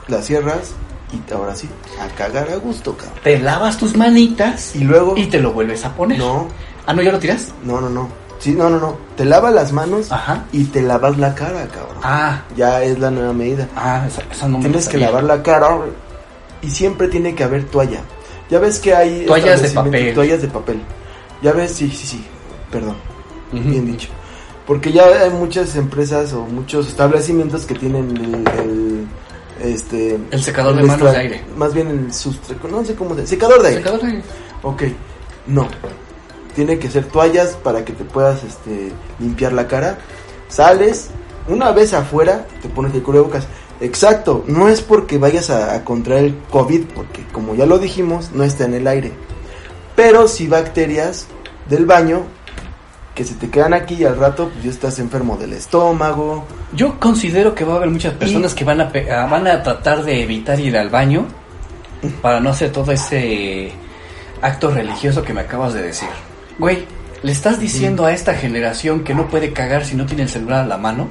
[0.09, 0.73] la cierras,
[1.13, 1.69] y ahora sí,
[2.01, 3.19] a cagar a gusto, cabrón.
[3.23, 6.19] Te lavas tus manitas Y luego, y te lo vuelves a poner.
[6.19, 6.49] no,
[6.87, 7.49] Ah, no, ya lo tiras.
[7.65, 10.45] no, no, no, sí, no, no, no, te lavas las manos Ajá.
[10.53, 11.99] y te lavas la cara, cabrón.
[12.03, 13.69] Ah, Ya es la nueva medida.
[13.77, 15.79] ah, esa, esa no me Tienes que lavar la cara
[16.63, 18.01] y siempre tiene que haber toalla.
[18.51, 20.15] Ya ves que hay Toallas de papel.
[20.15, 20.81] Toallas de papel.
[21.43, 22.25] Ya ves, sí, sí, sí.
[22.71, 22.97] Perdón,
[23.53, 24.09] bien dicho.
[24.67, 29.07] Porque ya hay muchas empresas o muchos establecimientos que tienen el, el,
[29.61, 31.45] este El secador de manos de aire.
[31.57, 33.81] Más bien el sustre, no sé cómo se secador de aire.
[33.81, 34.23] Secador de aire.
[34.63, 34.83] Ok.
[35.47, 35.69] No.
[36.55, 39.99] Tiene que ser toallas para que te puedas este limpiar la cara.
[40.49, 41.09] Sales,
[41.49, 43.47] una vez afuera, te pones el cubrebocas.
[43.81, 48.33] Exacto, no es porque vayas a, a contraer el COVID, porque como ya lo dijimos,
[48.33, 49.13] no está en el aire.
[49.95, 51.27] Pero si bacterias
[51.69, 52.25] del baño
[53.19, 56.45] que se te quedan aquí y al rato pues ya estás enfermo del estómago.
[56.73, 59.61] Yo considero que va a haber muchas personas que van a, pe- ah, van a
[59.61, 61.27] tratar de evitar ir al baño
[62.23, 63.73] para no hacer todo ese
[64.41, 66.09] acto religioso que me acabas de decir.
[66.61, 66.85] Güey,
[67.25, 70.61] le estás diciendo a esta generación que no puede cagar si no tiene el celular
[70.61, 71.09] a la mano,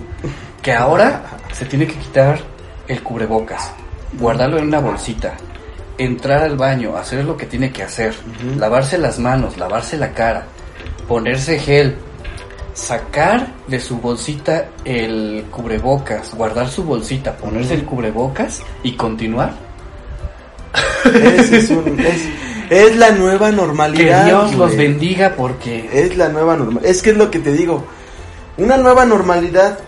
[0.62, 2.40] que ahora se tiene que quitar
[2.88, 3.72] el cubrebocas,
[4.18, 5.34] guardarlo en una bolsita,
[5.98, 8.16] entrar al baño, hacer lo que tiene que hacer,
[8.58, 10.46] lavarse las manos, lavarse la cara,
[11.08, 11.96] ponerse gel,
[12.74, 19.54] sacar de su bolsita el cubrebocas, guardar su bolsita, ponerse el cubrebocas y continuar.
[21.06, 22.28] Es, un- es-
[22.70, 24.26] es la nueva Que normalidad.
[24.26, 26.86] Dios los bendiga porque Es la nueva normalidad.
[26.90, 27.86] Es que es lo que te digo.
[28.58, 29.80] Una nueva normalidad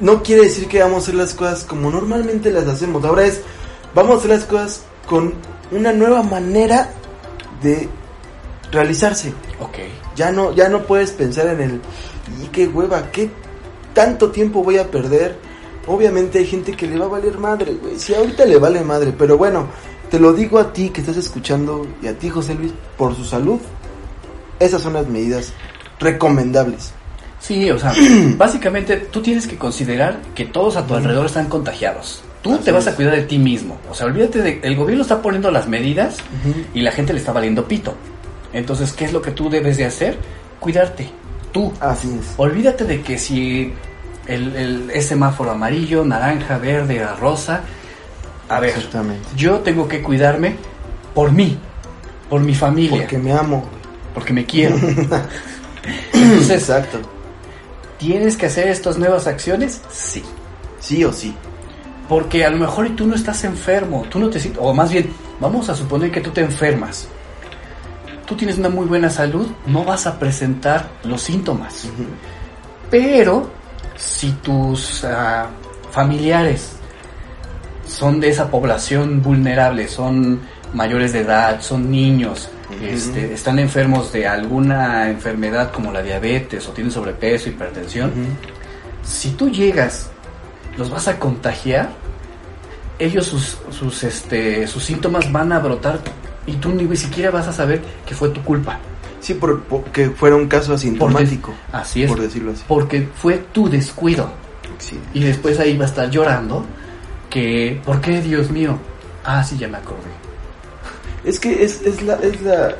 [0.00, 3.04] no quiere decir que vamos a hacer las cosas como normalmente las hacemos.
[3.04, 3.40] Ahora es,
[3.94, 5.34] vamos a hacer las cosas con
[5.70, 6.90] una nueva manera
[7.62, 7.88] de
[8.72, 9.32] realizarse.
[9.60, 9.78] Ok.
[10.16, 11.80] Ya no, ya no puedes pensar en el,
[12.42, 13.30] y qué hueva, qué
[13.94, 15.36] tanto tiempo voy a perder.
[15.86, 17.98] Obviamente hay gente que le va a valer madre, güey.
[17.98, 19.66] Si ahorita le vale madre, pero bueno,
[20.10, 23.24] te lo digo a ti que estás escuchando y a ti, José Luis, por su
[23.24, 23.60] salud.
[24.58, 25.52] Esas son las medidas
[25.98, 26.92] recomendables.
[27.40, 27.92] Sí, o sea,
[28.36, 32.22] básicamente tú tienes que considerar que todos a tu alrededor están contagiados.
[32.42, 33.78] Tú Así te vas a cuidar de ti mismo.
[33.90, 36.16] O sea, olvídate de el gobierno está poniendo las medidas
[36.74, 37.94] y la gente le está valiendo pito.
[38.52, 40.18] Entonces, ¿qué es lo que tú debes de hacer?
[40.60, 41.10] Cuidarte.
[41.52, 41.72] Tú.
[41.80, 42.34] Así es.
[42.36, 43.72] Olvídate de que si
[44.26, 47.60] el, el- es semáforo amarillo, naranja, verde, rosa.
[48.48, 49.26] A ver, Exactamente.
[49.36, 50.56] yo tengo que cuidarme
[51.14, 51.58] por mí,
[52.28, 53.64] por mi familia, Porque me amo.
[54.14, 54.76] porque me quiero.
[56.12, 56.98] Entonces, Exacto.
[57.98, 59.80] ¿tienes que hacer estas nuevas acciones?
[59.90, 60.22] Sí.
[60.80, 61.34] Sí o sí.
[62.08, 65.10] Porque a lo mejor tú no estás enfermo, tú no te sientes, o más bien,
[65.40, 67.08] vamos a suponer que tú te enfermas.
[68.26, 71.88] Tú tienes una muy buena salud, no vas a presentar los síntomas.
[72.90, 73.50] Pero
[73.96, 75.48] si tus ah,
[75.90, 76.72] familiares
[77.86, 80.40] son de esa población vulnerable, son
[80.72, 82.48] mayores de edad, son niños,
[82.80, 88.12] este, están enfermos de alguna enfermedad como la diabetes o tienen sobrepeso, hipertensión,
[89.02, 90.10] si tú llegas,
[90.78, 91.90] los vas a contagiar,
[92.98, 96.00] ellos sus, sus, este, sus síntomas van a brotar
[96.46, 98.78] y tú ni siquiera vas a saber que fue tu culpa.
[99.20, 101.54] Sí, por, por- que fuera un caso asintomático.
[101.70, 102.10] Así es.
[102.10, 102.64] Por decirlo así.
[102.66, 104.30] Porque fue tu descuido.
[104.78, 104.98] Sí.
[105.14, 106.64] Y después ahí va a estar llorando
[107.30, 108.78] que, ¿por qué Dios mío?
[109.24, 110.00] Ah, sí, ya me acordé.
[111.24, 112.74] Es que es, es, la, es la,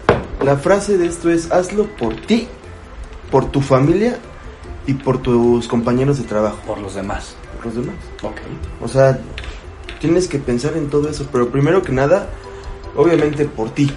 [0.45, 2.49] la frase de esto es hazlo por ti,
[3.31, 4.19] por tu familia
[4.85, 7.37] y por tus compañeros de trabajo, Por los demás.
[7.57, 7.95] por los demás.
[8.23, 8.39] Ok.
[8.81, 9.21] O sea,
[10.01, 12.29] tienes que pensar en todo eso, pero primero que nada,
[12.97, 13.91] obviamente por ti.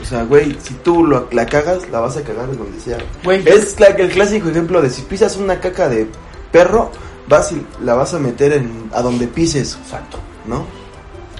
[0.00, 2.98] O sea, güey, si tú lo- la cagas, la vas a cagar de donde sea.
[3.22, 6.06] Güey, Es la- el clásico ejemplo de si pisas una caca de
[6.50, 6.90] perro,
[7.28, 10.18] vas y la vas a meter en a donde pises, Exacto.
[10.46, 10.60] ¿no?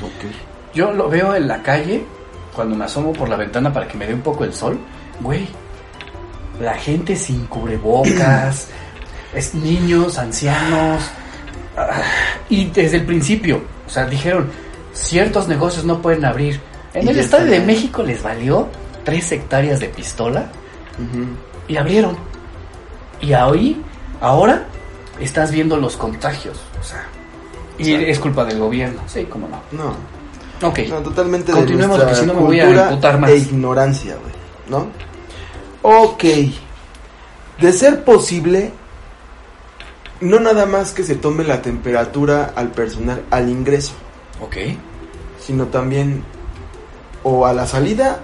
[0.00, 0.30] Ok.
[0.74, 2.04] Yo lo veo en la calle,
[2.54, 4.78] cuando me asomo por la ventana para que me dé un poco el sol,
[5.20, 5.48] güey,
[6.60, 8.68] la gente sin cubrebocas,
[9.34, 11.02] es niños, ancianos,
[11.76, 12.02] ah,
[12.48, 14.48] y desde el principio, o sea, dijeron,
[14.92, 16.60] ciertos negocios no pueden abrir.
[16.94, 18.68] En el Estadio de México les valió
[19.04, 20.46] tres hectáreas de pistola
[21.68, 22.16] y abrieron.
[23.20, 23.80] Y ahí,
[24.20, 24.64] ahora,
[25.20, 27.04] estás viendo los contagios, o sea,
[27.78, 29.60] y es culpa del gobierno, sí, cómo no.
[29.72, 30.80] No, Ok.
[30.88, 33.30] no, totalmente Continuemos, de porque si no me voy a emputar más.
[33.30, 34.32] e ignorancia, güey,
[34.68, 34.86] ¿no?
[35.82, 36.24] Ok.
[37.60, 38.72] De ser posible,
[40.20, 43.92] no nada más que se tome la temperatura al personal al ingreso,
[44.40, 44.56] Ok.
[45.40, 46.24] sino también
[47.24, 48.20] o a la salida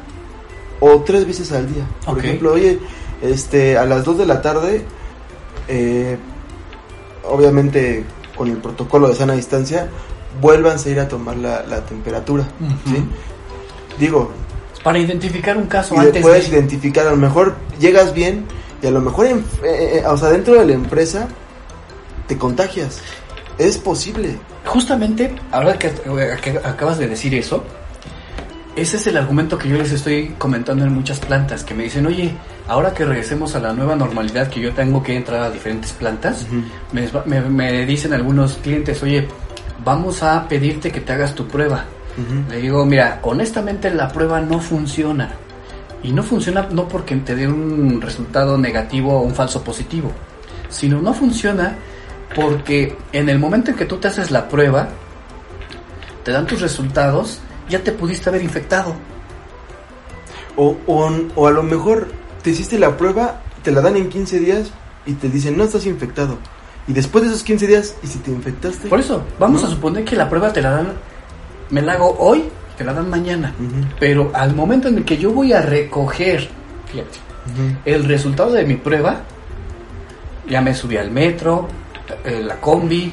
[0.80, 1.84] o tres veces al día.
[2.04, 2.78] Por ejemplo, oye,
[3.22, 4.84] este, a las 2 de la tarde,
[5.68, 6.16] eh,
[7.24, 8.04] obviamente
[8.36, 9.88] con el protocolo de sana distancia,
[10.40, 12.44] vuélvanse a ir a tomar la, la temperatura.
[13.98, 14.30] Digo,
[14.84, 16.48] Para identificar un caso y antes de...
[16.48, 18.44] identificar, a lo mejor llegas bien
[18.80, 21.26] y a lo mejor, en- eh, eh, o sea, dentro de la empresa
[22.28, 23.00] te contagias.
[23.58, 24.38] Es posible.
[24.64, 25.90] Justamente, ahora que,
[26.42, 27.64] que acabas de decir eso,
[28.80, 32.06] ese es el argumento que yo les estoy comentando en muchas plantas, que me dicen,
[32.06, 32.32] oye,
[32.68, 36.46] ahora que regresemos a la nueva normalidad, que yo tengo que entrar a diferentes plantas,
[36.92, 39.26] me, me- me dicen algunos clientes, oye,
[39.84, 41.84] vamos a pedirte que te hagas tu prueba.
[42.50, 45.30] Le digo, mira, honestamente la prueba no funciona.
[46.02, 50.10] Y no funciona no porque te dé un resultado negativo o un falso positivo,
[50.68, 51.76] sino no funciona
[52.34, 54.88] porque en el momento en que tú te haces la prueba,
[56.24, 58.94] te dan tus resultados, ya te pudiste haber infectado.
[60.56, 62.08] O, o, o a lo mejor
[62.42, 64.70] te hiciste la prueba, te la dan en 15 días
[65.06, 66.38] y te dicen, no estás infectado.
[66.86, 68.88] Y después de esos 15 días, ¿y si te infectaste?
[68.88, 69.68] Por eso, vamos ¿No?
[69.68, 70.92] a suponer que la prueba te la dan,
[71.70, 72.44] me la hago hoy,
[72.76, 73.54] te la dan mañana.
[74.00, 76.48] Pero al momento en el que yo voy a recoger,
[76.86, 77.18] fíjate,
[77.84, 79.20] el resultado de mi prueba,
[80.48, 81.68] ya me subí al metro,
[82.24, 83.12] eh, la combi,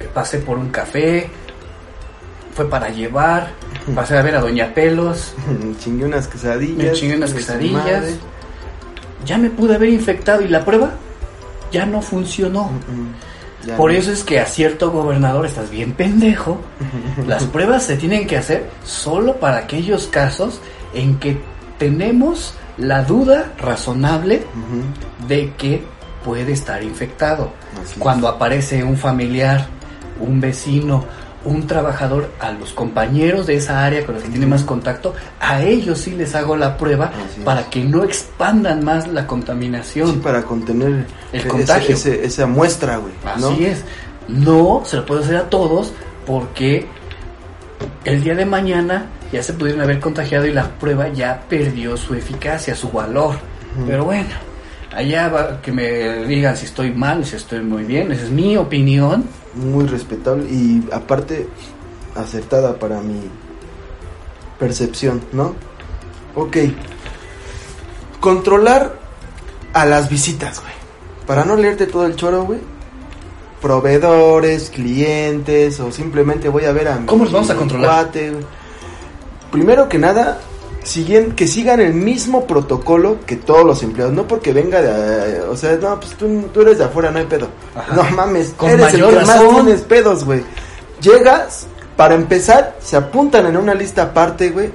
[0.00, 1.28] eh, pasé por un café,
[2.54, 3.50] fue para llevar,
[3.94, 5.34] pasé a ver a Doña Pelos,
[5.78, 6.76] Chingué unas quesadillas.
[6.76, 8.04] me chingué unas su quesadillas,
[9.24, 10.92] ya me pude haber infectado y la prueba
[11.72, 12.70] ya no funcionó.
[13.66, 13.98] Ya Por no.
[13.98, 16.58] eso es que a cierto gobernador estás bien pendejo.
[17.26, 20.60] Las pruebas se tienen que hacer solo para aquellos casos
[20.94, 21.38] en que
[21.78, 24.42] tenemos la duda razonable
[25.28, 25.84] de que
[26.24, 27.52] puede estar infectado.
[27.82, 27.98] así es.
[27.98, 29.66] Cuando aparece un familiar,
[30.20, 31.04] un vecino,
[31.44, 35.62] un trabajador, a los compañeros de esa área con los que tiene más contacto, a
[35.62, 37.10] ellos sí les hago la prueba
[37.44, 40.06] para que no expandan más la contaminación.
[40.12, 41.94] Sí, para contener El ese- contagio.
[41.94, 43.14] ese- esa muestra, güey.
[43.38, 43.48] ¿no?
[43.50, 43.84] Así es.
[44.28, 45.92] No se lo puede hacer a todos
[46.26, 46.86] porque
[48.04, 52.14] el día de mañana ya se pudieron haber contagiado y la prueba ya perdió su
[52.14, 53.36] eficacia, su valor.
[53.86, 54.28] Pero bueno,
[54.94, 58.10] allá va que me digan si estoy mal, si estoy muy bien.
[58.12, 59.24] Esa es mi opinión.
[59.54, 61.48] Muy respetable y aparte
[62.14, 63.20] acertada para mi
[64.58, 65.54] percepción, ¿no?
[66.34, 66.56] Ok.
[68.20, 68.98] Controlar
[69.72, 70.72] a las visitas, güey.
[71.26, 72.60] Para no leerte todo el choro, güey.
[73.60, 78.04] Proveedores, clientes o simplemente voy a ver a mi ¿Cómo los vamos a controlar?
[78.04, 78.32] cuate.
[79.50, 80.40] Primero que nada,
[80.82, 84.14] siguen, que sigan el mismo protocolo que todos los empleados.
[84.14, 85.42] No porque venga de...
[85.42, 87.48] o sea, no, pues tú, tú eres de afuera, no hay pedo.
[87.74, 87.94] Ajá.
[87.94, 90.42] No mames, Con eres el mayor que más tienes pedos, güey.
[91.00, 91.66] Llegas,
[91.96, 94.70] para empezar, se apuntan en una lista aparte, güey,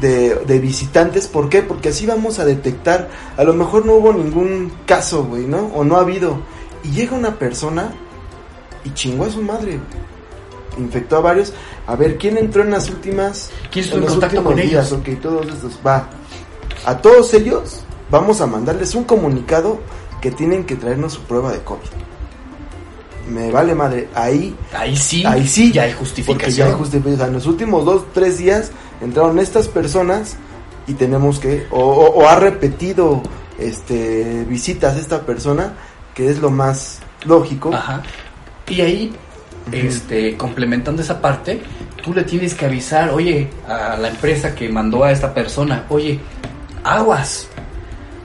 [0.00, 1.26] de, de visitantes.
[1.26, 1.62] ¿Por qué?
[1.62, 3.08] Porque así vamos a detectar.
[3.36, 5.70] A lo mejor no hubo ningún caso, güey, ¿no?
[5.74, 6.38] O no ha habido.
[6.82, 7.92] Y llega una persona
[8.84, 10.10] y chingó a su madre, güey.
[10.80, 11.52] Infectó a varios.
[11.86, 13.50] A ver, ¿quién entró en las últimas?
[13.70, 14.68] ¿Quién estuvo en los contacto con días?
[14.68, 14.92] ellos?
[14.92, 15.78] Ok, todos estos.
[15.86, 16.08] Va.
[16.86, 19.78] A todos ellos vamos a mandarles un comunicado
[20.20, 21.88] que tienen que traernos su prueba de COVID.
[23.28, 24.08] Me vale madre.
[24.14, 26.52] Ahí Ahí sí, Ahí sí, ya hay porque justificación.
[26.68, 27.28] ya hay justificación.
[27.28, 28.70] En los últimos dos, tres días
[29.00, 30.36] entraron estas personas
[30.86, 33.22] y tenemos que, o, o- o ha repetido
[33.58, 35.74] este visitas esta persona,
[36.14, 37.72] que es lo más lógico.
[37.74, 38.02] Ajá.
[38.68, 39.12] Y ahí,
[39.72, 41.60] Este, complementando esa parte,
[42.02, 46.20] tú le tienes que avisar, oye, a la empresa que mandó a esta persona, oye,
[46.84, 47.48] aguas.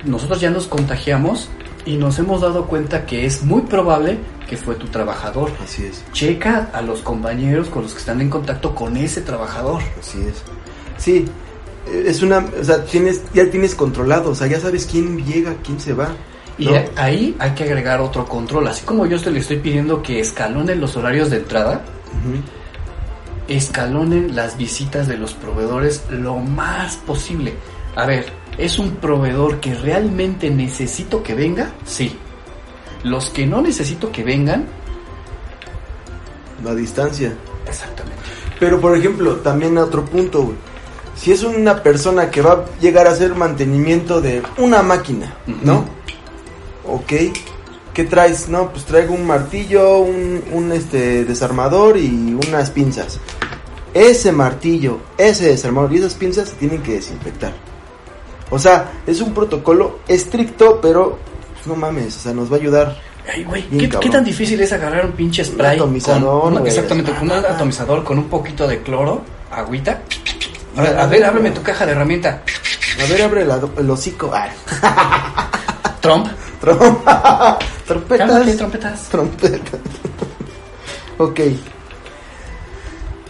[0.03, 1.49] Nosotros ya nos contagiamos
[1.85, 4.17] y nos hemos dado cuenta que es muy probable
[4.47, 5.51] que fue tu trabajador.
[5.63, 9.81] Así es, Checa a los compañeros con los que están en contacto con ese trabajador.
[9.99, 10.43] así es.
[10.97, 11.25] Sí,
[11.87, 15.55] eh, es una, o sea, tienes, ya tienes controlado, o sea, ya sabes quién llega,
[15.63, 16.09] quién se va.
[16.57, 18.67] Y ahí hay que agregar otro control.
[18.67, 21.81] Así como yo te le estoy pidiendo que escalonen los horarios de entrada,
[23.47, 27.53] escalonen las visitas de los proveedores lo más posible.
[27.95, 28.25] A ver,
[28.57, 31.71] ¿es un proveedor que realmente necesito que venga?
[31.85, 32.17] Sí.
[33.03, 34.65] Los que no necesito que vengan,
[36.63, 37.33] La distancia.
[37.67, 38.21] exactamente.
[38.59, 40.55] Pero por ejemplo, también otro punto, güey.
[41.15, 45.33] Si es una persona que va a llegar a hacer mantenimiento de una máquina,
[45.63, 45.85] ¿no?
[46.87, 47.13] Ok.
[47.93, 48.49] ¿Qué traes?
[48.49, 53.19] No, pues traigo un martillo, un, un, este desarmador y unas pinzas.
[53.93, 57.53] Ese martillo, ese desarmador y esas pinzas se tienen que desinfectar.
[58.49, 61.17] O sea, es un protocolo estricto, pero
[61.53, 62.97] pues, no mames, o sea, nos va a ayudar.
[63.33, 65.77] Ay, güey, ¿qué, tan difícil es agarrar un pinche spray?
[65.77, 70.01] atomizador, con una- exactamente, con un atomizador, con un poquito de cloro, agüita.
[70.75, 72.43] A ver, a ver, ábreme tu caja de herramienta.
[73.03, 74.29] A ver, abre la- el hocico.
[74.33, 74.49] Ay,
[76.01, 76.27] Trump.
[76.59, 77.59] Trompa.
[77.87, 79.09] Cálmate, Trompetas.
[79.09, 79.09] trompetas.
[79.09, 79.77] Trompeta.
[81.17, 81.39] ok.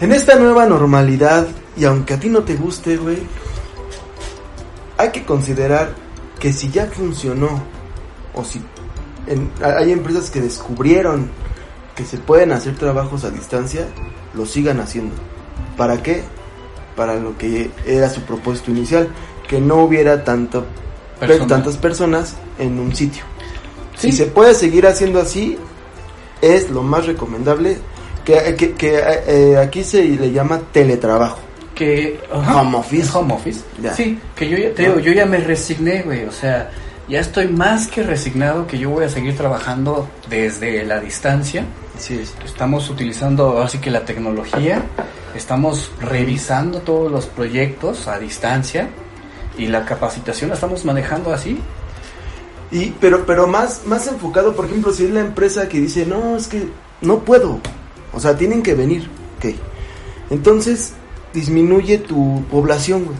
[0.01, 1.47] En esta nueva normalidad,
[1.77, 3.19] y aunque a ti no te guste, güey,
[4.97, 5.93] hay que considerar
[6.39, 7.61] que si ya funcionó,
[8.33, 8.61] o si
[9.27, 11.29] en- hay empresas que descubrieron
[11.95, 13.87] que se pueden hacer trabajos a distancia,
[14.33, 15.15] lo sigan haciendo.
[15.77, 16.23] ¿Para qué?
[16.95, 19.09] Para lo que era su propósito inicial,
[19.47, 20.65] que no hubiera tanto,
[21.19, 21.47] Persona.
[21.47, 23.23] tantas personas en un sitio.
[23.97, 24.11] Sí.
[24.11, 25.57] Si se puede seguir haciendo así,
[26.41, 27.77] es lo más recomendable.
[28.25, 31.39] Que, que- que, eh, aquí se le llama teletrabajo.
[31.75, 33.09] que Home office.
[33.13, 33.93] home office Ya.
[33.93, 36.71] sí que yo ya te digo yo ya me resigné güey o sea
[37.09, 41.65] ya estoy más que resignado que yo voy a seguir trabajando desde la distancia
[41.97, 42.33] Así es.
[42.45, 44.83] estamos utilizando así que la tecnología
[45.35, 48.87] estamos revisando todos los proyectos a distancia
[49.57, 51.59] y la capacitación la estamos manejando así
[52.71, 56.35] Y, pero, pero más, más enfocado, por ejemplo, si es la empresa que dice, no,
[56.35, 56.67] es que
[57.01, 57.59] no puedo.
[58.13, 59.09] O sea, tienen que venir.
[59.37, 59.55] Ok.
[60.29, 60.93] Entonces,
[61.33, 63.17] disminuye tu población, güey.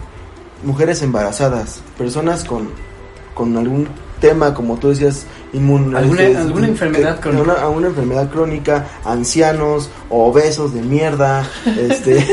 [0.63, 2.69] Mujeres embarazadas, personas con,
[3.35, 3.87] con algún
[4.19, 7.43] tema, como tú decías, inmun Alguna- alguna enfermedad crónica.
[7.43, 11.47] Una, alguna enfermedad crónica, ancianos, obesos de mierda,
[11.77, 12.25] este...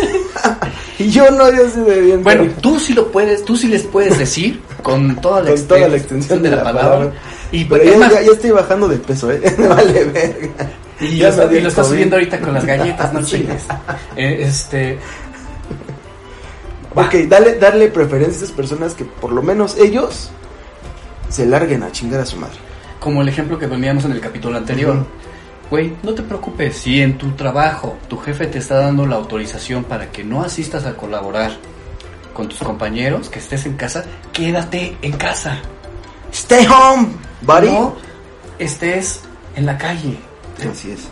[0.99, 2.23] y yo no, yo de bien.
[2.25, 5.89] bueno tú sí lo puedes tú sí les puedes decir con toda la, Con toda
[5.89, 7.13] la extensión de la palabra.
[7.53, 9.41] y Pero ya, más, ya, ya estoy bajando de peso, ¿eh?
[9.69, 10.49] Vale verga.
[11.01, 13.39] Y, Ya lo, y lo estás subiendo ahorita con las galletas, no Sí.
[13.39, 13.63] chingues.
[14.17, 14.99] Eh, este,
[16.95, 20.31] Ok, dale, darle preferencia a esas personas que por lo menos ellos
[21.33, 22.59] se larguen a chingar a su madre.
[23.01, 25.05] como el ejemplo que poníamos en el capítulo anterior.
[25.69, 29.83] Güey, no te preocupes, si en tu trabajo tu jefe te está dando la autorización
[29.83, 31.51] para que no asistas a colaborar
[32.33, 35.59] con tus compañeros, que estés en casa, quédate en casa.
[36.33, 37.09] Stay home,
[37.41, 37.67] buddy.
[37.67, 37.97] No
[38.59, 39.23] estés
[39.57, 40.19] en la calle.
[40.71, 41.09] Así es.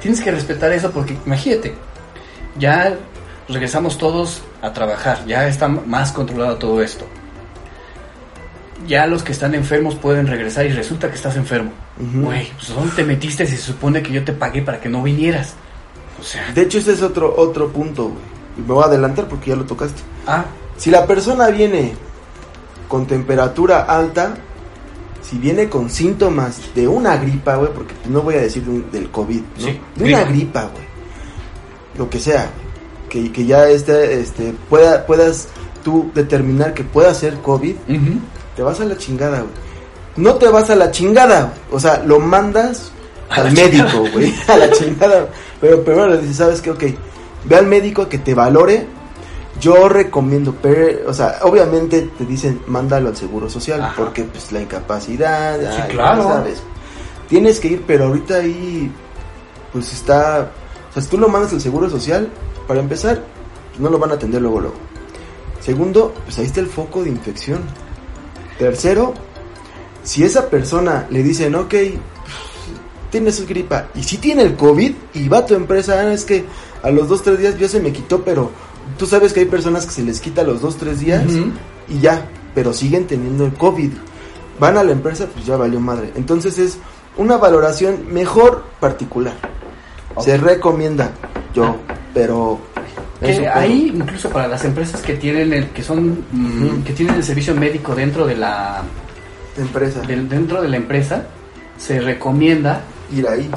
[0.00, 1.74] Tienes que respetar eso porque imagínate,
[2.58, 2.96] ya
[3.48, 7.06] regresamos todos a trabajar, ya está más controlado todo esto.
[8.86, 11.70] Ya los que están enfermos pueden regresar y resulta que estás enfermo.
[11.98, 15.02] Güey, pues ¿dónde te metiste si se supone que yo te pagué para que no
[15.02, 15.54] vinieras?
[16.20, 18.22] O sea, De hecho, ese es otro, otro punto, güey.
[18.58, 20.00] Y Me voy a adelantar porque ya lo tocaste.
[20.26, 20.44] ah,
[20.76, 21.94] Si la persona viene
[22.88, 24.34] con temperatura alta,
[25.22, 28.90] si viene con síntomas de una gripa, güey, porque no voy a decir de un-
[28.90, 29.64] del COVID, ¿no?
[29.66, 30.62] Sí, de una gripa.
[30.62, 30.84] güey.
[31.96, 32.50] Lo que sea,
[33.08, 35.48] que, que ya este, este, pueda, puedas
[35.84, 37.74] tú determinar que pueda ser COVID.
[38.56, 39.52] Te vas a la chingada, güey.
[40.16, 42.92] No te vas a la chingada, o sea, lo mandas
[43.30, 45.28] A al médico, güey, a la chingada.
[45.60, 46.70] Pero primero le dices, ¿sabes qué?
[46.70, 46.84] Ok,
[47.44, 48.86] ve al médico a que te valore.
[49.60, 53.94] Yo recomiendo, pero, o sea, obviamente te dicen, mándalo al seguro social, Ajá.
[53.96, 56.24] porque pues la incapacidad, Sí, ay, claro.
[56.24, 56.60] sabes.
[57.28, 58.90] Tienes que ir, pero ahorita ahí,
[59.72, 60.50] pues está,
[60.90, 62.28] o sea, si tú lo mandas al seguro social,
[62.66, 63.22] para empezar,
[63.70, 64.76] pues, no lo van a atender luego, luego.
[65.60, 67.62] Segundo, pues ahí está el foco de infección.
[68.58, 69.14] Tercero,
[70.02, 71.74] si esa persona le dicen, ok,
[73.10, 76.44] tienes gripa, y si tiene el COVID, y va a tu empresa, "Ah, es que
[76.82, 78.50] a los dos, tres días ya se me quitó, pero
[78.98, 81.24] tú sabes que hay personas que se les quita a los dos, tres días,
[81.88, 83.90] y ya, pero siguen teniendo el COVID.
[84.60, 86.12] Van a la empresa, pues ya valió madre.
[86.14, 86.78] Entonces es
[87.16, 89.34] una valoración mejor particular.
[90.20, 91.10] Se recomienda
[91.54, 91.76] yo,
[92.12, 92.60] pero...
[93.24, 97.24] Que ahí, incluso para las empresas que tienen el, que son, mm, que tienen el
[97.24, 98.82] servicio médico dentro de la,
[99.56, 101.26] empresa, del- dentro de la empresa,
[101.78, 103.50] se recomienda ir ahí.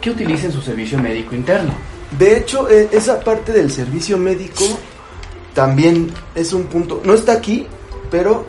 [0.00, 1.72] que utilicen su servicio médico interno.
[2.18, 4.64] De hecho, e- esa parte del servicio médico
[5.52, 7.02] también es un punto.
[7.04, 7.66] No está aquí,
[8.10, 8.46] pero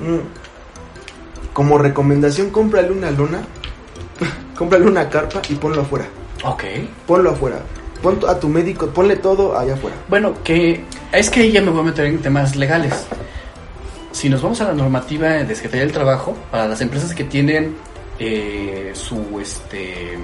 [0.00, 3.42] mm, como recomendación, cómprale una lona,
[4.56, 6.06] cómprale una carpa y ponlo afuera.
[6.44, 6.64] Ok.
[7.06, 7.58] Ponlo afuera.
[8.04, 9.96] Pon a tu médico, ponle todo allá afuera.
[10.08, 13.06] Bueno, que es que ahí ya me voy a meter en temas legales.
[14.12, 17.74] Si nos vamos a la normativa de Secretaría del Trabajo, para las empresas que tienen
[18.18, 20.18] eh, su este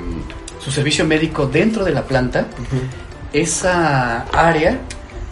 [0.60, 2.46] su servicio médico dentro de la planta,
[3.32, 4.78] esa área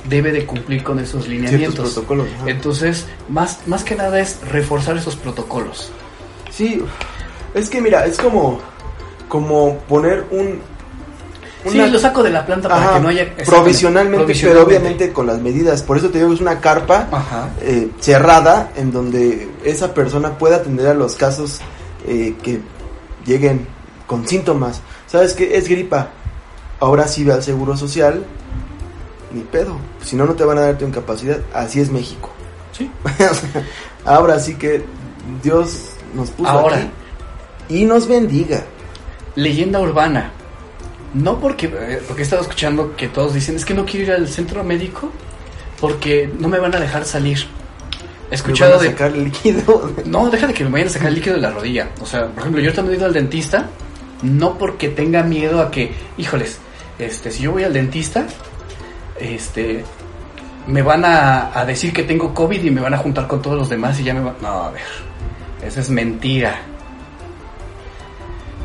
[0.08, 1.74] debe de cumplir con esos lineamientos.
[1.74, 2.28] Ciertos protocolos.
[2.38, 2.50] ajá.
[2.50, 5.90] Entonces, más, más que nada es reforzar esos protocolos.
[6.50, 6.82] Sí,
[7.54, 8.60] es que mira, es como,
[9.28, 10.60] como poner un...
[11.66, 13.34] Sí, una- lo saco de la planta para que no haya...
[13.44, 15.82] provisionalmente, pero obviamente con las medidas.
[15.82, 17.08] Por eso te digo, es una carpa
[17.60, 21.60] eh, cerrada en donde esa persona pueda atender a los casos
[22.06, 22.60] eh, que
[23.26, 23.66] lleguen
[24.06, 24.80] con síntomas.
[25.06, 25.56] ¿Sabes qué?
[25.56, 26.10] Es gripa.
[26.80, 28.24] Ahora sí ve al seguro social.
[29.32, 29.76] Ni pedo.
[30.02, 31.38] Si no, no te van a dar tu incapacidad.
[31.52, 32.30] Así es México.
[32.72, 32.88] Sí.
[34.04, 34.84] Ahora sí que
[35.42, 36.76] Dios nos puso Ahora.
[36.76, 36.88] aquí
[37.68, 38.62] y nos bendiga.
[39.34, 40.32] Leyenda urbana.
[41.14, 44.12] No porque, eh, porque he estado escuchando que todos dicen, es que no quiero ir
[44.12, 45.10] al centro médico
[45.80, 47.38] porque no me van a dejar salir.
[48.26, 48.90] He Me escuchado van a de...
[48.90, 49.92] sacar líquido.
[50.04, 51.88] No, deja de que me vayan a sacar el líquido de la rodilla.
[52.00, 53.66] O sea, por ejemplo, yo me he ido al dentista,
[54.22, 56.58] no porque tenga miedo a que, híjoles,
[56.98, 58.26] este, si yo voy al dentista,
[59.18, 59.84] este,
[60.66, 63.56] me van a, a decir que tengo COVID y me van a juntar con todos
[63.56, 64.34] los demás y ya me van...
[64.42, 64.82] No, a ver,
[65.64, 66.60] esa es mentira.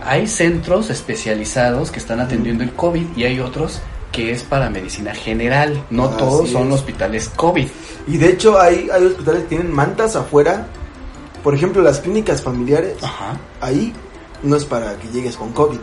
[0.06, 3.82] Hay centros especializados que están atendiendo el COVID y hay otros
[4.12, 5.84] que es para medicina general.
[5.90, 6.74] No Así todos son es.
[6.76, 7.68] hospitales COVID.
[8.08, 10.68] Y de hecho hay, hay hospitales que tienen mantas afuera.
[11.44, 12.96] Por ejemplo, las clínicas familiares.
[13.02, 13.38] Ajá.
[13.60, 13.94] Ahí
[14.44, 15.80] no es para que llegues con COVID.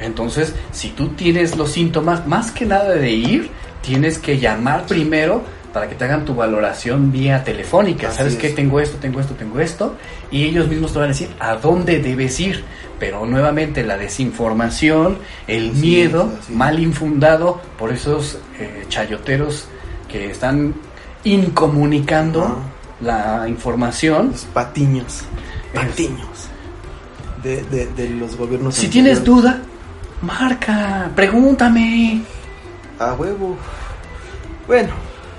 [0.00, 3.50] Entonces, si tú tienes los síntomas, más que nada de ir,
[3.82, 5.42] tienes que llamar primero
[5.72, 8.08] para que te hagan tu valoración vía telefónica.
[8.08, 8.38] Así ¿Sabes es.
[8.38, 8.50] qué?
[8.50, 9.96] Tengo esto, tengo esto, tengo esto.
[10.30, 12.64] Y ellos mismos te van a decir a dónde debes ir.
[12.98, 19.66] Pero nuevamente la desinformación, el miedo mal infundado por esos eh, chayoteros
[20.08, 20.74] que están
[21.24, 22.56] incomunicando Ajá.
[23.00, 24.30] la información.
[24.30, 25.22] Los patiños.
[25.74, 26.48] Patiños.
[27.42, 28.74] De, de, de los gobiernos.
[28.76, 29.60] Si tienes duda,
[30.20, 32.22] marca, pregúntame.
[33.00, 33.56] A huevo.
[34.68, 34.92] Bueno,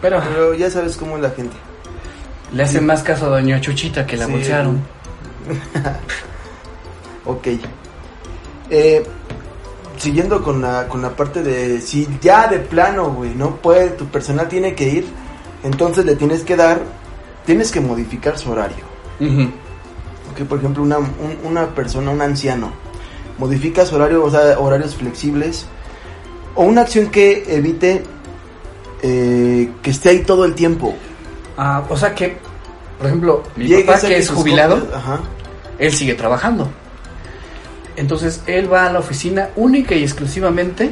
[0.03, 1.55] Pero pero ya sabes cómo es la gente.
[2.53, 4.31] le hacen más caso a Doña Chuchita que la Sí.
[4.33, 4.81] bolsearon.
[7.25, 7.47] Ok.
[8.69, 9.03] Eh,
[9.97, 14.05] siguiendo con la, con la parte de si ya de plano, güey, no puede, tu
[14.07, 15.05] personal tiene que ir,
[15.63, 16.81] entonces le tienes que dar,
[17.45, 18.83] tienes que modificar su horario.
[19.21, 22.71] Ok, por ejemplo, una, un- una persona, un anciano,
[23.37, 25.65] modifica su horario, o sea, horarios flexibles,
[26.55, 28.03] o una acción que evite
[29.03, 30.95] eh, que esté ahí todo el tiempo.
[31.57, 32.37] Ah, o sea que,
[32.97, 35.19] por ejemplo, mi papá que es jubilado, copias- Ajá.
[35.77, 36.67] él sigue trabajando.
[37.95, 40.91] Entonces él va a la oficina única y exclusivamente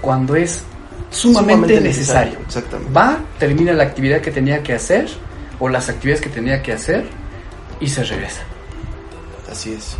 [0.00, 0.62] cuando es
[1.10, 2.38] sumamente, necesario.
[2.46, 2.92] Exactamente.
[2.92, 5.08] Va, termina la actividad que tenía que hacer
[5.58, 7.04] o las actividades que tenía que hacer
[7.80, 8.40] y se regresa.
[9.50, 9.96] Así es.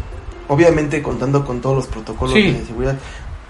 [0.49, 2.53] Obviamente contando con todos los protocolos Sí.
[2.53, 2.97] de seguridad.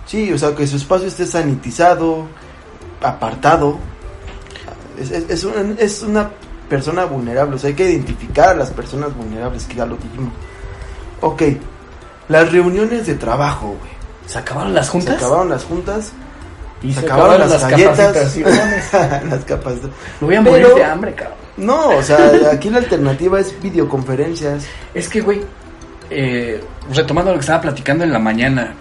[0.06, 2.26] Sí, o sea, que su espacio esté sanitizado,
[3.00, 3.78] apartado.
[5.00, 6.30] Es, es- es un- es una
[6.68, 10.32] persona vulnerable, o sea, hay que identificar a las personas vulnerables, que ya lo dijimos.
[11.20, 11.42] Ok,
[12.28, 13.90] las reuniones de trabajo, güey.
[14.26, 15.16] ¿Se acabaron las Se juntas?
[15.16, 16.12] acabaron las juntas,
[16.82, 18.92] y se, acabaron, las, galletas, capacitaciones.
[19.30, 19.96] las capacitaciones.
[20.20, 21.36] Me voy a Pero- morir de hambre, cabrón.
[21.56, 24.64] No, o sea, aquí la alternativa es videoconferencias.
[24.94, 25.42] Es que, güey,
[26.08, 26.62] eh,
[26.94, 28.72] retomando lo que estaba platicando en la mañana,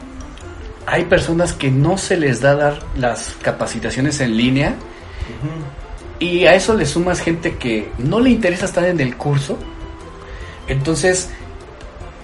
[0.85, 4.75] hay personas que no se les da dar las capacitaciones en línea
[6.19, 9.57] y a eso le sumas gente que no le interesa estar en el curso.
[10.67, 11.29] Entonces,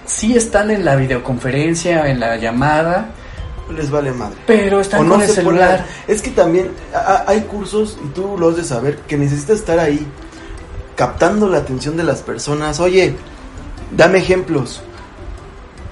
[0.04, 3.10] sí están en la videoconferencia, en la llamada,
[3.74, 4.36] Les vale madre.
[4.46, 5.84] pero están o no con el celular.
[6.06, 9.78] Es que también a- hay cursos, y tú lo has de saber, que necesitas estar
[9.78, 10.06] ahí,
[10.94, 12.78] captando la atención de las personas.
[12.80, 13.16] Oye,
[13.96, 14.82] dame ejemplos.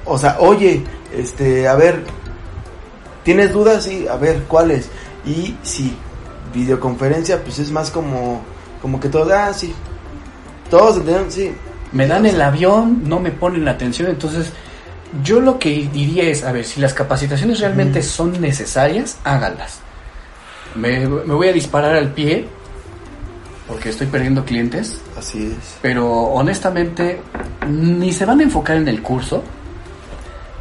[0.05, 0.85] O sea, oye,
[1.17, 2.05] este, a ver,
[3.25, 3.85] ¿tienes dudas?
[3.85, 4.89] Sí, a ver, ¿cuáles?
[5.27, 5.97] Y sí,
[6.55, 8.43] videoconferencia, pues es más como,
[8.81, 9.75] como que todos, ah, sí.
[10.71, 11.53] Todos entienden, sí.
[11.93, 14.53] Me dan el avión, no me ponen la atención, entonces
[15.23, 19.79] yo lo que diría es, a ver, si las capacitaciones realmente son necesarias, háganlas.
[20.75, 22.49] Me, me voy a disparar al pie
[23.69, 25.77] porque estoy perdiendo clientes, Así es.
[25.81, 27.21] pero honestamente
[27.69, 29.43] ni se van a enfocar en el curso,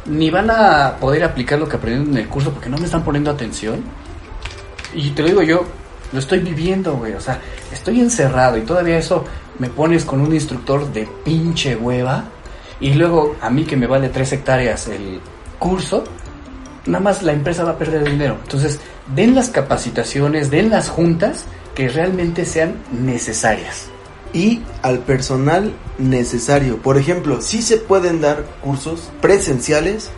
[0.06, 3.02] ni van a poder aplicar lo que aprendieron en el curso porque no me están
[3.04, 3.82] poniendo atención.
[4.94, 5.64] Y te lo digo yo,
[6.12, 7.40] lo estoy viviendo, güey, o sea,
[7.72, 9.24] estoy encerrado y todavía eso
[9.58, 12.24] me pones con un instructor de pinche hueva
[12.80, 15.20] y luego a mí que me vale 3 hectáreas el
[15.58, 16.04] curso,
[16.86, 18.36] nada más la empresa va a perder dinero.
[18.42, 18.80] Entonces,
[19.14, 21.44] den las capacitaciones, den las juntas
[21.74, 23.86] que realmente sean necesarias.
[24.32, 26.78] y al personal necesario.
[26.78, 30.10] Por ejemplo, sí se pueden dar cursos presenciales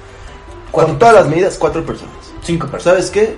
[0.71, 1.37] Cuatro con todas las personas.
[1.37, 2.15] medidas, cuatro personas.
[2.43, 2.99] Cinco personas.
[2.99, 3.37] ¿Sabes qué?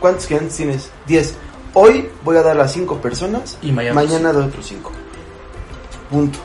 [0.00, 0.90] ¿Cuántos clientes tienes?
[1.06, 1.34] Diez.
[1.74, 4.92] Hoy voy a dar a cinco personas, Y mañana mañana doy otros cinco.
[6.10, 6.38] Punto.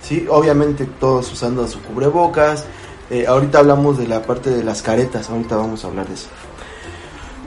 [0.00, 2.64] Sí, obviamente todos usando su cubrebocas.
[3.10, 6.28] Eh, ahorita hablamos de la parte de las caretas, ahorita vamos a hablar de eso.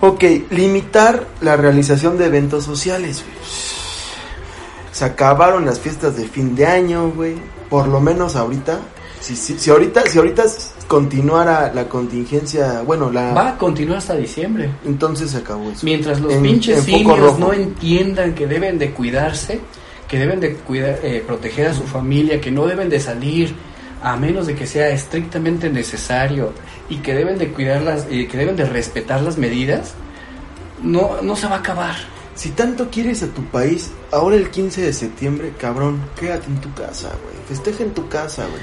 [0.02, 3.24] Ok, limitar la realización de eventos sociales.
[4.92, 7.36] Se acabaron las fiestas de fin de año, güey.
[7.70, 8.80] Por lo menos ahorita.
[9.22, 10.44] Si, si, si ahorita, si ahorita
[10.88, 14.70] continuara la contingencia, bueno, la Va a continuar hasta diciembre.
[14.86, 15.82] entonces se acabó eso.
[15.84, 19.60] Mientras los En- pinches en simios no entiendan que deben de cuidarse,
[20.08, 23.56] que deben de cuidar, eh, proteger a su familia, que no deben de salir
[24.04, 26.54] a menos de que sea estrictamente necesario
[26.90, 29.94] y que deben de cuidarlas y que deben de respetar las medidas,
[30.84, 31.96] no, no se va a acabar.
[32.36, 36.72] Si tanto quieres a tu país, ahora el 15 de septiembre, cabrón, quédate en tu
[36.74, 37.36] casa, güey.
[37.48, 38.62] Festeja en tu casa, güey.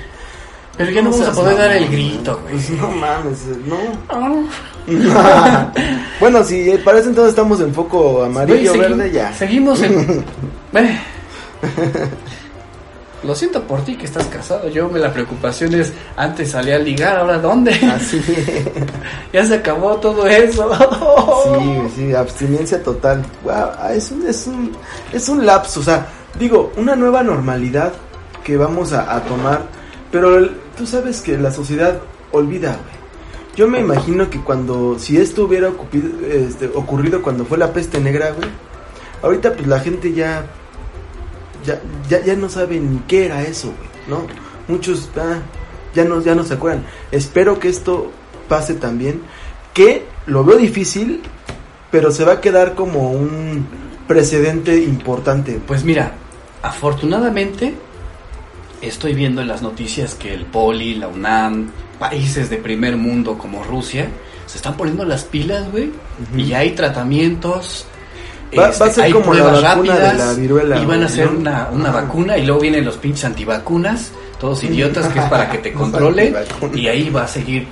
[0.76, 2.54] Pero ya no vamos a poder dar el grito, güey.
[2.54, 4.48] Pues no mames, no.
[6.20, 9.32] Bueno, si para ese entonces estamos en foco amarillo, verde, ya.
[9.32, 10.24] Seguimos en.
[10.74, 10.98] Eh.
[13.24, 14.68] Lo siento por ti que estás casado.
[14.68, 17.70] Yo me la preocupación es antes salía a ligar, ahora dónde?
[17.72, 18.20] Así.
[19.32, 20.68] ya se acabó todo eso.
[21.58, 23.24] Sí, sí, abstinencia total.
[23.44, 24.72] Wow, ah, es un, es un,
[25.12, 26.06] es un lapso, o sea,
[26.38, 27.92] digo, una nueva normalidad
[28.42, 29.62] que vamos a, a tomar,
[30.10, 32.00] pero el- tú sabes que la sociedad
[32.32, 33.02] olvida, güey.
[33.54, 35.70] Yo me imagino que cuando, si esto hubiera
[36.30, 38.48] este, ocurrido cuando fue la peste negra, güey,
[39.22, 40.46] ahorita pues la gente ya,
[41.64, 44.26] ya, ya, ya no sabe ni qué era eso, güey, ¿no?
[44.68, 45.40] Muchos ah,
[45.94, 46.84] ya, no, ya no se acuerdan.
[47.10, 48.10] Espero que esto
[48.48, 49.20] pase también,
[49.74, 51.20] que lo veo difícil,
[51.90, 53.66] pero se va a quedar como un
[54.08, 55.60] precedente importante.
[55.66, 56.12] Pues mira,
[56.62, 57.74] afortunadamente
[58.83, 63.62] estoy viendo en las noticias que el Poli, la UNAM, países de primer mundo como
[63.64, 64.09] Rusia,
[64.47, 65.91] se están poniendo las pilas, güey,
[66.37, 67.87] y hay tratamientos.
[68.59, 71.03] Va- este, va a ser hay como la pruebas de rápidas, la viruela, Y van
[71.03, 75.24] a hacer una, una vacuna y luego vienen los pinches antivacunas, todos idiotas, que es
[75.26, 76.35] para que te controle
[76.74, 77.66] y ahí va a seguir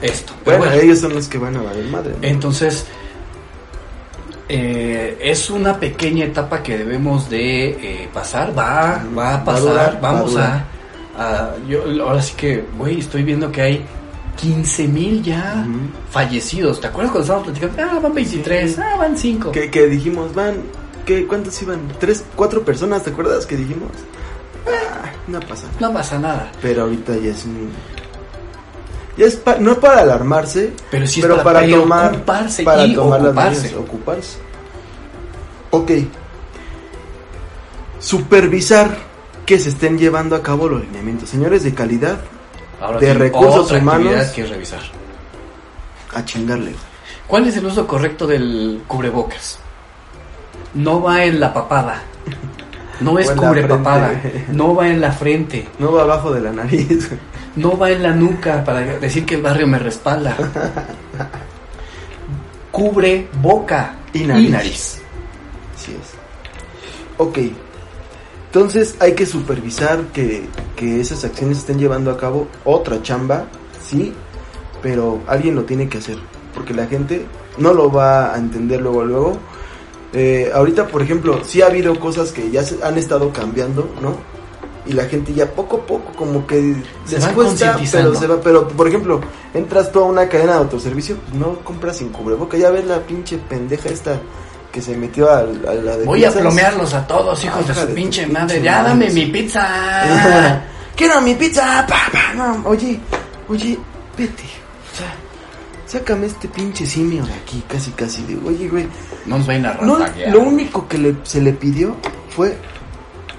[0.00, 0.32] esto.
[0.44, 2.12] Pero Bueno, bueno, ellos son los que van a valer madre.
[2.20, 2.26] ¿no?
[2.26, 2.86] entonces,
[4.48, 9.44] eh, es una pequeña etapa que debemos de eh, pasar, va, va a Va a
[9.44, 11.54] pasar, durar, vamos va a a, durar.
[11.62, 13.84] a- yo ahora sí que, güey, estoy viendo que hay
[14.40, 15.64] 15 mil ya
[16.10, 17.82] fallecidos, ¿te acuerdas cuando estábamos platicando?
[17.96, 19.52] Ah, van 23, ah, van 5.
[19.52, 20.56] Que, que dijimos, van,
[21.06, 21.80] ¿qué, ¿cuántos iban?
[22.00, 23.02] ¿Tres, cuatro personas?
[23.04, 23.90] ¿Te acuerdas que dijimos?
[24.66, 25.76] Ah, no pasa nada.
[25.80, 27.68] No pasa nada, Pero ahorita ya es un...
[29.16, 33.20] Es pa- no para alarmarse, pero sí pero para, para, tomar, preocuparse para y tomar
[33.20, 33.60] las ocuparse.
[33.62, 34.38] medidas, ocuparse.
[35.70, 35.90] Ok.
[37.98, 38.96] Supervisar
[39.46, 41.28] que se estén llevando a cabo los lineamientos.
[41.28, 42.18] Señores de calidad,
[42.80, 44.26] Ahora de recursos otra humanos.
[44.34, 44.80] que revisar.
[46.14, 46.72] a chingarle.
[47.26, 49.58] ¿Cuál es el uso correcto del cubrebocas?
[50.74, 52.02] No va en la papada.
[53.00, 54.20] No es cubrepapada.
[54.50, 55.68] No va en la frente.
[55.78, 57.10] No va abajo de la nariz.
[57.56, 60.36] No va en la nuca para decir que el barrio me respalda.
[62.70, 65.00] Cubre boca Y nariz.
[65.74, 66.14] Así es.
[67.18, 67.38] Ok.
[68.46, 70.44] Entonces hay que supervisar que,
[70.76, 72.48] que esas acciones estén llevando a cabo.
[72.64, 73.46] Otra chamba,
[73.82, 74.12] sí,
[74.82, 76.18] pero alguien lo tiene que hacer.
[76.54, 77.26] Porque la gente
[77.58, 79.38] no lo va a entender luego, luego.
[80.12, 84.16] Eh, ahorita, por ejemplo, sí ha habido cosas que ya se han estado cambiando, ¿no?
[84.84, 86.74] Y la gente ya poco a poco como que
[87.04, 89.20] Se les cuesta, pero se va, pero por ejemplo,
[89.54, 92.98] entras tú a una cadena de autoservicio, pues no compras sin cubreboca, ya ves la
[93.00, 94.20] pinche pendeja esta
[94.72, 97.80] que se metió a, a la de Voy a plomearlos a todos, hijos de su
[97.80, 98.62] de pinche pinche madre.
[98.62, 99.62] Ya dame mi pizza.
[100.96, 102.34] Quiero mi pizza, papá.
[102.34, 102.98] No, oye,
[103.48, 103.78] oye,
[104.16, 104.42] vete.
[104.42, 105.14] O sea,
[105.86, 108.22] sácame este pinche simio de aquí, casi, casi.
[108.22, 108.88] Digo, oye, güey.
[109.26, 109.98] No nos vayan a No,
[110.30, 111.94] lo único que le- se le pidió
[112.34, 112.56] fue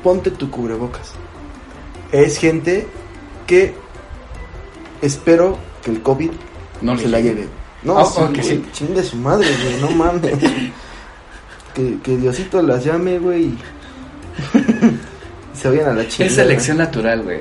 [0.03, 1.13] ponte tu cubrebocas.
[2.13, 2.87] Es gente
[3.47, 3.73] que
[5.01, 6.31] espero que el COVID
[6.81, 7.47] No se la lleve.
[7.83, 8.65] No, Ah, sí, ok, güey, sí.
[8.71, 10.33] chingue su madre, güey, no mames.
[11.73, 13.51] que, que Diosito las llame, güey.
[15.53, 16.25] se vayan a la chingada.
[16.29, 17.39] Es selección natural, güey.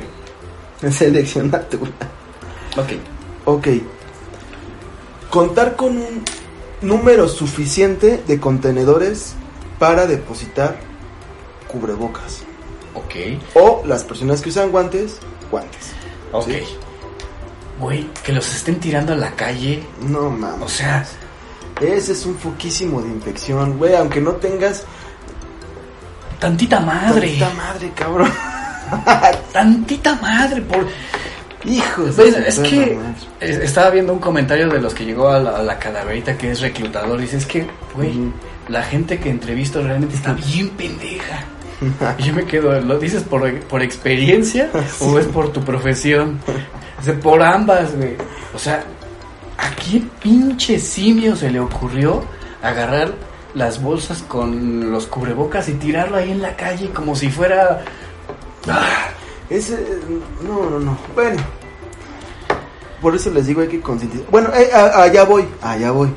[0.82, 1.92] Es selección natural.
[2.76, 2.92] Ok.
[3.44, 3.68] Ok.
[5.30, 6.24] Contar con un
[6.82, 9.34] número suficiente de contenedores
[9.78, 10.78] para depositar
[11.68, 12.42] cubrebocas.
[12.94, 13.14] Ok.
[13.54, 15.18] O las personas que usan guantes,
[15.50, 15.92] guantes.
[16.32, 16.46] Ok.
[16.46, 16.62] ¿sí?
[17.80, 19.82] Güey, que los estén tirando a la calle.
[20.02, 20.62] No mames.
[20.62, 21.04] O sea,
[21.80, 24.84] Ese es un foquísimo de infección, güey, aunque no tengas
[26.38, 27.36] tantita madre.
[27.38, 28.30] tanta madre, cabrón.
[29.52, 30.60] Tantita madre.
[30.62, 30.86] Por...
[31.64, 32.18] Hijos.
[32.18, 32.98] Es que
[33.40, 36.60] estaba viendo un comentario de los que llegó a la, a la calaverita que es
[36.60, 37.18] reclutador.
[37.20, 38.12] Dice, es que, güey,
[38.68, 41.44] la gente que entrevisto realmente está bien pendeja.
[42.18, 44.70] Y yo me quedo, ¿lo dices por, por experiencia
[45.00, 46.40] o es por tu profesión?
[47.22, 48.16] Por ambas, güey.
[48.54, 48.84] O sea,
[49.58, 52.22] ¿a qué pinche simio se le ocurrió
[52.62, 53.12] agarrar
[53.54, 57.82] las bolsas con los cubrebocas y tirarlo ahí en la calle como si fuera...
[58.68, 59.08] Ah,
[59.50, 59.98] Ese,
[60.42, 60.96] no, no, no.
[61.14, 61.42] Bueno.
[63.00, 64.26] Por eso les digo hay que concientizar.
[64.30, 66.08] Bueno, eh, allá voy, allá voy.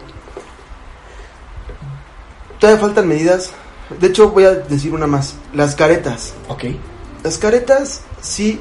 [2.60, 3.52] Todavía faltan medidas.
[4.00, 5.36] De hecho, voy a decir una más.
[5.54, 6.34] Las caretas.
[6.48, 6.64] ok.
[7.24, 8.60] Las caretas, sí.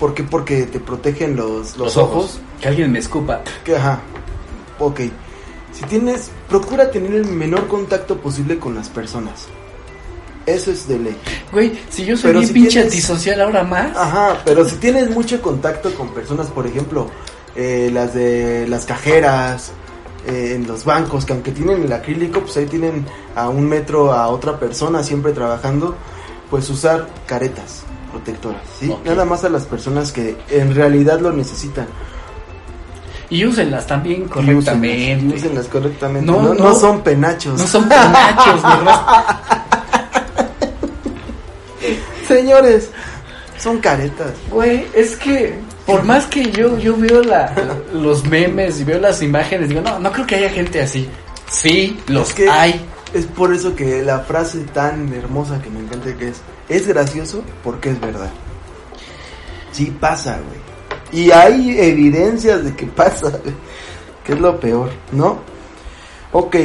[0.00, 0.22] ¿Por qué?
[0.22, 2.38] Porque te protegen los, los, ojos.
[2.60, 3.42] Que alguien me escupa.
[3.64, 4.00] Que, ajá.
[4.78, 5.00] Ok.
[5.72, 9.46] Si tienes, procura tener el menor contacto posible con las personas.
[10.46, 11.16] Eso es de ley.
[11.52, 13.94] Güey, si yo soy Pero bien si pinche tienes- antisocial ahora más.
[13.96, 17.10] Ajá, pero si tienes mucho contacto con personas, por ejemplo,
[17.54, 19.72] eh, las de las cajeras,
[20.26, 23.04] eh, en los bancos, que aunque tienen el acrílico, pues ahí tienen
[23.34, 25.94] a un metro a otra persona siempre trabajando,
[26.50, 28.94] pues usar caretas protectoras, ¿sí?
[29.04, 31.86] Nada más a las personas que en realidad lo necesitan.
[33.30, 35.18] Y úsenlas también Y úsenlas, correctamente.
[35.26, 36.26] y úsenlas correctamente.
[36.32, 36.74] No, No, no no.
[36.74, 37.60] son penachos.
[37.60, 39.26] No son penachos, ¿verdad?
[42.26, 42.90] Señores,
[43.58, 44.32] son caretas.
[44.50, 45.58] Güey, es que
[45.88, 47.50] por más que yo, yo veo la,
[47.94, 51.08] los memes y veo las imágenes, digo, no, no creo que haya gente así.
[51.50, 52.84] Sí, los Es que- hay.
[53.14, 57.42] Es por eso que la frase tan hermosa que me encanta que es, es gracioso
[57.64, 58.28] porque es verdad.
[59.72, 61.24] Sí pasa, güey.
[61.24, 63.54] Y hay evidencias de que pasa, güey.
[64.24, 65.38] Que es lo peor, ¿no?
[66.32, 66.56] Ok.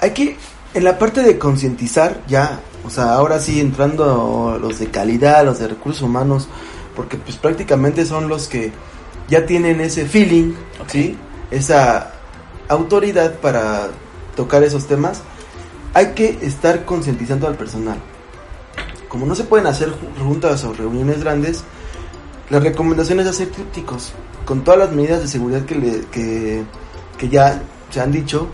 [0.00, 0.36] Hay que,
[0.74, 5.60] en la parte de concientizar, ya, o sea, ahora sí entrando los de calidad, los
[5.60, 6.48] de recursos humanos,
[6.94, 8.72] porque pues prácticamente son los que
[9.28, 10.52] ya tienen ese feeling.
[10.88, 11.16] ¿sí?
[11.50, 12.12] Esa
[12.68, 13.88] autoridad para
[14.36, 15.22] tocar esos temas,
[15.92, 17.98] hay que estar concientizando al personal.
[19.08, 21.62] Como no se pueden hacer ju- juntas o reuniones grandes,
[22.50, 24.12] la recomendación es hacer trípticos
[24.44, 26.64] con todas las medidas de seguridad que, le- que,
[27.16, 28.48] que ya se han dicho.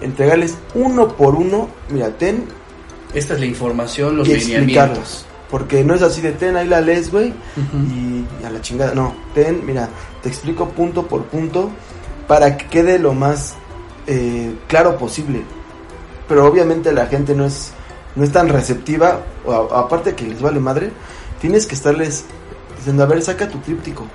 [0.00, 2.46] Entregarles uno por uno, mira, ten
[3.12, 5.26] Esta es la información, los lineamientos.
[5.50, 7.32] Porque no es así de ten, ahí la lees, güey,
[7.90, 8.94] y a la chingada.
[8.94, 9.88] No, ten, mira,
[10.22, 11.70] te explico punto por punto
[12.28, 13.54] para que quede lo más
[14.06, 15.42] eh, claro posible.
[16.28, 17.72] Pero obviamente la gente no es,
[18.14, 20.92] no es tan receptiva, o a- aparte que les vale madre,
[21.40, 22.24] tienes que estarles
[22.78, 24.06] diciendo, a ver, saca tu tríptico.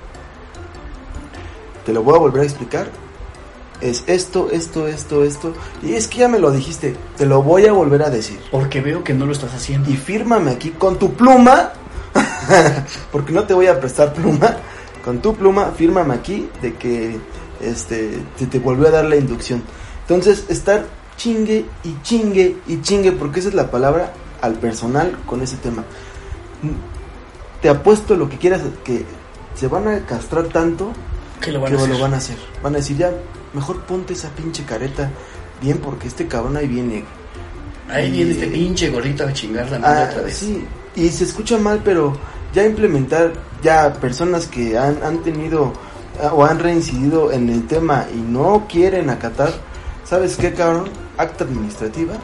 [1.86, 2.88] Te lo voy a volver a explicar.
[3.82, 5.54] Es esto, esto, esto, esto.
[5.84, 8.80] Y es que ya me lo dijiste, te lo voy a volver a decir Porque
[8.82, 9.90] veo que no lo estás haciendo.
[9.90, 11.74] y fírmame aquí con tu pluma,
[13.12, 14.58] porque no te voy a prestar pluma,
[15.04, 17.18] con tu pluma, fírmame aquí de que
[17.60, 19.62] este te, te volvió a dar la inducción.
[20.02, 20.86] Entonces, estar
[21.18, 25.84] chingue y chingue y chingue, porque esa es la palabra al personal con ese tema.
[27.62, 29.06] Te apuesto lo que quieras, que
[29.56, 30.92] se van a castrar tanto
[31.42, 31.96] ¿Qué lo van que a hacer?
[31.96, 32.38] lo van a hacer.
[32.62, 33.12] Van a decir, ya,
[33.56, 35.10] mejor ponte esa pinche careta
[35.62, 37.04] bien, porque este cabrón ahí viene.
[37.90, 40.38] Ahí viene este pinche gordito a chingar la Ah, madre otra vez.
[40.38, 40.66] sí,
[40.96, 42.16] y se escucha mal, pero
[42.54, 45.72] ya implementar, ya personas que han, han tenido
[46.22, 49.52] ah, o han reincidido en el tema y no quieren acatar,
[50.04, 50.90] ¿sabes qué, cabrón?
[51.18, 52.16] Acta administrativa.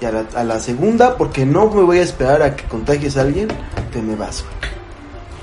[0.00, 3.16] Y a la, a la segunda, porque no me voy a esperar a que contagies
[3.16, 3.48] a alguien,
[3.92, 4.44] te me vas.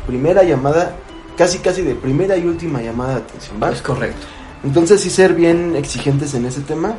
[0.06, 0.96] Primera llamada,
[1.38, 3.72] casi casi de primera y última llamada de atención, ¿va?
[3.72, 4.26] Es correcto.
[4.64, 6.96] Entonces sí ser bien exigentes en ese tema.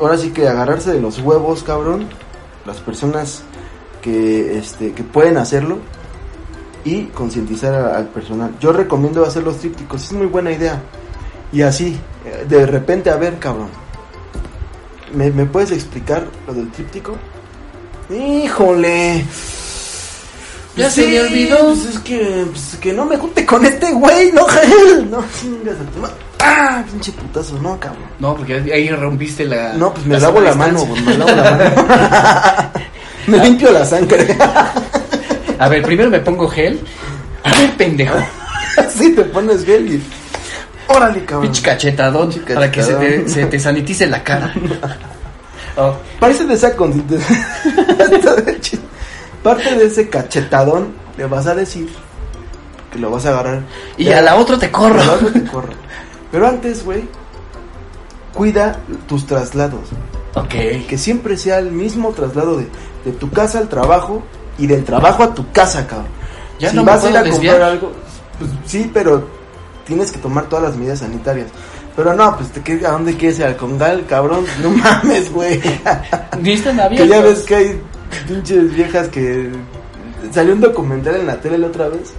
[0.00, 2.08] Ahora sí que agarrarse de los huevos, cabrón.
[2.66, 3.42] Las personas
[4.02, 5.78] que, este, que pueden hacerlo.
[6.84, 8.54] Y concientizar al personal.
[8.60, 10.04] Yo recomiendo hacer los trípticos.
[10.04, 10.82] Es muy buena idea.
[11.52, 13.68] Y así, eh, de repente, a ver, cabrón.
[15.14, 17.16] ¿Me, me puedes explicar lo del tríptico?
[18.10, 19.24] Híjole.
[20.76, 21.58] Ya se me olvidó.
[21.66, 24.46] Pues es que, pues, que no me junte con este güey, no,
[25.10, 26.10] no, chingas a tu ma-
[26.46, 28.04] Ah, pinche putazo, no, cabrón.
[28.18, 29.72] No, porque ahí rompiste la.
[29.72, 32.70] No, pues me la lavo la mano, güey, me lavo la mano.
[33.28, 34.36] me limpio la sangre.
[35.58, 36.80] A ver, primero me pongo gel.
[37.44, 38.16] A ver, pendejo.
[38.76, 40.02] Así te pones gel y...
[40.88, 41.42] Órale, cabrón.
[41.44, 42.28] Pinche cachetadón.
[42.30, 43.28] Pinche Para que se te, cachetadón.
[43.30, 44.52] se te sanitice la cara.
[45.76, 46.72] Oh, Parece de esa.
[49.42, 51.88] Parte de ese cachetadón le vas a decir
[52.92, 53.62] que lo vas a agarrar.
[53.96, 55.00] Y Ya, a la otra te corro.
[55.00, 55.72] a la otra te corro.
[56.34, 57.04] Pero antes, güey,
[58.34, 59.82] cuida tus traslados.
[60.34, 60.88] Ok.
[60.88, 62.66] Que siempre sea el mismo traslado de,
[63.04, 64.20] de tu casa al trabajo
[64.58, 66.08] y del trabajo a tu casa, cabrón.
[66.58, 67.54] Ya si no vas a ir a desviar.
[67.54, 67.92] comprar algo,
[68.40, 69.28] pues sí, pero
[69.86, 71.46] tienes que tomar todas las medidas sanitarias.
[71.94, 74.44] Pero no, pues te ¿a dónde quieres ir al Congal, cabrón?
[74.60, 75.62] No mames, güey.
[75.62, 76.42] Están
[76.96, 77.80] que ya ves que hay
[78.26, 79.52] pinches viejas que
[80.32, 82.12] salió un documental en la tele la otra vez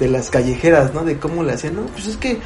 [0.00, 1.04] de las callejeras, ¿no?
[1.04, 2.40] De cómo le hacían, no, pues es que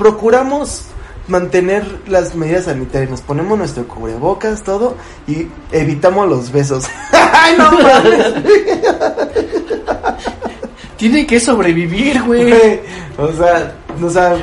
[0.00, 0.84] procuramos
[1.28, 4.96] mantener las medidas sanitarias, nos ponemos nuestro cubrebocas, todo
[5.28, 6.86] y evitamos los besos.
[7.12, 8.34] Ay, no mames.
[10.96, 12.80] Tiene que sobrevivir, güey.
[13.18, 14.36] O sea, o sea,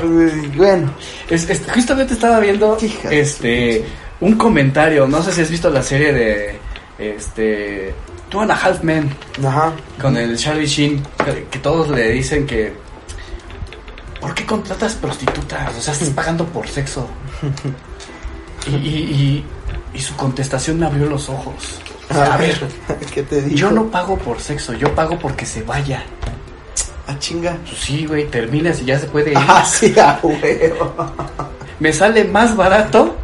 [0.56, 0.90] bueno,
[1.28, 3.84] Es- es- justamente estaba viendo Hija este
[4.20, 5.06] un comentario.
[5.08, 6.58] No sé si has visto la serie de
[6.98, 7.92] este
[8.28, 9.10] Two and a Half Men
[9.44, 9.72] ajá.
[10.00, 11.02] con el Charlie Sheen.
[11.50, 12.72] Que todos le dicen que.
[14.20, 15.76] ¿Por qué contratas prostitutas?
[15.76, 17.06] O sea, estás pagando por sexo.
[18.66, 19.44] Y, y, y-
[19.94, 21.54] y su contestación me abrió los ojos.
[22.10, 22.58] O sea, a ver,
[23.14, 23.56] ¿qué te digo?
[23.56, 26.02] yo no pago por sexo, yo pago porque se vaya.
[27.06, 27.56] Ah, chinga.
[27.64, 29.38] Pues sí, güey, terminas y ya se puede ir.
[29.48, 30.94] Ah, sí, a huevo.
[31.80, 33.16] Me sale más barato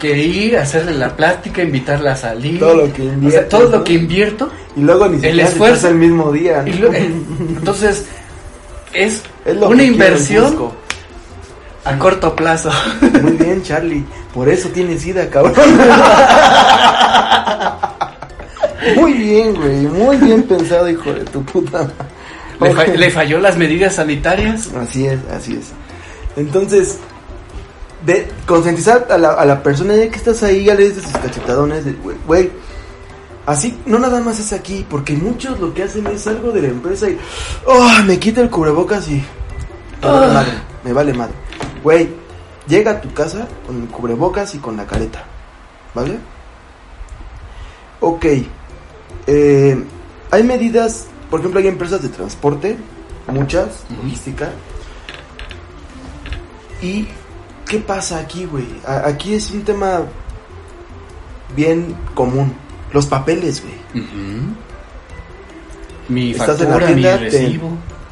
[0.00, 2.58] que ir a hacerle la plática, invitarla a salir.
[2.58, 4.50] Todo lo que O sea, todo lo que invierto.
[4.74, 6.62] Y luego ni siquiera se esfuerzo- el mismo día.
[6.62, 7.12] lo- eh,
[7.50, 8.06] entonces,
[8.94, 10.70] es, Es lo una que inversión
[11.84, 12.70] a corto plazo.
[13.22, 14.04] Muy bien, Charlie.
[14.34, 15.54] Por eso tienes sida, cabrón.
[18.96, 19.76] Muy bien, güey.
[19.86, 21.88] Muy bien pensado, hijo de tu puta.
[22.60, 24.68] le, fa- le falló las medidas sanitarias.
[24.80, 25.66] Así es, así es.
[26.36, 26.98] Entonces,
[28.06, 31.12] de concientizar a la, a la persona de que estás ahí, ya le de sus
[31.12, 31.84] cachetadones,
[32.26, 32.50] güey,
[33.50, 36.68] así, no nada más es aquí, porque muchos lo que hacen es algo de la
[36.68, 37.18] empresa y,
[37.66, 39.24] oh, me quita el cubrebocas y,
[40.02, 40.52] me vale madre,
[40.84, 41.34] me vale madre.
[41.82, 42.08] Güey,
[42.66, 45.24] llega a tu casa con el cubrebocas y con la careta,
[45.94, 46.18] ¿vale?
[48.00, 48.26] Ok,
[49.26, 49.84] eh,
[50.30, 52.78] hay medidas, por ejemplo, hay empresas de transporte,
[53.28, 54.50] muchas, logística,
[56.82, 57.06] ¿Y
[57.68, 58.66] qué pasa aquí, güey?
[58.86, 60.02] Aquí es un tema
[61.54, 62.54] bien común.
[62.92, 64.04] Los papeles, güey.
[64.04, 64.54] Ujú.
[66.08, 67.60] Mi Estás en la mi te-.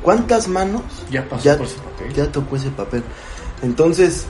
[0.02, 2.12] ¿Cuántas manos Ya pasó ya, por ese papel.
[2.14, 3.02] ya tocó ese papel?
[3.62, 4.26] Entonces,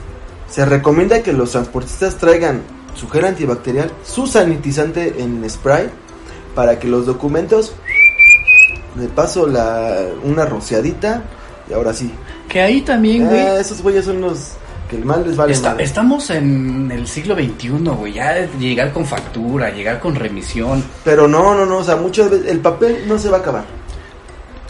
[0.49, 2.61] se recomienda que los transportistas traigan
[2.95, 5.89] su gel antibacterial, su sanitizante en spray,
[6.55, 7.73] para que los documentos,
[8.95, 11.23] de paso la, una rociadita,
[11.69, 12.11] y ahora sí.
[12.49, 13.39] Que ahí también, güey.
[13.39, 14.53] Eh, esos güeyes son los
[14.89, 15.83] que el mal les vale Está- madre.
[15.83, 18.13] estamos en el siglo XXI, güey.
[18.13, 20.83] Ya llegar con factura, llegar con remisión.
[21.03, 23.63] Pero no, no, no, o sea, muchas veces el papel no se va a acabar.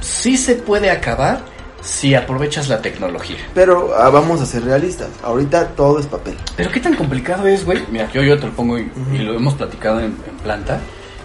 [0.02, 1.42] Sí se puede acabar
[1.82, 3.38] si aprovechas la tecnología.
[3.54, 5.08] Pero ah, vamos a ser realistas.
[5.24, 6.36] Ahorita todo es papel.
[6.58, 7.82] Pero qué tan complicado es, güey.
[7.90, 10.80] Mira, yo, yo te lo pongo y, lo hemos platicado en, en planta.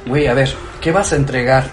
[0.06, 1.64] Güey, a ver, ¿qué vas a entregar?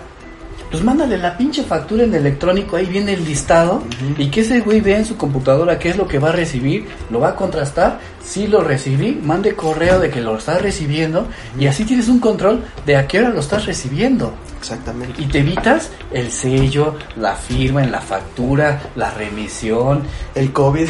[0.72, 3.84] Pues mándale la pinche factura en electrónico, ahí viene el listado.
[4.18, 6.88] Y que ese güey vea en su computadora qué es lo que va a recibir,
[7.10, 8.00] lo va a contrastar.
[8.24, 11.28] Si lo recibí, mande correo de que lo estás recibiendo.
[11.60, 14.34] Y así tienes un control de a qué hora lo estás recibiendo.
[14.58, 15.22] Exactamente.
[15.22, 20.04] Y te evitas el sello, la firma en la factura, la remisión.
[20.34, 20.88] El COVID.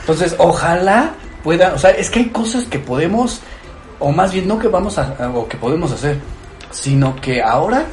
[0.00, 3.40] Entonces, ojalá pueda, o sea, es que hay cosas que podemos,
[3.98, 6.18] o más bien no que vamos a, o que podemos hacer,
[6.74, 7.86] sino que ahora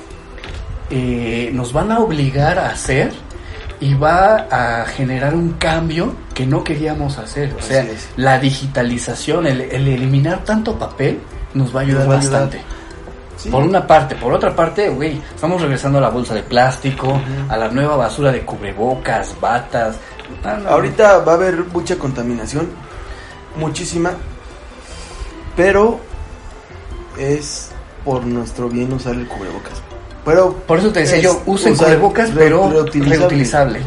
[0.89, 3.13] eh, nos van a obligar a hacer
[3.79, 7.55] y va a generar un cambio que no queríamos hacer.
[7.57, 7.85] O sea,
[8.17, 11.19] la digitalización, el, el eliminar tanto papel,
[11.53, 12.61] nos va a ayudar a bastante.
[13.37, 13.49] Sí.
[13.49, 17.57] Por una parte, por otra parte, güey, estamos regresando a la bolsa de plástico, a
[17.57, 19.95] la nueva basura de cubrebocas, batas.
[20.43, 20.69] Ah, no.
[20.69, 22.69] Ahorita va a haber mucha contaminación.
[23.55, 24.11] Muchísima.
[25.55, 25.99] Pero
[27.17, 27.70] es
[28.06, 29.73] por nuestro bien usar el cubrebocas.
[30.26, 33.18] Pero Por eso te decía es yo, usen cubrebocas, re- pero reutilizable.
[33.18, 33.82] reutilizable,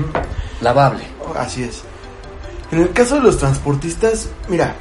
[0.61, 1.05] lavable.
[1.39, 1.83] Así es.
[2.73, 4.75] En el caso de los transportistas, mira,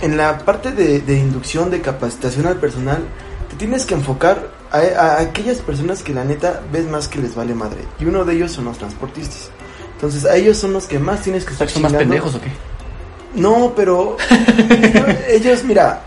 [0.00, 3.04] en la parte de, de inducción, de capacitación al personal,
[3.50, 7.34] te tienes que enfocar a, a aquellas personas que la neta ves más que les
[7.34, 7.78] vale madre.
[8.00, 9.50] Y uno de ellos son los transportistas.
[9.94, 12.48] Entonces, a ellos son los que más tienes que estar ¿Son más pendejos o qué?
[13.34, 14.16] No, pero
[15.28, 16.02] ellos, mira,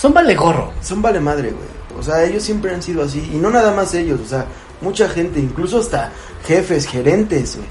[0.00, 0.72] Son vale gorro.
[0.80, 1.68] son vale madre, güey.
[1.98, 3.18] O sea, ellos siempre han sido así.
[3.34, 4.46] Y no nada más ellos, o sea,
[4.80, 6.10] mucha gente, incluso hasta
[6.46, 7.68] jefes, gerentes, güey.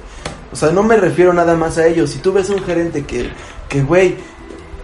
[0.52, 2.12] O sea, no me refiero nada más a ellos.
[2.12, 3.32] Si tú ves un gerente que,
[3.68, 4.16] que güey,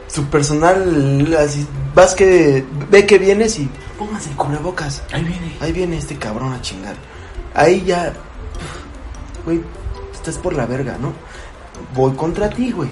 [0.07, 3.69] su personal, así, vas que, ve que vienes y
[3.99, 5.03] pónganse el cubrebocas.
[5.11, 5.55] Ahí viene.
[5.59, 6.95] Ahí viene este cabrón a chingar.
[7.53, 8.11] ahí ya,
[9.45, 9.61] güey,
[10.11, 11.13] estás por la verga, ¿no?
[11.93, 12.89] Voy contra ti, güey,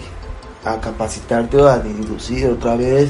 [0.63, 3.09] a capacitarte o a inducir otra vez.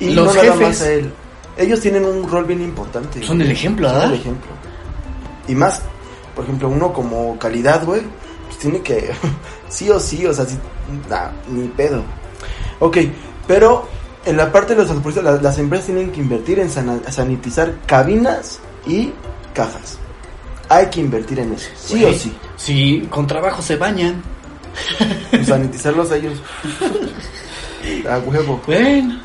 [0.00, 1.12] Y Los no nada jefes- más a él.
[1.56, 3.22] Ellos tienen un rol bien importante.
[3.22, 3.48] Son güey.
[3.48, 4.12] el ejemplo, Son ¿verdad?
[4.14, 4.50] el ejemplo.
[5.46, 5.80] Y más,
[6.34, 8.02] por ejemplo, uno como calidad, güey,
[8.46, 9.10] pues tiene que,
[9.68, 10.56] sí o sí, o sea, sí,
[11.08, 12.02] nah, ni pedo.
[12.80, 12.98] Ok,
[13.46, 13.88] pero
[14.24, 17.72] en la parte de los transportistas, las, las empresas tienen que invertir en sana- sanitizar
[17.86, 19.12] cabinas y
[19.54, 19.98] cajas.
[20.68, 22.36] Hay que invertir en eso, sí Güey, o sí.
[22.56, 24.22] Sí, con trabajo se bañan.
[25.46, 26.42] Sanitizarlos a ellos.
[28.10, 28.60] A huevo.
[28.66, 29.20] Bueno.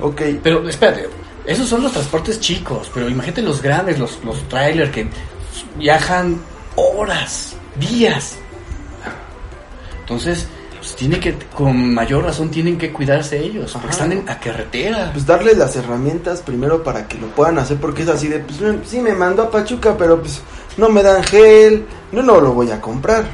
[0.00, 1.08] Ok, Pero espérate,
[1.46, 5.08] esos son los transportes chicos, pero imagínate los grandes, los, los trailers que
[5.76, 6.40] viajan
[6.76, 8.36] horas, días.
[10.00, 10.46] Entonces,
[10.78, 15.10] pues tiene que, con mayor razón, tienen que cuidarse ellos, porque están en la carretera.
[15.12, 18.60] pues darles las herramientas primero para que lo puedan hacer, porque es así de, pues
[18.60, 20.40] me- sí me mandó a Pachuca, pero pues
[20.76, 23.24] no me dan gel, no, no lo voy a comprar.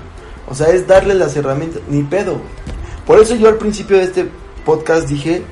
[0.49, 2.41] O sea, es darles las herramientas, ni pedo.
[3.07, 4.29] Por eso yo al principio de este
[4.65, 5.43] podcast dije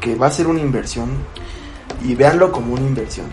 [0.00, 1.10] que va a ser una inversión
[2.04, 3.26] y véanlo como una inversión.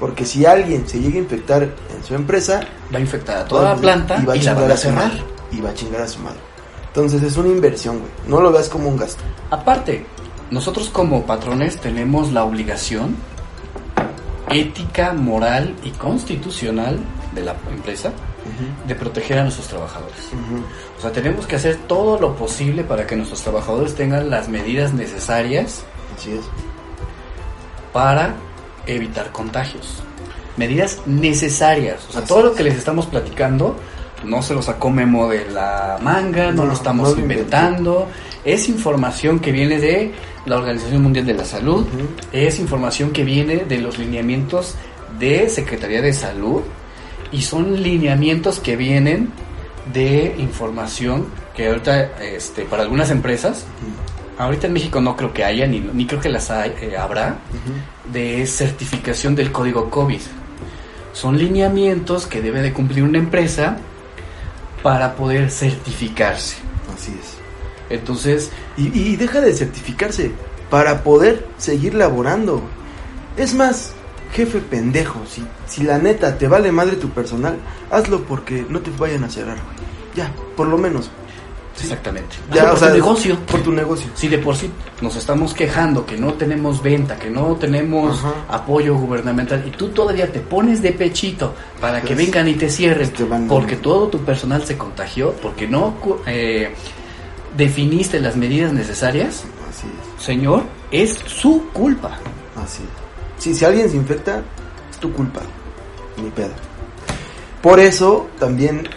[0.00, 2.60] Porque si alguien se llega a infectar en su empresa,
[2.94, 5.08] Va a infectar a toda la planta va y la chingar van a su cerrar.
[5.08, 5.22] madre,
[5.52, 6.38] Y va a chingar a su madre.
[6.86, 8.10] Entonces es una inversión, güey.
[8.28, 9.22] No lo veas como un gasto.
[9.50, 10.06] Aparte,
[10.50, 13.16] nosotros como patrones tenemos la obligación
[14.50, 16.98] ética, moral y constitucional
[17.34, 18.12] de la empresa
[18.86, 20.16] de proteger a nuestros trabajadores.
[20.32, 20.62] Ujú.
[20.98, 24.92] O sea, tenemos que hacer todo lo posible para que nuestros trabajadores tengan las medidas
[24.92, 25.84] necesarias
[26.16, 26.40] Así es.
[27.92, 28.34] para
[28.86, 30.02] evitar contagios.
[30.56, 32.04] Medidas necesarias.
[32.08, 33.76] O sea, Así todo lo que les estamos platicando
[34.24, 38.08] no se lo sacó Memo de la manga, no, No, lo estamos no lo inventando.
[38.44, 40.12] Es información que viene de
[40.46, 41.86] la Organización Mundial de la Salud.
[42.32, 44.74] Es información que viene de los lineamientos
[45.18, 46.62] de Secretaría de Salud.
[47.30, 49.30] Y son lineamientos que vienen
[49.92, 53.64] de información que ahorita, este, para algunas empresas,
[54.38, 57.38] ahorita en México no creo que haya, ni, ni creo que las hay- eh, habrá,
[58.12, 60.20] de certificación del código COVID.
[61.12, 63.76] Son lineamientos que debe de cumplir una empresa
[64.82, 66.56] para poder certificarse.
[66.94, 67.36] Así es.
[67.90, 70.30] Entonces, Y, y deja de certificarse
[70.70, 72.62] para poder seguir laborando.
[73.36, 73.92] Es más,
[74.32, 77.56] jefe pendejo, si, si la neta te vale madre tu personal,
[77.90, 79.77] hazlo porque no te vayan a cerrar, güey.
[80.18, 81.10] Ya, por lo menos.
[81.76, 81.84] Sí.
[81.84, 82.34] exactamente.
[82.52, 83.38] Ya, Hazlo o por sea, tu negocio.
[83.46, 84.10] Por tu negocio.
[84.16, 84.68] Si de por sí
[85.00, 88.34] nos estamos quejando que no tenemos venta, que no tenemos Ajá.
[88.48, 92.68] apoyo gubernamental y tú todavía te pones de pechito para que Pues, vengan y te
[92.68, 95.94] cierren te porque todo tu personal se contagió, porque no
[96.26, 96.74] eh,
[97.56, 100.24] definiste las medidas necesarias, Así es.
[100.24, 102.18] señor, es su culpa.
[102.56, 103.42] Así es.
[103.44, 104.42] Sí, si alguien se infecta,
[104.90, 105.42] es tu culpa.
[106.20, 106.50] Ni pedo.
[107.62, 108.88] Por eso, también,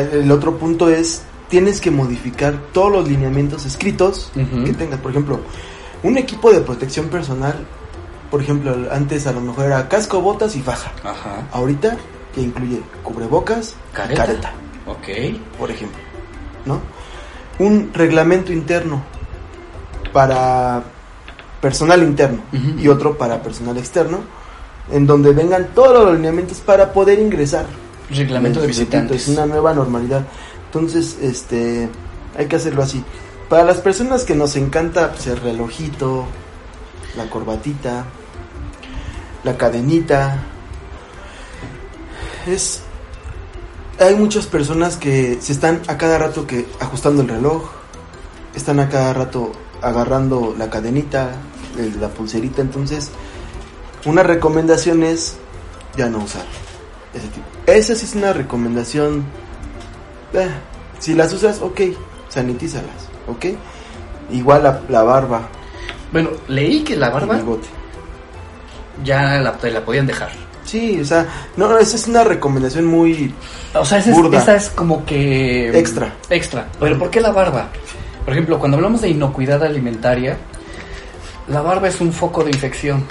[0.00, 5.00] el otro punto es, tienes que modificar todos los lineamientos escritos que tengas.
[5.00, 5.40] Por ejemplo,
[6.02, 7.54] un equipo de protección personal,
[8.30, 10.92] por ejemplo, antes a lo mejor era casco, botas y faja.
[11.02, 11.46] Ajá.
[11.52, 11.96] Ahorita
[12.36, 14.52] ya incluye cubrebocas y Careta.
[14.86, 15.08] Ok.
[15.58, 15.98] por ejemplo.
[16.66, 16.80] ¿No?
[17.58, 19.02] Un reglamento interno
[20.12, 20.82] para
[21.60, 22.42] personal interno
[22.78, 24.20] y otro para personal externo,
[24.90, 27.66] en donde vengan todos los lineamientos para poder ingresar.
[28.10, 29.22] Reglamento de visitantes.
[29.22, 30.26] Es una nueva normalidad.
[30.66, 31.88] Entonces, este,
[32.36, 33.02] hay que hacerlo así.
[33.48, 36.26] Para las personas que nos encanta pues, el relojito,
[37.16, 38.04] la corbatita,
[39.44, 40.42] la cadenita,
[42.46, 42.82] es
[44.00, 47.70] hay muchas personas que se están a cada rato que ajustando el reloj,
[48.54, 51.32] están a cada rato agarrando la cadenita,
[52.00, 53.10] la pulserita, entonces
[54.04, 55.36] una recomendación es
[55.96, 56.44] ya no usar
[57.14, 57.53] ese tipo.
[57.66, 59.24] Esa sí es una recomendación.
[60.32, 60.48] eh,
[60.98, 61.80] si las usas, ok,
[62.28, 63.46] sanitízalas, ok.
[64.30, 65.48] Igual la, la barba,
[66.12, 67.38] Bueno, leí que la barba
[69.02, 70.30] ya la, podían dejar.
[70.64, 71.26] Sí, o sea,
[71.56, 73.34] no, esa es una recomendación muy
[73.74, 74.38] O sea, esa es, Burda.
[74.38, 75.78] esa es como que...
[75.78, 76.14] Extra.
[76.30, 76.68] Extra.
[76.80, 77.68] Pero ¿por qué la barba?
[78.24, 80.38] Por ejemplo, cuando hablamos de inocuidad alimentaria,
[81.48, 83.04] la barba es un foco de infección.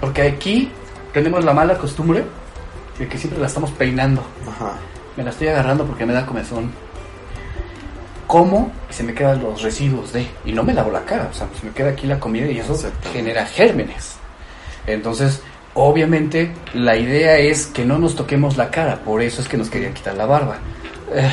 [0.00, 0.70] Porque aquí
[1.12, 2.24] tenemos la mala costumbre
[2.98, 4.22] de que siempre la estamos peinando.
[4.48, 4.72] Ajá.
[5.16, 6.70] Me la estoy agarrando porque me da comezón.
[8.26, 10.26] Como y se me quedan los residuos de.
[10.44, 12.58] Y no me lavo la cara, o sea, se me queda aquí la comida y
[12.58, 12.76] eso
[13.12, 14.16] genera gérmenes.
[14.86, 15.42] Entonces,
[15.74, 19.70] obviamente, la idea es que no nos toquemos la cara, por eso es que nos
[19.70, 20.56] querían quitar la barba.
[21.14, 21.30] Eh,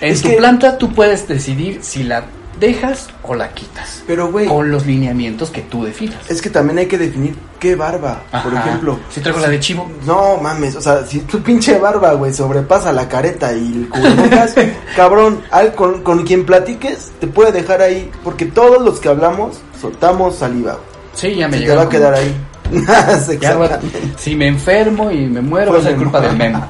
[0.00, 2.24] En Es tu que- planta tú puedes decidir si la
[2.58, 4.02] dejas o la quitas.
[4.06, 6.30] Pero, güey, Con los lineamientos que tú definas.
[6.30, 8.22] es que también hay que definir qué barba.
[8.42, 9.90] Por ejemplo, Si traigo la de chivo.
[10.06, 14.54] No mames, o sea, si tu pinche barba, güey, sobrepasa la careta y el cubrebocas,
[14.96, 19.60] cabrón, al, con, con quien platiques te puede dejar ahí, porque todos los que hablamos
[19.80, 20.78] soltamos saliva.
[21.14, 22.34] Sí, ya me Se te va a quedar ahí.
[23.40, 23.80] Ya,
[24.16, 26.66] si me enfermo y me muero, va a ser culpa del memo.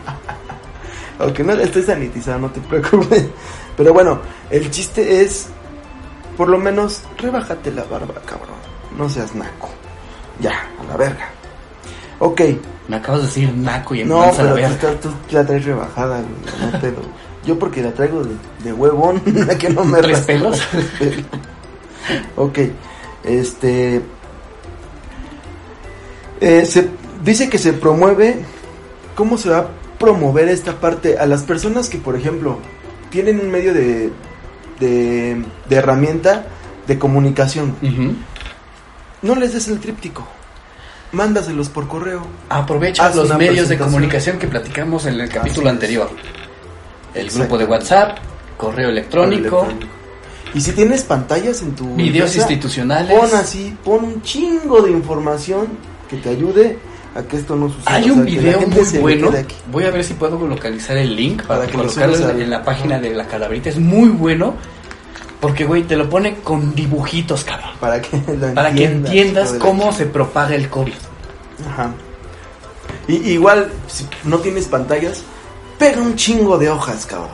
[1.19, 3.27] Aunque no estoy sanitizado, no te preocupes.
[3.77, 4.21] Pero bueno,
[4.51, 5.47] el chiste es,
[6.37, 8.57] por lo menos, rebájate la barba, cabrón.
[8.97, 9.69] No seas naco.
[10.41, 10.51] Ya,
[10.81, 11.29] a la verga.
[12.19, 12.41] Ok,
[12.89, 14.69] Me acabas de decir naco y en no, la pero tú, verga.
[14.69, 17.03] estás- tú la traes rebajada, güey, no pedo.
[17.47, 19.21] Yo porque la traigo de, de huevón,
[19.59, 20.61] que no me ¿Tres pelos.
[22.37, 22.59] ok,
[23.25, 24.03] este...
[26.41, 26.89] eh, se
[27.23, 28.37] dice que se promueve,
[29.15, 29.67] ¿cómo se va a
[29.99, 31.19] promover esta parte?
[31.19, 32.59] A las personas que, por ejemplo,
[33.11, 34.11] tienen un medio de,
[34.81, 36.47] de, de herramienta
[36.87, 37.75] de comunicación,
[39.23, 40.27] no les des el tríptico,
[41.13, 42.27] mándaselos por correo.
[42.49, 46.11] Aprovecha Haz los medios de comunicación que platicamos en el capítulo anterior.
[47.15, 48.19] El grupo de WhatsApp,
[48.57, 49.67] correo electrónico,
[50.53, 53.19] Y si tienes pantallas en tu videos empresa, institucionales.
[53.19, 55.67] pon así, pon un chingo de información
[56.09, 56.79] que te ayude
[57.15, 57.95] a que esto no suceda.
[57.95, 59.31] Hay o un sea, video muy bueno.
[59.71, 62.43] Voy a ver si puedo localizar el link para, Para que lo colocarlo en, al-
[62.43, 63.69] en la página de la calabrita.
[63.71, 64.55] Es muy bueno.
[65.41, 67.71] Porque, güey, te lo pone con dibujitos, cabrón.
[67.79, 70.93] Para que lo Para que entiendas, cómo se propaga el COVID.
[71.69, 71.91] Ajá.
[73.07, 75.23] Y, igual, si no tienes pantallas,
[75.79, 77.29] pega un chingo de hojas, cabrón.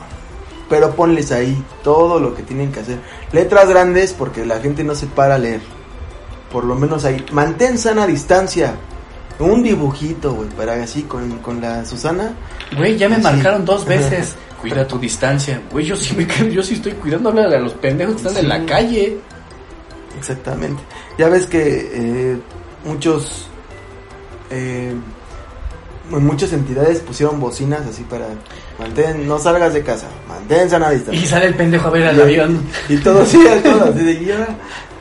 [0.69, 2.97] Pero ponles ahí todo lo que tienen que hacer.
[3.31, 5.61] Letras grandes porque la gente no se para a leer.
[6.51, 7.25] Por lo menos ahí.
[7.31, 8.75] Mantén sana distancia.
[9.41, 12.33] Un dibujito, güey, para así con, con la Susana.
[12.77, 13.23] Güey, ya me Así.
[13.23, 14.35] marcaron dos veces.
[14.61, 15.59] Cuida tu distancia.
[15.71, 18.47] Güey, yo sí me yo sí estoy cuidándole a los pendejos que están en Sí.
[18.59, 19.17] la calle.
[20.17, 20.81] Exactamente.
[21.17, 22.37] Ya ves que eh,
[22.85, 23.47] muchos
[24.51, 24.93] eh,
[26.09, 28.25] muchas entidades pusieron bocinas así para
[28.77, 31.27] mantén, no salgas de casa, mantén sana Y distancia.
[31.27, 32.61] sale el pendejo a ver al Y- avión.
[32.89, 34.29] Y todo sí, todo así de y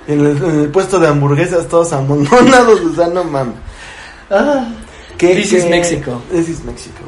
[0.09, 3.55] en el, en el puesto de hamburguesas todos amontonados, o sea, no mames.
[4.31, 4.69] Ah,
[5.19, 6.23] Que, This que- is Mexico.
[6.31, 7.02] This is Mexico.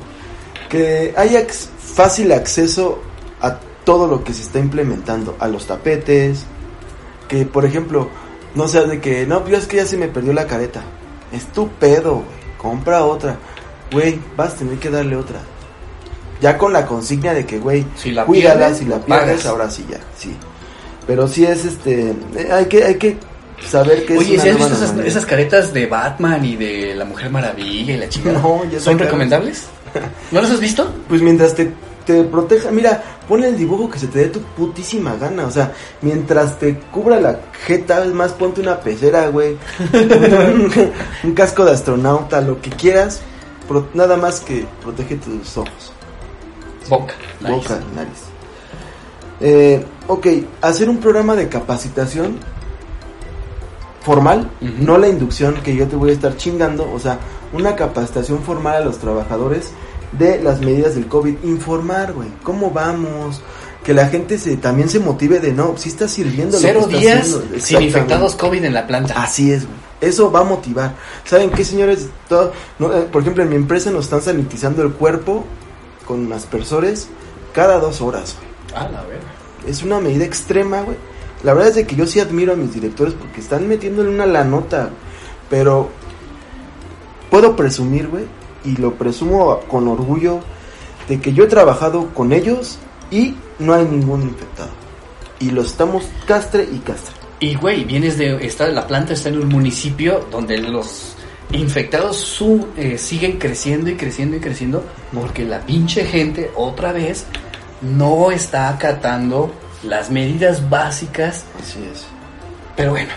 [0.68, 3.00] Que haya fácil acceso
[3.40, 6.44] a todo lo que se está implementando, a los tapetes,
[7.28, 8.08] que por ejemplo,
[8.54, 10.82] no sea de que, no, pues es que ya se me perdió la careta.
[11.32, 12.42] Es tu pedo, güey.
[12.58, 13.38] Compra otra.
[13.90, 15.40] Güey, vas a tener que darle otra.
[16.40, 19.46] Ya con la consigna de que, güey, Si la cuídala, pierdes, si la pierdes, pagas.
[19.46, 20.36] ahora sí ya, sí.
[21.06, 23.16] Pero sí es este, eh, hay que, hay que
[23.68, 27.04] saber que es Oye, una ¿sí has visto esas, caretas de Batman y de la
[27.04, 28.38] Mujer Maravilla y la chingada?
[28.40, 29.64] No, ya ¿Son recomendables?
[30.30, 30.90] ¿No las has visto?
[31.08, 31.72] Pues mientras te,
[32.06, 35.46] te proteja, mira, ponle el dibujo que se te dé tu putísima gana.
[35.46, 39.56] O sea, mientras te cubra la jeta, es más, ponte una pecera, güey.
[39.92, 40.72] un,
[41.24, 43.20] un casco de astronauta, lo que quieras.
[43.68, 45.92] pro- nada más que protege tus ojos,
[46.88, 47.14] Boca.
[47.40, 47.52] Nice.
[47.52, 48.18] boca, nariz.
[49.40, 50.26] Eh, ok,
[50.60, 52.36] hacer un programa de capacitación
[54.04, 57.18] formal, no la inducción que yo te voy a estar chingando, o sea,
[57.52, 59.70] una capacitación formal a los trabajadores
[60.12, 63.40] de las medidas del COVID, informar, güey, cómo vamos,
[63.84, 66.96] que la gente se también se motive de no, si está sirviendo lo Cero que
[66.96, 67.58] está días haciendo".
[67.60, 69.14] sin infectados COVID en la planta.
[69.22, 69.76] Así es, güey.
[70.00, 70.94] Eso va a motivar.
[71.24, 72.08] ¿Saben qué, señores?
[72.28, 75.44] Todo- no, eh, por ejemplo, en mi empresa nos están sanitizando el cuerpo
[76.06, 77.08] con aspersores
[77.52, 78.82] cada dos horas, güey.
[78.82, 79.22] Ah, la verga.
[79.66, 80.96] Es una medida extrema, güey.
[81.42, 84.26] La verdad es de que yo sí admiro a mis directores porque están metiéndole una
[84.26, 84.90] la nota.
[85.50, 85.90] Pero
[87.30, 88.24] puedo presumir, güey,
[88.64, 90.40] y lo presumo con orgullo,
[91.08, 92.78] de que yo he trabajado con ellos
[93.10, 94.70] y no hay ningún infectado.
[95.40, 97.14] Y lo estamos castre y castre.
[97.40, 98.46] Y güey, vienes de.
[98.46, 101.16] Está, la planta está en un municipio donde los
[101.50, 107.26] infectados su, eh, siguen creciendo y creciendo y creciendo porque la pinche gente, otra vez,
[107.82, 109.52] no está acatando
[109.82, 111.44] las medidas básicas.
[111.60, 112.04] Así es.
[112.76, 113.10] Pero bueno,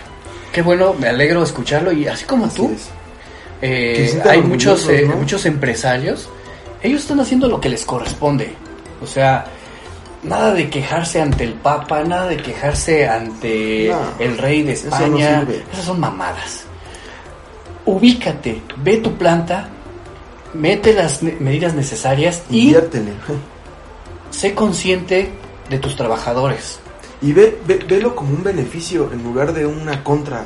[0.52, 2.76] qué bueno, me alegro escucharlo y así como Así tú,
[3.62, 5.16] eh, hay muchos, eh, ¿no?
[5.16, 6.28] muchos empresarios,
[6.82, 8.54] ellos están haciendo lo que les corresponde.
[9.02, 9.46] O sea,
[10.22, 14.78] nada de quejarse ante el Papa, nada de quejarse ante No, el rey de no
[14.78, 15.40] España.
[15.40, 15.64] sirve.
[15.72, 16.64] Esas son mamadas.
[17.86, 19.68] Ubícate, ve tu planta,
[20.54, 23.12] mete las medidas necesarias y Inviértele.
[24.30, 25.30] sé consciente
[25.68, 26.80] de tus trabajadores.
[27.22, 30.44] Y ve, ve, velo como un beneficio en lugar de una contra.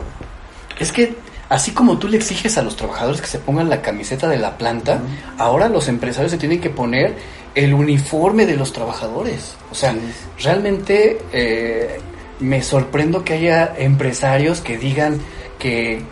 [0.79, 1.15] Es que
[1.49, 4.57] así como tú le exiges a los trabajadores que se pongan la camiseta de la
[4.57, 5.01] planta,
[5.37, 7.17] ahora los empresarios se tienen que poner
[7.55, 9.55] el uniforme de los trabajadores.
[9.71, 9.99] O sea, Sí.
[10.45, 11.99] realmente eh,
[12.39, 15.21] me sorprendo que haya empresarios que digan
[15.59, 16.03] que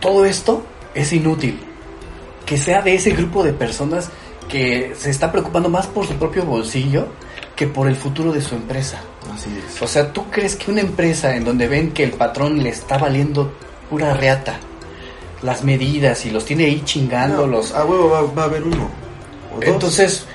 [0.00, 0.64] todo esto
[0.94, 1.60] es inútil.
[2.46, 4.10] Que sea de ese grupo de personas
[4.48, 7.08] que se está preocupando más por su propio bolsillo
[7.56, 9.00] que por el futuro de su empresa.
[9.32, 9.80] Así es.
[9.80, 12.98] O sea, ¿tú crees que una empresa en donde ven que el patrón le está
[12.98, 13.52] valiendo
[13.90, 14.58] pura reata
[15.42, 17.72] las medidas y los tiene ahí chingándolos?
[17.72, 18.88] A huevo va, va a haber uno.
[19.52, 19.64] o dos.
[19.64, 20.26] Entonces,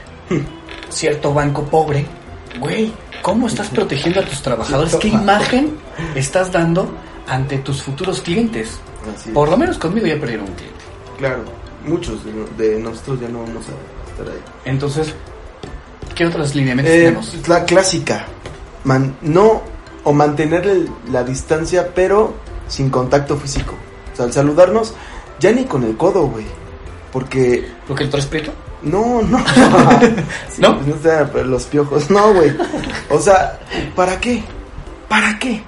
[0.90, 2.06] cierto banco pobre,
[2.60, 4.96] güey, ¿cómo estás protegiendo a tus trabajadores?
[4.96, 5.78] ¿Qué imagen
[6.16, 6.90] estás dando
[7.28, 8.80] ante tus futuros clientes?
[9.14, 9.32] Así.
[9.32, 10.78] Por lo menos conmigo ya perdieron un cliente.
[11.18, 11.44] Claro,
[11.86, 14.42] muchos de, de nosotros ya no vamos a estar ahí.
[14.66, 15.14] Entonces,
[16.16, 17.48] ¿qué otros lineamientos Eh, tenemos?
[17.48, 18.26] la clásica.
[18.84, 19.62] Man- no
[20.04, 22.34] o mantener la distancia, pero
[22.68, 23.76] sin contacto físico.
[24.14, 24.94] O sea, al saludarnos,
[25.40, 26.46] ya ni con el codo, güey.
[27.12, 28.52] Porque ¿Lo que el traes prieto?
[28.82, 29.38] no, no.
[30.50, 30.80] Sí, ¿No?
[30.80, 32.56] pues, no los piojos, no, güey.
[33.10, 33.60] O sea,
[33.96, 34.44] ¿para qué?
[35.10, 35.62] ¿Para qué?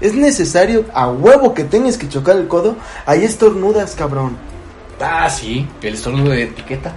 [0.00, 2.76] Es necesario a huevo que tengas que chocar el codo.
[3.06, 4.36] Ahí estornudas, cabrón.
[5.00, 6.92] Ah, sí, el estornudo de etiqueta.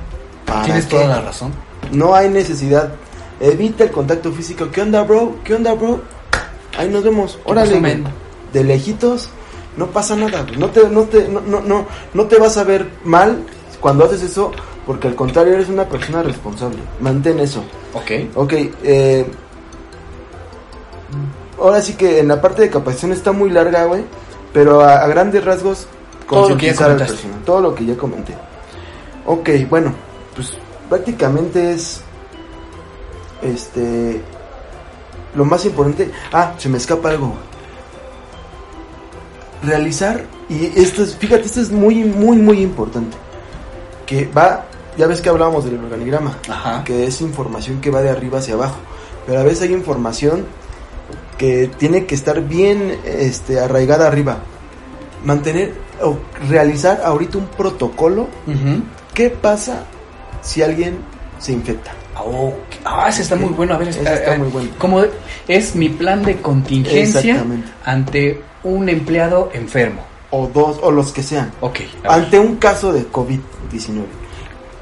[0.53, 0.91] ¿Para Tienes qué?
[0.95, 1.51] toda la razón.
[1.91, 2.93] No hay necesidad.
[3.39, 4.69] Evita el contacto físico.
[4.71, 5.35] ¿Qué onda, bro?
[5.43, 6.01] ¿Qué onda, bro?
[6.77, 7.38] Ahí nos vemos.
[7.45, 8.09] Órale, pasó?
[8.53, 9.30] De lejitos,
[9.77, 10.45] no pasa nada.
[10.57, 13.43] No te, no te, no, no, no, no te vas a ver mal
[13.81, 14.51] cuando haces eso,
[14.85, 16.77] porque al contrario eres una persona responsable.
[16.99, 17.63] Mantén eso.
[17.93, 18.11] Ok.
[18.35, 18.53] Ok,
[18.84, 19.25] eh,
[21.59, 24.03] ahora sí que en la parte de capacitación está muy larga, güey,
[24.53, 25.88] pero a, a grandes rasgos
[26.30, 27.13] Todo lo que ya comentaste.
[27.13, 28.34] personal, todo lo que ya comenté.
[29.25, 29.93] Ok, bueno,
[30.35, 30.53] pues
[30.89, 32.01] prácticamente es
[33.41, 34.22] este
[35.35, 36.11] lo más importante.
[36.31, 37.34] Ah, se me escapa algo.
[39.64, 43.18] Realizar y esto es, fíjate, esto es muy muy muy importante.
[44.05, 44.65] Que va,
[44.97, 46.84] ya ves que hablábamos del organigrama Ajá.
[46.84, 48.77] que es información que va de arriba hacia abajo.
[49.26, 50.45] Pero a veces hay información
[51.38, 54.39] que tiene que estar bien este, arraigada arriba.
[55.23, 56.18] Mantener o
[56.49, 58.27] realizar ahorita un protocolo.
[58.45, 58.84] Ujú.
[59.14, 59.85] ¿Qué pasa
[60.44, 60.98] si alguien
[61.40, 61.91] se infecta?
[62.24, 62.53] Ok.
[62.86, 63.74] Ah, ese está muy bueno.
[63.74, 64.70] A ver, está muy bueno.
[64.78, 65.10] ¿Cómo de-
[65.48, 67.44] es mi plan de contingencia
[67.86, 70.02] ante un empleado enfermo?
[70.30, 71.52] O dos, o los que sean.
[71.61, 71.80] Ok.
[72.07, 74.03] Ante un caso de COVID-19.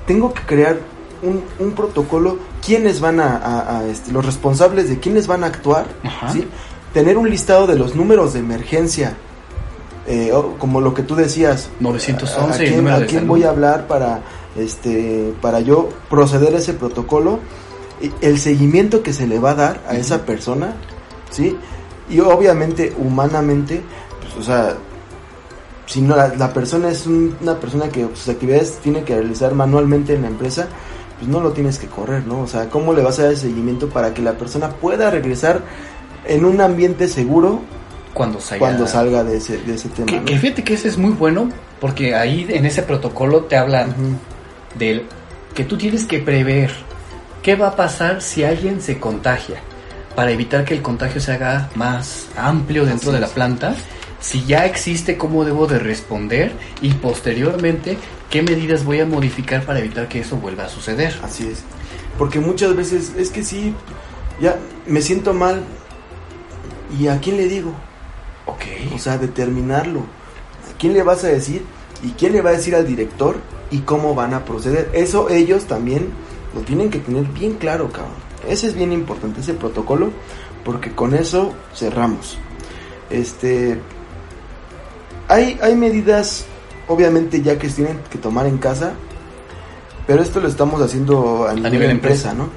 [0.05, 0.77] Tengo que crear
[1.23, 2.37] un, un protocolo.
[2.65, 5.85] ¿Quiénes van a, a- a, este, los responsables de quiénes van a actuar?
[6.93, 9.13] Tener un listado de los números de emergencia.
[10.07, 14.19] eh, como lo que tú decías, 911, ¿A, a quién, de voy a hablar para
[14.57, 17.39] este para yo proceder a ese protocolo?
[18.21, 20.73] El seguimiento que se le va a dar a esa persona,
[21.29, 21.55] ¿sí?
[22.09, 23.81] Y obviamente, humanamente,
[24.19, 24.73] pues, o sea,
[25.85, 29.53] si no, la, la persona es un- una persona que sus actividades tiene que realizar
[29.53, 30.67] manualmente en la empresa,
[31.19, 32.41] pues no lo tienes que correr, ¿no?
[32.41, 35.61] O sea, ¿cómo le vas a dar seguimiento para que la persona pueda regresar
[36.25, 37.61] en un ambiente seguro
[38.15, 38.59] Cuando salga.
[38.65, 40.07] cuando salga de ese, de ese tema?
[40.07, 40.25] Que, ¿no?
[40.25, 41.49] que fíjate que ese es muy bueno
[41.79, 43.93] porque ahí en ese protocolo te hablan.
[44.75, 45.05] Del
[45.53, 46.71] que tú tienes que prever
[47.43, 49.61] qué va a pasar si alguien se contagia
[50.15, 53.33] para evitar que el contagio se haga más amplio dentro Así de la es.
[53.33, 53.75] planta.
[54.19, 57.97] Si ya existe, cómo debo de responder y posteriormente
[58.29, 61.17] qué medidas voy a modificar para evitar que eso vuelva a suceder.
[61.23, 61.63] Así es.
[62.17, 63.73] Porque muchas veces es que sí,
[64.39, 65.63] ya me siento mal.
[66.99, 67.73] ¿Y a quién le digo?
[68.45, 68.63] Ok.
[68.93, 70.01] O sea, determinarlo.
[70.01, 71.63] ¿A quién le vas a decir?
[72.03, 73.37] ¿Y quién le va a decir al director?
[73.71, 74.89] ¿Y cómo van a proceder?
[74.93, 76.09] Eso ellos también
[76.53, 78.13] lo tienen que tener bien claro, cabrón.
[78.47, 80.11] Ese es bien importante, ese protocolo,
[80.65, 82.37] porque con eso cerramos.
[83.09, 83.79] Este.
[85.27, 86.45] Hay, hay medidas,
[86.87, 88.93] obviamente, ya que se tienen que tomar en casa,
[90.05, 92.49] pero esto lo estamos haciendo a nivel, empresa, ¿no?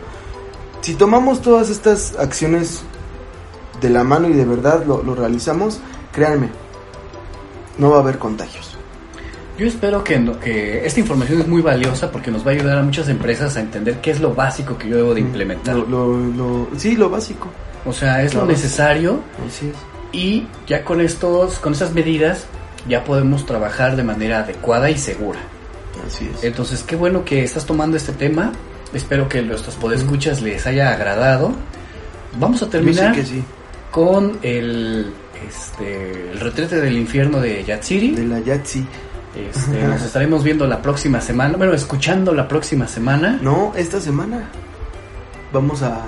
[0.80, 2.82] Si tomamos todas estas acciones
[3.80, 5.80] de la mano y de verdad lo, lo realizamos,
[6.12, 6.48] créanme,
[7.78, 8.73] no va a haber contagios.
[9.58, 12.78] Yo espero que, no- que esta información es muy valiosa porque nos va a ayudar
[12.78, 15.76] a muchas empresas a entender qué es lo básico que yo debo de implementar.
[15.76, 17.48] Lo, lo- lo- sí, lo básico.
[17.86, 19.74] O sea, es lo necesario Así es.
[20.12, 22.46] y ya con estos, con esas medidas
[22.88, 25.38] ya podemos trabajar de manera adecuada y segura.
[26.06, 26.42] Así es.
[26.44, 28.52] Entonces, qué bueno que estás tomando este tema.
[28.92, 31.52] Espero que nuestros podescuchas les haya agradado.
[32.38, 33.44] Vamos a terminar sé que sí.
[33.90, 35.12] con el
[35.48, 38.14] este el retrete del infierno de Yatsiri.
[38.14, 38.84] De la Yatsi.
[39.36, 43.38] Este, nos estaremos viendo la próxima semana, bueno, escuchando la próxima semana.
[43.42, 44.44] No, esta semana
[45.52, 46.02] vamos a.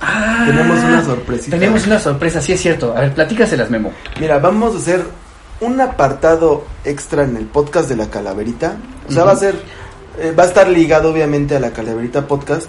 [0.00, 1.58] Ah, Tenemos una sorpresita.
[1.58, 2.96] Tenemos una sorpresa, sí es cierto.
[2.96, 3.92] A ver, platícaselas, Memo.
[4.18, 5.04] Mira, vamos a hacer
[5.60, 8.76] un apartado extra en el podcast de la calaverita.
[9.08, 9.54] O sea, va a ser,
[10.18, 12.66] eh, va a estar ligado obviamente a la calaverita podcast,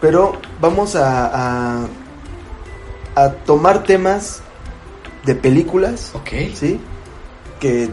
[0.00, 1.86] pero vamos a, a,
[3.14, 4.42] a tomar temas
[5.24, 6.28] de películas, Ok.
[6.54, 6.78] ¿sí?
[7.58, 7.88] Que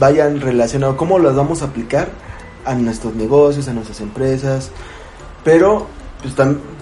[0.00, 2.08] vayan relacionados, cómo las vamos a aplicar
[2.64, 4.70] a nuestros negocios, a nuestras empresas,
[5.44, 5.86] pero
[6.20, 6.34] pues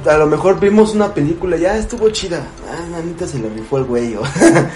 [0.06, 3.84] a lo mejor vimos una película, ya estuvo chida, ah, manita se le rifó el
[3.84, 4.16] güey,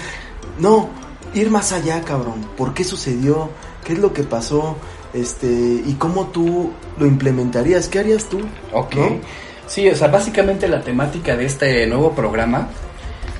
[0.59, 0.89] no,
[1.33, 3.49] ir más allá, cabrón, ¿por qué sucedió?
[3.83, 4.77] ¿Qué es lo que pasó?
[5.13, 8.39] Este, y cómo tú lo implementarías, ¿qué harías tú?
[8.71, 8.95] Ok.
[8.95, 9.19] ¿No?
[9.67, 12.67] Sí, o sea, básicamente la temática de este nuevo programa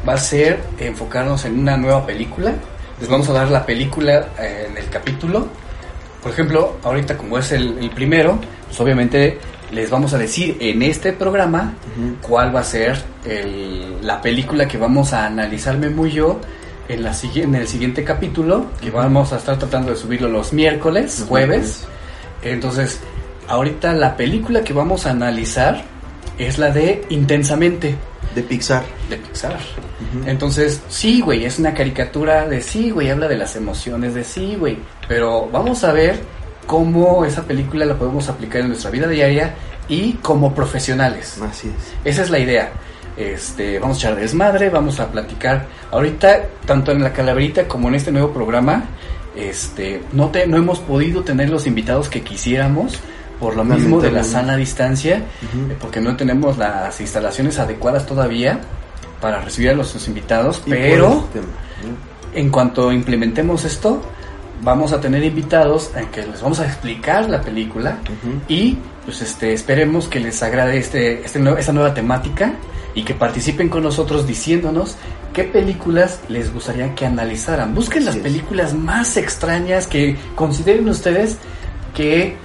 [0.08, 2.54] va a ser enfocarnos en una nueva película.
[3.04, 5.46] Les vamos a dar la película eh, en el capítulo.
[6.22, 9.40] Por ejemplo, ahorita como es el, el primero, pues obviamente
[9.74, 11.74] les vamos a decir en este programa
[12.22, 16.40] cuál va a ser el- la película que vamos a analizar Memo y yo
[16.88, 21.26] en, la, en el siguiente capítulo, que vamos a estar tratando de subirlo los miércoles,
[21.28, 21.84] jueves.
[22.42, 23.02] Entonces,
[23.50, 25.84] ahorita la película que vamos a analizar
[26.38, 27.96] es la de Intensamente,
[28.36, 28.84] De Pixar.
[29.10, 29.60] de Pixar.
[30.26, 34.56] Entonces, sí, güey, es una caricatura de sí, güey, habla de las emociones de sí,
[34.60, 34.78] güey.
[35.08, 36.20] Pero vamos a ver
[36.66, 39.54] cómo esa película la podemos aplicar en nuestra vida diaria
[39.88, 41.40] y como profesionales.
[41.42, 41.94] Así es.
[42.04, 42.72] Esa es la idea.
[43.16, 45.66] Este, vamos a echar desmadre, vamos a platicar.
[45.92, 48.86] Ahorita, tanto en la calaverita como en este nuevo programa,
[49.36, 53.00] este, no, te, no hemos podido tener los invitados que quisiéramos
[53.40, 58.60] por lo mismo de la sana distancia, eh, porque no tenemos las instalaciones adecuadas todavía
[59.20, 61.28] para recibir a los invitados, Y pero
[62.34, 64.02] en cuanto implementemos esto,
[64.64, 67.98] vamos a tener invitados en que les vamos a explicar la película
[68.48, 72.54] y pues este esperemos que les agrade este, este esta nueva temática
[72.96, 74.96] y que participen con nosotros diciéndonos
[75.34, 77.74] qué películas les gustaría que analizaran.
[77.74, 78.22] Busquen las es.
[78.22, 81.38] películas más extrañas que consideren ustedes
[81.96, 82.36] que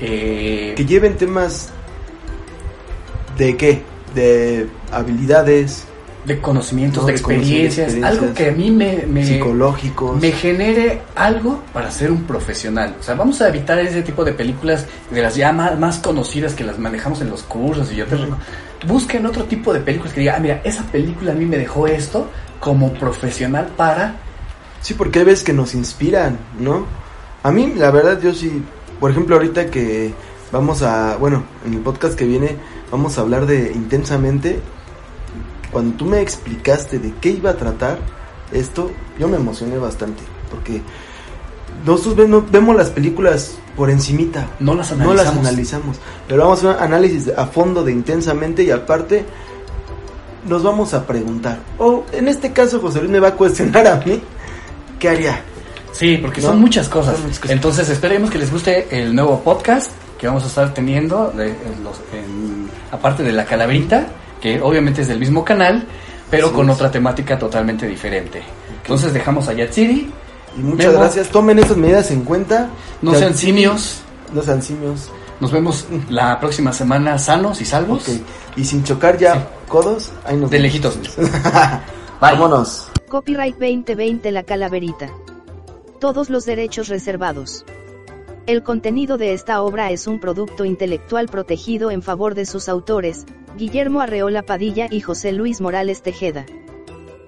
[0.00, 1.70] eh, Que lleven temas
[3.36, 3.82] de qué?
[4.14, 5.84] De habilidades
[6.24, 10.20] de conocimientos, No, de experiencias, experiencias algo que a mí me, me, psicológicos.
[10.20, 12.96] me genere algo para ser un profesional.
[13.00, 16.52] O sea, vamos a evitar ese tipo de películas de las ya más, más conocidas
[16.54, 18.36] que las manejamos en los cursos y yo te reco-
[18.86, 21.86] Busquen otro tipo de películas que diga, ah, mira, esa película a mí me dejó
[21.86, 22.28] esto
[22.60, 24.16] como profesional para...
[24.82, 26.86] Sí, porque hay veces que nos inspiran, ¿no?
[27.42, 28.62] A mí, la verdad, yo sí,
[29.00, 30.12] por ejemplo, ahorita que
[30.52, 32.56] vamos a, bueno, en el podcast que viene,
[32.90, 34.60] vamos a hablar de intensamente.
[35.72, 37.98] Cuando tú me explicaste de qué iba a tratar
[38.52, 40.80] esto, yo me emocioné bastante, porque
[41.84, 45.16] nosotros ve- no- vemos las películas por encimita, No las no analizamos.
[45.16, 45.96] las analizamos,
[46.26, 49.24] pero vamos a hacer un análisis a fondo de intensamente y aparte
[50.48, 53.96] nos vamos a preguntar, o en este caso José Luis me va a cuestionar a
[54.04, 54.20] mí,
[54.98, 55.42] ¿qué haría?
[55.98, 56.48] Sí, porque ¿No?
[56.48, 57.14] son muchas cosas.
[57.14, 57.54] Son muchas cosas.
[57.56, 61.84] Entonces esperemos que les guste el nuevo podcast que vamos a estar teniendo, de, en
[61.84, 64.06] los- en- aparte de la calaverita,
[64.40, 65.84] que obviamente es del mismo canal,
[66.30, 66.74] pero Así con es.
[66.76, 68.42] otra temática totalmente diferente.
[68.82, 70.10] Entonces dejamos a Yatsiri,
[70.56, 71.00] Y muchas Memo.
[71.00, 72.68] gracias, tomen estas medidas en cuenta.
[73.02, 74.00] no sean simios,
[74.32, 75.10] No sean simios.
[75.40, 78.06] nos vemos la próxima semana sanos y salvos.
[78.56, 79.40] Y sin chocar ya Sí.
[79.68, 80.72] codos, ahí nos De vemos.
[80.72, 80.98] lejitos.
[82.20, 82.88] Vámonos.
[83.08, 85.08] Copyright 2020 La Calaverita.
[86.00, 87.64] Todos los derechos reservados.
[88.46, 93.26] El contenido de esta obra es un producto intelectual protegido en favor de sus autores,
[93.56, 96.46] Guillermo Arreola Padilla y José Luis Morales Tejeda.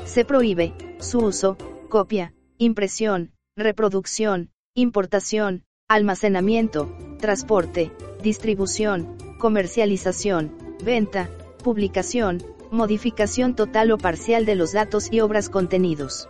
[0.05, 1.57] Se prohíbe su uso,
[1.89, 7.91] copia, impresión, reproducción, importación, almacenamiento, transporte,
[8.23, 11.29] distribución, comercialización, venta,
[11.65, 12.39] publicación,
[12.71, 16.29] modificación total o parcial de los datos y obras contenidos.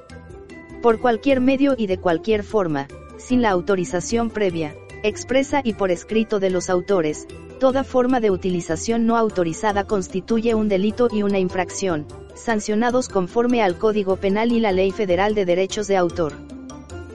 [0.83, 2.89] Por cualquier medio y de cualquier forma,
[3.19, 7.27] sin la autorización previa, expresa y por escrito de los autores,
[7.59, 13.77] toda forma de utilización no autorizada constituye un delito y una infracción, sancionados conforme al
[13.77, 16.33] Código Penal y la Ley Federal de Derechos de Autor.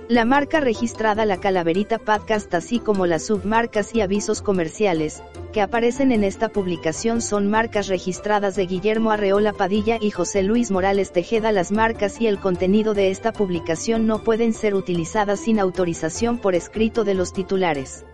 [0.08, 6.12] La marca registrada La Calaverita Podcast así como las submarcas y avisos comerciales, que aparecen
[6.12, 11.52] en esta publicación son marcas registradas de Guillermo Arreola Padilla y José Luis Morales Tejeda.
[11.52, 16.54] Las marcas y el contenido de esta publicación no pueden ser utilizadas sin autorización por
[16.54, 18.06] escrito de los titulares.